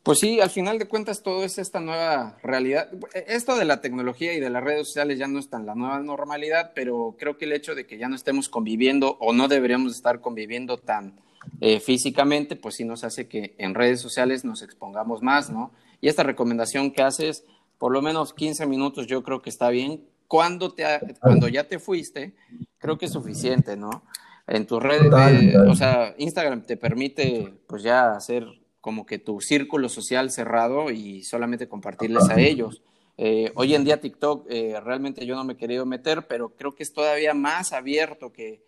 Pues 0.02 0.18
sí, 0.18 0.40
al 0.40 0.48
final 0.48 0.78
de 0.78 0.88
cuentas 0.88 1.22
todo 1.22 1.44
es 1.44 1.58
esta 1.58 1.78
nueva 1.78 2.38
realidad. 2.42 2.88
Esto 3.12 3.54
de 3.54 3.66
la 3.66 3.82
tecnología 3.82 4.32
y 4.32 4.40
de 4.40 4.48
las 4.48 4.64
redes 4.64 4.86
sociales 4.86 5.18
ya 5.18 5.28
no 5.28 5.38
está 5.38 5.58
en 5.58 5.66
la 5.66 5.74
nueva 5.74 6.00
normalidad, 6.00 6.72
pero 6.74 7.16
creo 7.18 7.36
que 7.36 7.44
el 7.44 7.52
hecho 7.52 7.74
de 7.74 7.86
que 7.86 7.98
ya 7.98 8.08
no 8.08 8.16
estemos 8.16 8.48
conviviendo 8.48 9.18
o 9.20 9.34
no 9.34 9.46
deberíamos 9.46 9.94
estar 9.94 10.22
conviviendo 10.22 10.78
tan 10.78 11.20
eh, 11.60 11.80
físicamente, 11.80 12.56
pues 12.56 12.76
sí 12.76 12.84
nos 12.84 13.04
hace 13.04 13.28
que 13.28 13.54
en 13.58 13.74
redes 13.74 14.00
sociales 14.00 14.44
nos 14.44 14.62
expongamos 14.62 15.22
más, 15.22 15.50
¿no? 15.50 15.72
Y 16.00 16.08
esta 16.08 16.22
recomendación 16.22 16.90
que 16.90 17.02
haces, 17.02 17.44
por 17.78 17.92
lo 17.92 18.02
menos 18.02 18.34
15 18.34 18.66
minutos 18.66 19.06
yo 19.06 19.22
creo 19.22 19.42
que 19.42 19.50
está 19.50 19.70
bien. 19.70 20.04
Cuando, 20.28 20.74
te, 20.74 20.84
cuando 21.20 21.48
ya 21.48 21.64
te 21.64 21.78
fuiste, 21.78 22.34
creo 22.78 22.98
que 22.98 23.06
es 23.06 23.12
suficiente, 23.12 23.76
¿no? 23.76 24.02
En 24.46 24.66
tus 24.66 24.82
redes, 24.82 25.12
eh, 25.12 25.56
o 25.58 25.74
sea, 25.74 26.14
Instagram 26.18 26.62
te 26.62 26.76
permite 26.76 27.54
pues 27.66 27.82
ya 27.82 28.12
hacer 28.12 28.44
como 28.80 29.06
que 29.06 29.18
tu 29.18 29.40
círculo 29.40 29.88
social 29.88 30.30
cerrado 30.30 30.90
y 30.90 31.22
solamente 31.22 31.68
compartirles 31.68 32.28
a 32.28 32.40
ellos. 32.40 32.82
Eh, 33.18 33.50
hoy 33.54 33.74
en 33.74 33.84
día 33.84 34.00
TikTok 34.00 34.46
realmente 34.84 35.24
yo 35.26 35.36
no 35.36 35.44
me 35.44 35.54
he 35.54 35.56
querido 35.56 35.86
meter, 35.86 36.26
pero 36.28 36.50
creo 36.50 36.74
que 36.74 36.82
es 36.82 36.92
todavía 36.92 37.34
más 37.34 37.72
abierto 37.72 38.32
que, 38.32 38.62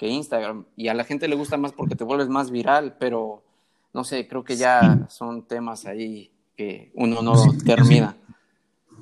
que 0.00 0.08
Instagram. 0.08 0.64
Y 0.76 0.88
a 0.88 0.94
la 0.94 1.04
gente 1.04 1.28
le 1.28 1.36
gusta 1.36 1.58
más 1.58 1.72
porque 1.72 1.94
te 1.94 2.04
vuelves 2.04 2.30
más 2.30 2.50
viral, 2.50 2.96
pero 2.98 3.44
no 3.92 4.02
sé, 4.02 4.26
creo 4.26 4.42
que 4.42 4.56
ya 4.56 5.06
son 5.10 5.46
temas 5.46 5.84
ahí 5.84 6.32
que 6.56 6.90
uno 6.94 7.20
no 7.20 7.34
termina. 7.66 8.16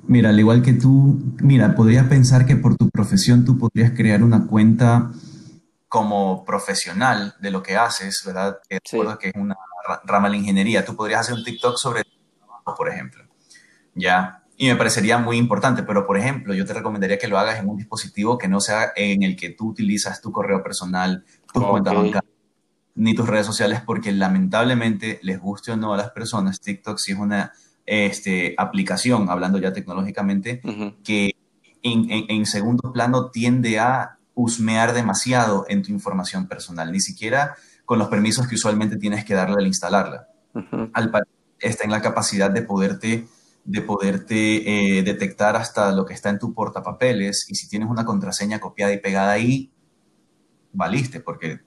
Mira, 0.03 0.29
al 0.29 0.39
igual 0.39 0.61
que 0.61 0.73
tú, 0.73 1.17
mira, 1.41 1.73
podrías 1.73 2.05
pensar 2.07 2.45
que 2.45 2.57
por 2.57 2.75
tu 2.75 2.89
profesión 2.89 3.45
tú 3.45 3.57
podrías 3.57 3.91
crear 3.91 4.23
una 4.23 4.45
cuenta 4.45 5.09
como 5.87 6.43
profesional 6.43 7.33
de 7.39 7.51
lo 7.51 7.63
que 7.63 7.77
haces, 7.77 8.21
¿verdad? 8.25 8.59
Que 8.67 8.79
que 8.81 9.29
es 9.29 9.35
una 9.35 9.55
rama 10.03 10.27
de 10.27 10.31
la 10.31 10.37
ingeniería. 10.37 10.83
Tú 10.83 10.97
podrías 10.97 11.21
hacer 11.21 11.35
un 11.35 11.45
TikTok 11.45 11.77
sobre 11.77 12.03
trabajo, 12.37 12.75
por 12.75 12.89
ejemplo. 12.89 13.23
Ya, 13.95 14.38
y 14.61 14.67
me 14.67 14.75
parecería 14.75 15.17
muy 15.17 15.37
importante, 15.37 15.83
pero 15.83 16.05
por 16.05 16.17
ejemplo, 16.17 16.53
yo 16.53 16.65
te 16.65 16.73
recomendaría 16.73 17.17
que 17.17 17.29
lo 17.29 17.39
hagas 17.39 17.59
en 17.59 17.69
un 17.69 17.77
dispositivo 17.77 18.37
que 18.37 18.49
no 18.49 18.59
sea 18.59 18.91
en 18.93 19.23
el 19.23 19.37
que 19.37 19.51
tú 19.51 19.69
utilizas 19.69 20.21
tu 20.21 20.33
correo 20.33 20.61
personal, 20.61 21.23
tu 21.53 21.65
cuenta 21.65 21.93
bancaria, 21.93 22.29
ni 22.93 23.15
tus 23.15 23.29
redes 23.29 23.45
sociales, 23.45 23.81
porque 23.85 24.11
lamentablemente, 24.11 25.21
les 25.23 25.39
guste 25.39 25.71
o 25.71 25.77
no 25.77 25.93
a 25.93 25.97
las 25.97 26.11
personas, 26.11 26.59
TikTok 26.59 26.97
sí 26.97 27.13
es 27.13 27.17
una 27.17 27.53
este, 27.85 28.53
aplicación, 28.57 29.29
hablando 29.29 29.59
ya 29.59 29.71
tecnológicamente, 29.71 30.61
que 31.05 31.31
en, 31.81 32.07
en, 32.09 32.45
segundo 32.45 32.91
plano 32.91 33.29
tiende 33.29 33.79
a 33.79 34.17
husmear 34.33 34.91
demasiado 34.91 35.67
en 35.69 35.83
tu 35.83 35.93
información 35.93 36.49
personal, 36.49 36.91
ni 36.91 36.99
siquiera 36.99 37.55
con 37.85 37.97
los 37.97 38.09
permisos 38.09 38.45
que 38.45 38.55
usualmente 38.55 38.97
tienes 38.97 39.23
que 39.23 39.35
darle 39.35 39.55
al 39.57 39.67
instalarla. 39.67 40.27
Al 40.91 41.13
está 41.61 41.85
en 41.85 41.91
la 41.91 42.01
capacidad 42.01 42.51
de 42.51 42.61
poderte 42.61 43.25
de 43.63 43.81
poderte 43.81 44.97
eh, 44.97 45.03
detectar 45.03 45.55
hasta 45.55 45.91
lo 45.91 46.05
que 46.05 46.13
está 46.13 46.29
en 46.29 46.39
tu 46.39 46.53
portapapeles 46.53 47.45
y 47.49 47.55
si 47.55 47.69
tienes 47.69 47.89
una 47.89 48.05
contraseña 48.05 48.59
copiada 48.59 48.93
y 48.93 48.99
pegada 48.99 49.31
ahí, 49.31 49.71
valiste, 50.71 51.19
porque 51.19 51.59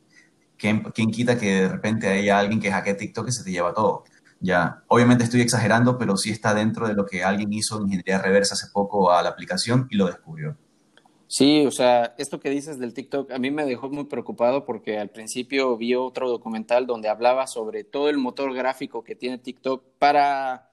¿quién, 0.57 0.83
quita 1.11 1.39
que 1.39 1.63
de 1.63 1.69
repente 1.69 2.09
haya 2.09 2.39
alguien 2.39 2.61
que 2.61 2.71
hackee 2.71 2.95
TikTok 2.95 3.29
y 3.29 3.33
se 3.33 3.45
te 3.45 3.51
lleva 3.51 3.75
todo? 3.75 4.05
Ya, 4.41 4.83
obviamente 4.89 5.25
estoy 5.25 5.41
exagerando, 5.41 5.99
pero 5.99 6.17
sí 6.17 6.31
está 6.31 6.55
dentro 6.55 6.89
de 6.89 6.95
lo 6.95 7.07
que 7.07 7.23
alguien 7.23 7.53
hizo 7.53 7.77
en 7.77 7.85
ingeniería 7.85 8.19
reversa 8.19 8.55
hace 8.55 8.67
poco 8.73 9.13
a 9.13 9.23
la 9.23 9.29
aplicación 9.29 9.87
y 9.91 9.97
lo 9.97 10.07
descubrió. 10.07 10.57
Sí, 11.29 11.65
o 11.65 11.71
sea, 11.71 12.15
esto 12.19 12.41
que 12.41 12.51
dices 12.51 12.79
del 12.79 12.93
TikTok 12.93 13.31
a 13.31 13.39
mí 13.39 13.51
me 13.51 13.65
dejó 13.65 13.89
muy 13.89 14.05
preocupado 14.05 14.67
porque 14.67 14.99
al 14.99 15.09
principio 15.09 15.77
vi 15.79 15.95
otro 15.95 16.29
documental 16.29 16.87
donde 16.87 17.09
hablaba 17.09 17.47
sobre 17.47 17.85
todo 17.85 18.11
el 18.11 18.19
motor 18.19 18.53
gráfico 18.53 19.03
que 19.03 19.15
tiene 19.15 19.39
TikTok 19.39 19.83
para 19.99 20.72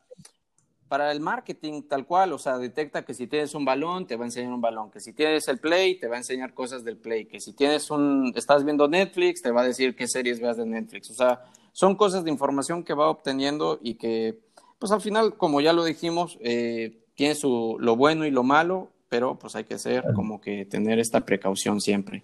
para 0.89 1.11
el 1.11 1.21
marketing 1.21 1.83
tal 1.83 2.05
cual, 2.07 2.33
o 2.33 2.39
sea, 2.39 2.57
detecta 2.57 3.05
que 3.05 3.13
si 3.13 3.27
tienes 3.27 3.53
un 3.53 3.63
balón, 3.63 4.07
te 4.07 4.15
va 4.15 4.23
a 4.23 4.27
enseñar 4.27 4.51
un 4.51 4.59
balón, 4.59 4.89
que 4.89 4.99
si 4.99 5.13
tienes 5.13 5.47
el 5.47 5.59
Play, 5.59 5.99
te 5.99 6.07
va 6.07 6.15
a 6.15 6.17
enseñar 6.17 6.55
cosas 6.55 6.83
del 6.83 6.97
Play, 6.97 7.25
que 7.25 7.39
si 7.39 7.53
tienes 7.53 7.91
un, 7.91 8.33
estás 8.35 8.65
viendo 8.65 8.87
Netflix, 8.87 9.43
te 9.43 9.51
va 9.51 9.61
a 9.61 9.65
decir 9.65 9.95
qué 9.95 10.07
series 10.07 10.41
veas 10.41 10.57
de 10.57 10.65
Netflix, 10.65 11.11
o 11.11 11.13
sea, 11.13 11.43
son 11.73 11.95
cosas 11.95 12.23
de 12.23 12.31
información 12.31 12.83
que 12.83 12.95
va 12.95 13.07
obteniendo 13.07 13.79
y 13.81 13.93
que, 13.93 14.39
pues 14.79 14.91
al 14.91 14.99
final, 14.99 15.37
como 15.37 15.61
ya 15.61 15.73
lo 15.73 15.85
dijimos, 15.85 16.39
eh, 16.41 16.97
tiene 17.13 17.35
su, 17.35 17.77
lo 17.79 17.95
bueno 17.95 18.25
y 18.25 18.31
lo 18.31 18.43
malo, 18.43 18.89
pero 19.09 19.37
pues 19.37 19.55
hay 19.55 19.65
que 19.65 19.77
ser 19.77 20.03
como 20.15 20.41
que 20.41 20.65
tener 20.65 20.97
esta 20.97 21.21
precaución 21.21 21.79
siempre. 21.79 22.23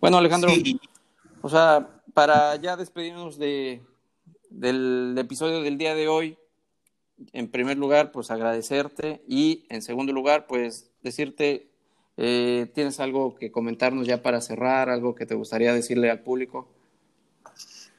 Bueno, 0.00 0.18
Alejandro, 0.18 0.52
o 1.42 1.48
sea, 1.48 2.00
para 2.12 2.54
ya 2.56 2.76
despedirnos 2.76 3.38
de, 3.38 3.82
del 4.50 5.16
episodio 5.18 5.62
del 5.62 5.78
día 5.78 5.94
de 5.94 6.08
hoy, 6.08 6.38
en 7.32 7.50
primer 7.50 7.76
lugar, 7.76 8.12
pues 8.12 8.30
agradecerte 8.30 9.22
y 9.28 9.66
en 9.68 9.82
segundo 9.82 10.12
lugar, 10.12 10.46
pues 10.46 10.90
decirte, 11.02 11.70
eh, 12.16 12.70
¿tienes 12.74 13.00
algo 13.00 13.36
que 13.36 13.50
comentarnos 13.50 14.06
ya 14.06 14.22
para 14.22 14.40
cerrar, 14.40 14.90
algo 14.90 15.14
que 15.14 15.26
te 15.26 15.34
gustaría 15.34 15.72
decirle 15.72 16.10
al 16.10 16.20
público? 16.20 16.68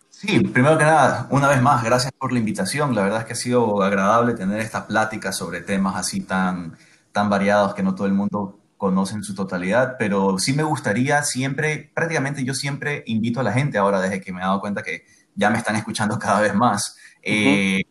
Sí, 0.10 0.40
primero 0.40 0.78
que 0.78 0.86
nada, 0.86 1.28
una 1.30 1.50
vez 1.50 1.62
más, 1.62 1.84
gracias 1.84 2.14
por 2.18 2.32
la 2.32 2.40
invitación. 2.40 2.96
La 2.96 3.04
verdad 3.04 3.20
es 3.20 3.26
que 3.26 3.34
ha 3.34 3.38
sido 3.38 3.84
agradable 3.84 4.34
tener 4.34 4.62
esta 4.62 4.88
plática 4.88 5.32
sobre 5.32 5.62
temas 5.62 5.96
así 5.98 6.22
tan, 6.22 6.78
tan 7.12 7.30
variados 7.30 7.74
que 7.74 7.84
no 7.84 7.96
todo 7.96 8.08
el 8.08 8.14
mundo 8.14 8.60
conoce 8.78 9.16
en 9.16 9.24
su 9.24 9.36
totalidad, 9.36 9.96
pero 9.98 10.38
sí 10.38 10.54
me 10.54 10.64
gustaría 10.64 11.24
siempre, 11.24 11.92
prácticamente 11.94 12.44
yo 12.44 12.54
siempre 12.54 13.04
invito 13.08 13.40
a 13.40 13.44
la 13.44 13.54
gente 13.54 13.78
ahora, 13.78 14.02
desde 14.02 14.22
que 14.22 14.32
me 14.32 14.40
he 14.40 14.44
dado 14.44 14.60
cuenta 14.60 14.84
que 14.84 15.06
ya 15.34 15.50
me 15.50 15.58
están 15.58 15.76
escuchando 15.76 16.18
cada 16.20 16.42
vez 16.42 16.54
más, 16.54 16.98
eh, 17.22 17.82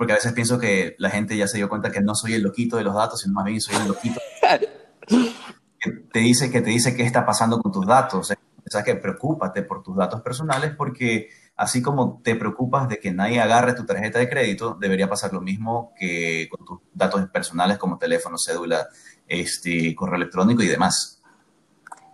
porque 0.00 0.14
a 0.14 0.16
veces 0.16 0.32
pienso 0.32 0.58
que 0.58 0.94
la 0.96 1.10
gente 1.10 1.36
ya 1.36 1.46
se 1.46 1.58
dio 1.58 1.68
cuenta 1.68 1.92
que 1.92 2.00
no 2.00 2.14
soy 2.14 2.32
el 2.32 2.42
loquito 2.42 2.78
de 2.78 2.84
los 2.84 2.94
datos, 2.94 3.20
sino 3.20 3.34
más 3.34 3.44
bien 3.44 3.60
soy 3.60 3.76
el 3.76 3.86
loquito 3.86 4.18
que 5.06 5.90
te 6.10 6.20
dice 6.20 6.50
que 6.50 6.62
te 6.62 6.70
dice 6.70 6.96
qué 6.96 7.02
está 7.02 7.26
pasando 7.26 7.60
con 7.60 7.70
tus 7.70 7.86
datos. 7.86 8.30
O 8.30 8.70
sea, 8.70 8.82
que 8.82 8.94
preocúpate 8.94 9.60
por 9.60 9.82
tus 9.82 9.94
datos 9.94 10.22
personales 10.22 10.72
porque 10.74 11.28
así 11.54 11.82
como 11.82 12.22
te 12.24 12.34
preocupas 12.34 12.88
de 12.88 12.98
que 12.98 13.12
nadie 13.12 13.42
agarre 13.42 13.74
tu 13.74 13.84
tarjeta 13.84 14.18
de 14.18 14.30
crédito, 14.30 14.74
debería 14.80 15.06
pasar 15.06 15.34
lo 15.34 15.42
mismo 15.42 15.92
que 15.98 16.48
con 16.50 16.64
tus 16.64 16.78
datos 16.94 17.28
personales 17.28 17.76
como 17.76 17.98
teléfono, 17.98 18.38
cédula, 18.38 18.88
este, 19.28 19.94
correo 19.94 20.16
electrónico 20.16 20.62
y 20.62 20.68
demás. 20.68 21.20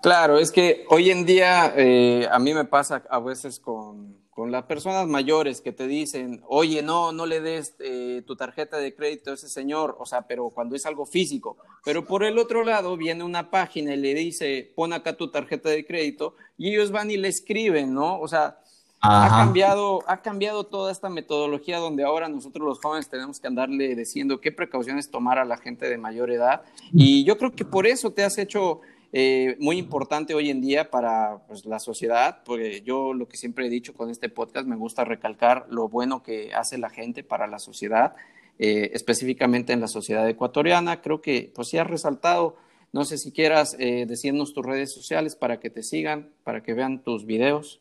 Claro, 0.03 0.39
es 0.39 0.51
que 0.51 0.87
hoy 0.89 1.13
en 1.13 1.25
día 1.25 1.73
eh, 1.77 2.29
a 2.33 2.41
mí 2.41 2.53
me 2.53 2.65
pasa 2.65 3.05
a 3.09 3.21
veces 3.21 3.61
con, 3.61 4.16
con 4.37 4.53
las 4.53 4.65
personas 4.65 5.09
mayores 5.09 5.63
que 5.63 5.73
te 5.73 5.87
dicen, 5.87 6.43
oye, 6.47 6.83
no, 6.83 7.11
no 7.11 7.25
le 7.25 7.41
des 7.41 7.75
eh, 7.79 8.23
tu 8.27 8.37
tarjeta 8.37 8.77
de 8.77 8.95
crédito 8.95 9.31
a 9.31 9.35
ese 9.35 9.49
señor, 9.49 9.97
o 9.99 10.05
sea, 10.05 10.27
pero 10.29 10.51
cuando 10.51 10.77
es 10.77 10.85
algo 10.85 11.07
físico. 11.07 11.57
Pero 11.87 12.05
por 12.05 12.23
el 12.23 12.37
otro 12.39 12.63
lado 12.63 12.99
viene 12.99 13.25
una 13.25 13.51
página 13.51 13.95
y 13.95 13.97
le 13.97 14.13
dice, 14.13 14.75
pon 14.77 14.93
acá 14.93 15.17
tu 15.17 15.31
tarjeta 15.31 15.71
de 15.71 15.87
crédito, 15.87 16.35
y 16.59 16.69
ellos 16.69 16.91
van 16.91 17.11
y 17.11 17.17
le 17.17 17.29
escriben, 17.29 17.95
¿no? 17.95 18.21
O 18.21 18.29
sea, 18.29 18.59
ha 19.01 19.29
cambiado, 19.31 20.03
ha 20.07 20.21
cambiado 20.21 20.65
toda 20.65 20.93
esta 20.93 21.09
metodología 21.09 21.79
donde 21.79 22.05
ahora 22.05 22.29
nosotros 22.29 22.69
los 22.69 22.79
jóvenes 22.79 23.09
tenemos 23.09 23.41
que 23.41 23.47
andarle 23.47 23.95
diciendo 23.95 24.43
qué 24.43 24.53
precauciones 24.53 25.11
tomar 25.11 25.39
a 25.39 25.47
la 25.47 25.57
gente 25.57 25.89
de 25.89 25.97
mayor 25.97 26.31
edad. 26.31 26.61
Y 26.93 27.25
yo 27.25 27.39
creo 27.39 27.53
que 27.53 27.65
por 27.65 27.87
eso 27.87 28.13
te 28.13 28.23
has 28.23 28.37
hecho 28.37 28.83
eh, 29.13 29.57
muy 29.61 29.79
importante 29.79 30.35
hoy 30.35 30.51
en 30.51 30.61
día 30.61 30.91
para 30.91 31.39
pues, 31.47 31.65
la 31.65 31.79
sociedad, 31.79 32.43
porque 32.45 32.83
yo 32.83 33.15
lo 33.15 33.29
que 33.29 33.37
siempre 33.37 33.67
he 33.67 33.71
dicho 33.71 33.95
con 33.95 34.11
este 34.11 34.29
podcast, 34.29 34.67
me 34.67 34.77
gusta 34.77 35.05
recalcar 35.05 35.67
lo 35.71 35.89
bueno 35.89 36.23
que 36.23 36.53
hace 36.55 36.79
la 36.79 36.91
gente 36.91 37.23
para 37.23 37.47
la 37.47 37.59
sociedad, 37.59 38.15
eh, 38.59 38.91
específicamente 38.95 39.73
en 39.73 39.81
la 39.81 39.89
sociedad 39.89 40.29
ecuatoriana. 40.29 41.01
Creo 41.01 41.21
que 41.21 41.53
pues 41.55 41.69
sí 41.69 41.79
has 41.79 41.87
resaltado, 41.87 42.57
no 42.93 43.05
sé 43.05 43.19
si 43.19 43.33
quieras 43.33 43.77
eh, 43.79 44.07
decirnos 44.07 44.53
tus 44.53 44.65
redes 44.65 44.93
sociales 44.93 45.37
para 45.37 45.61
que 45.61 45.71
te 45.71 45.83
sigan, 45.83 46.31
para 46.45 46.63
que 46.63 46.75
vean 46.75 47.03
tus 47.03 47.27
videos. 47.27 47.81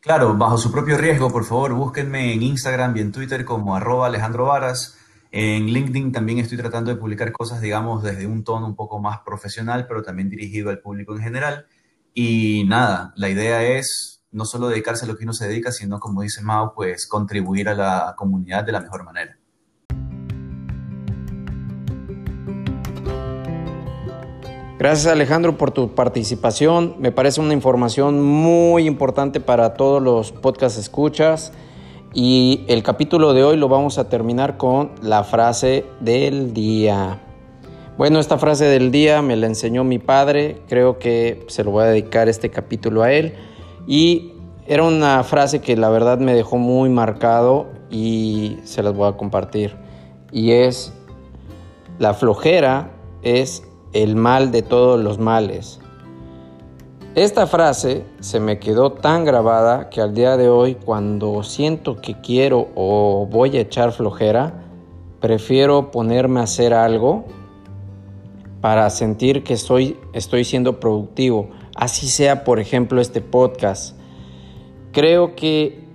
Claro, 0.00 0.34
bajo 0.34 0.58
su 0.58 0.70
propio 0.70 0.98
riesgo, 0.98 1.32
por 1.32 1.44
favor, 1.44 1.74
búsquenme 1.74 2.32
en 2.32 2.42
Instagram 2.42 2.96
y 2.96 3.00
en 3.00 3.10
Twitter 3.10 3.44
como 3.44 3.74
arroba 3.74 4.06
Alejandro 4.06 4.44
Varas. 4.44 4.95
En 5.32 5.66
LinkedIn 5.66 6.12
también 6.12 6.38
estoy 6.38 6.56
tratando 6.58 6.90
de 6.90 6.96
publicar 6.96 7.32
cosas, 7.32 7.60
digamos, 7.60 8.02
desde 8.02 8.26
un 8.26 8.44
tono 8.44 8.66
un 8.66 8.76
poco 8.76 9.00
más 9.00 9.20
profesional, 9.24 9.86
pero 9.86 10.02
también 10.02 10.30
dirigido 10.30 10.70
al 10.70 10.80
público 10.80 11.14
en 11.14 11.22
general. 11.22 11.66
Y 12.14 12.64
nada, 12.66 13.12
la 13.16 13.28
idea 13.28 13.62
es 13.62 14.22
no 14.30 14.44
solo 14.44 14.68
dedicarse 14.68 15.04
a 15.04 15.08
lo 15.08 15.16
que 15.16 15.24
uno 15.24 15.32
se 15.32 15.48
dedica, 15.48 15.72
sino, 15.72 15.98
como 15.98 16.22
dice 16.22 16.42
Mao, 16.42 16.72
pues 16.74 17.06
contribuir 17.06 17.68
a 17.68 17.74
la 17.74 18.14
comunidad 18.16 18.64
de 18.64 18.72
la 18.72 18.80
mejor 18.80 19.04
manera. 19.04 19.36
Gracias 24.78 25.06
Alejandro 25.10 25.56
por 25.56 25.70
tu 25.70 25.94
participación. 25.94 26.96
Me 26.98 27.10
parece 27.10 27.40
una 27.40 27.54
información 27.54 28.22
muy 28.22 28.86
importante 28.86 29.40
para 29.40 29.72
todos 29.74 30.02
los 30.02 30.32
podcast 30.32 30.78
escuchas. 30.78 31.52
Y 32.18 32.64
el 32.68 32.82
capítulo 32.82 33.34
de 33.34 33.44
hoy 33.44 33.58
lo 33.58 33.68
vamos 33.68 33.98
a 33.98 34.08
terminar 34.08 34.56
con 34.56 34.92
la 35.02 35.22
frase 35.22 35.84
del 36.00 36.54
día. 36.54 37.20
Bueno, 37.98 38.20
esta 38.20 38.38
frase 38.38 38.64
del 38.64 38.90
día 38.90 39.20
me 39.20 39.36
la 39.36 39.46
enseñó 39.46 39.84
mi 39.84 39.98
padre, 39.98 40.62
creo 40.66 40.98
que 40.98 41.44
se 41.48 41.62
lo 41.62 41.72
voy 41.72 41.82
a 41.82 41.88
dedicar 41.88 42.30
este 42.30 42.48
capítulo 42.48 43.02
a 43.02 43.12
él. 43.12 43.34
Y 43.86 44.32
era 44.66 44.84
una 44.84 45.22
frase 45.24 45.60
que 45.60 45.76
la 45.76 45.90
verdad 45.90 46.16
me 46.18 46.32
dejó 46.32 46.56
muy 46.56 46.88
marcado 46.88 47.66
y 47.90 48.56
se 48.64 48.82
las 48.82 48.94
voy 48.94 49.10
a 49.10 49.18
compartir. 49.18 49.76
Y 50.32 50.52
es, 50.52 50.94
la 51.98 52.14
flojera 52.14 52.92
es 53.20 53.62
el 53.92 54.16
mal 54.16 54.52
de 54.52 54.62
todos 54.62 54.98
los 54.98 55.18
males. 55.18 55.80
Esta 57.16 57.46
frase 57.46 58.04
se 58.20 58.40
me 58.40 58.58
quedó 58.58 58.92
tan 58.92 59.24
grabada 59.24 59.88
que 59.88 60.02
al 60.02 60.12
día 60.12 60.36
de 60.36 60.50
hoy 60.50 60.74
cuando 60.74 61.42
siento 61.42 61.96
que 61.96 62.20
quiero 62.20 62.68
o 62.74 63.26
voy 63.30 63.56
a 63.56 63.62
echar 63.62 63.92
flojera, 63.92 64.66
prefiero 65.18 65.90
ponerme 65.90 66.40
a 66.40 66.42
hacer 66.42 66.74
algo 66.74 67.24
para 68.60 68.90
sentir 68.90 69.44
que 69.44 69.54
estoy, 69.54 69.96
estoy 70.12 70.44
siendo 70.44 70.78
productivo. 70.78 71.48
Así 71.74 72.06
sea, 72.06 72.44
por 72.44 72.60
ejemplo, 72.60 73.00
este 73.00 73.22
podcast. 73.22 73.96
Creo 74.92 75.34
que 75.36 75.86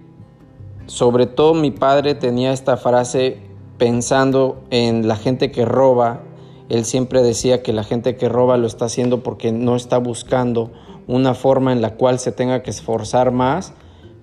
sobre 0.88 1.28
todo 1.28 1.53
mi 1.53 1.69
padre 1.69 2.15
tenía 2.15 2.51
esta 2.51 2.78
frase 2.78 3.38
pensando 3.78 4.63
en 4.72 5.07
la 5.07 5.17
gente 5.17 5.51
que 5.51 5.65
roba. 5.65 6.24
Él 6.69 6.84
siempre 6.84 7.22
decía 7.22 7.61
que 7.61 7.74
la 7.74 7.84
gente 7.84 8.15
que 8.15 8.28
roba 8.28 8.57
lo 8.57 8.65
está 8.65 8.86
haciendo 8.86 9.22
porque 9.22 9.51
no 9.51 9.76
está 9.76 9.99
buscando 9.99 10.72
una 11.12 11.34
forma 11.34 11.74
en 11.74 11.82
la 11.82 11.95
cual 11.95 12.20
se 12.20 12.32
tenga 12.32 12.64
que 12.64 12.70
esforzar 12.70 13.32
más 13.32 13.74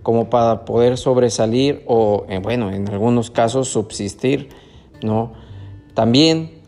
como 0.02 0.30
para 0.30 0.64
poder 0.64 0.96
sobresalir 0.96 1.82
o, 1.86 2.24
eh, 2.28 2.38
bueno, 2.38 2.70
en 2.70 2.88
algunos 2.88 3.30
casos 3.30 3.68
subsistir, 3.68 4.48
¿no? 5.02 5.32
También 5.94 6.62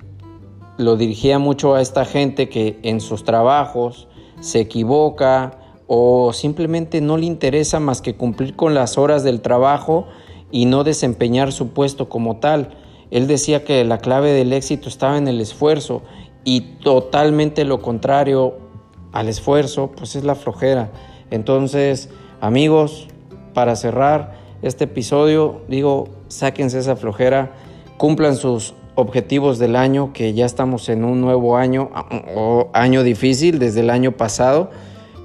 lo 0.77 0.97
dirigía 0.97 1.39
mucho 1.39 1.75
a 1.75 1.81
esta 1.81 2.05
gente 2.05 2.49
que 2.49 2.79
en 2.83 3.01
sus 3.01 3.25
trabajos 3.25 4.09
se 4.41 4.61
equivoca 4.61 5.59
o 5.87 6.33
simplemente 6.33 7.01
no 7.01 7.16
le 7.16 7.27
interesa 7.27 7.81
más 7.81 8.03
que 8.03 8.14
cumplir 8.14 8.57
con 8.57 8.75
las 8.75 8.99
horas 8.99 9.25
del 9.25 9.41
trabajo 9.41 10.07
y 10.51 10.66
no 10.66 10.85
desempeñar 10.85 11.53
su 11.53 11.68
puesto 11.68 12.09
como 12.09 12.37
tal. 12.37 12.71
Él 13.11 13.27
decía 13.27 13.64
que 13.64 13.85
la 13.85 13.99
clave 13.99 14.33
del 14.33 14.53
éxito 14.53 14.89
estaba 14.89 15.16
en 15.16 15.29
el 15.29 15.41
esfuerzo 15.41 16.03
y 16.45 16.61
totalmente 16.83 17.64
lo 17.64 17.81
contrario 17.81 18.70
al 19.13 19.29
esfuerzo, 19.29 19.91
pues 19.97 20.17
es 20.17 20.25
la 20.25 20.35
flojera. 20.35 20.91
Entonces, 21.31 22.09
amigos, 22.41 23.09
para 23.55 23.77
cerrar 23.77 24.35
este 24.63 24.85
episodio, 24.85 25.63
digo, 25.69 26.09
sáquense 26.29 26.79
esa 26.79 26.97
flojera, 26.97 27.53
cumplan 27.97 28.37
sus 28.37 28.75
objetivos 28.95 29.59
del 29.59 29.77
año, 29.77 30.13
que 30.13 30.35
ya 30.35 30.47
estamos 30.47 30.89
en 30.89 31.05
un 31.05 31.21
nuevo 31.21 31.57
año, 31.57 31.91
o 32.35 32.69
año 32.73 33.03
difícil 33.03 33.59
desde 33.59 33.81
el 33.81 33.91
año 33.91 34.13
pasado, 34.13 34.71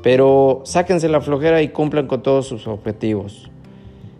pero 0.04 0.62
sáquense 0.66 1.10
la 1.10 1.22
flojera 1.22 1.62
y 1.62 1.70
cumplan 1.70 2.08
con 2.08 2.22
todos 2.22 2.48
sus 2.48 2.68
objetivos. 2.68 3.50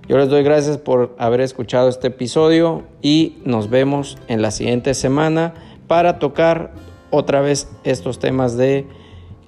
Yo 0.07 0.18
les 0.18 0.30
doy 0.30 0.43
gracias 0.43 0.78
por 0.78 1.16
haber 1.18 1.41
escuchado 1.41 1.89
este 1.89 2.07
episodio 2.07 2.84
y 3.01 3.38
nos 3.43 3.70
vemos 3.70 4.18
en 4.28 4.41
la 4.41 4.51
siguiente 4.51 4.93
semana 4.93 5.55
para 5.88 6.20
tocar 6.20 6.74
otra 7.09 7.41
vez 7.41 7.70
estos 7.84 8.20
temas 8.20 8.55
de 8.57 8.86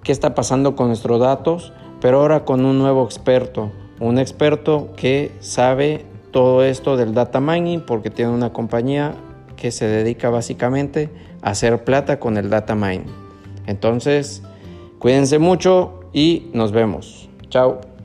qué 0.08 0.14
está 0.14 0.34
pasando 0.34 0.78
con 0.78 0.88
nuestros 0.88 1.20
datos, 1.20 1.74
pero 2.00 2.22
ahora 2.22 2.46
con 2.46 2.64
un 2.64 2.80
nuevo 2.80 3.04
experto, 3.04 3.74
un 4.00 4.20
experto 4.20 4.94
que 4.96 5.34
sabe 5.42 6.06
todo 6.32 6.64
esto 6.64 6.96
del 6.96 7.14
data 7.14 7.42
mining 7.42 7.82
porque 7.82 8.10
tiene 8.10 8.32
una 8.32 8.54
compañía 8.54 9.16
que 9.58 9.70
se 9.70 9.86
dedica 9.86 10.30
básicamente 10.30 11.10
a 11.42 11.50
hacer 11.50 11.84
plata 11.84 12.22
con 12.22 12.38
el 12.38 12.50
data 12.50 12.74
mining. 12.74 13.12
Entonces, 13.66 14.44
cuídense 14.98 15.40
mucho 15.40 16.00
y 16.14 16.52
nos 16.54 16.72
vemos. 16.72 17.28
Chao. 17.50 17.97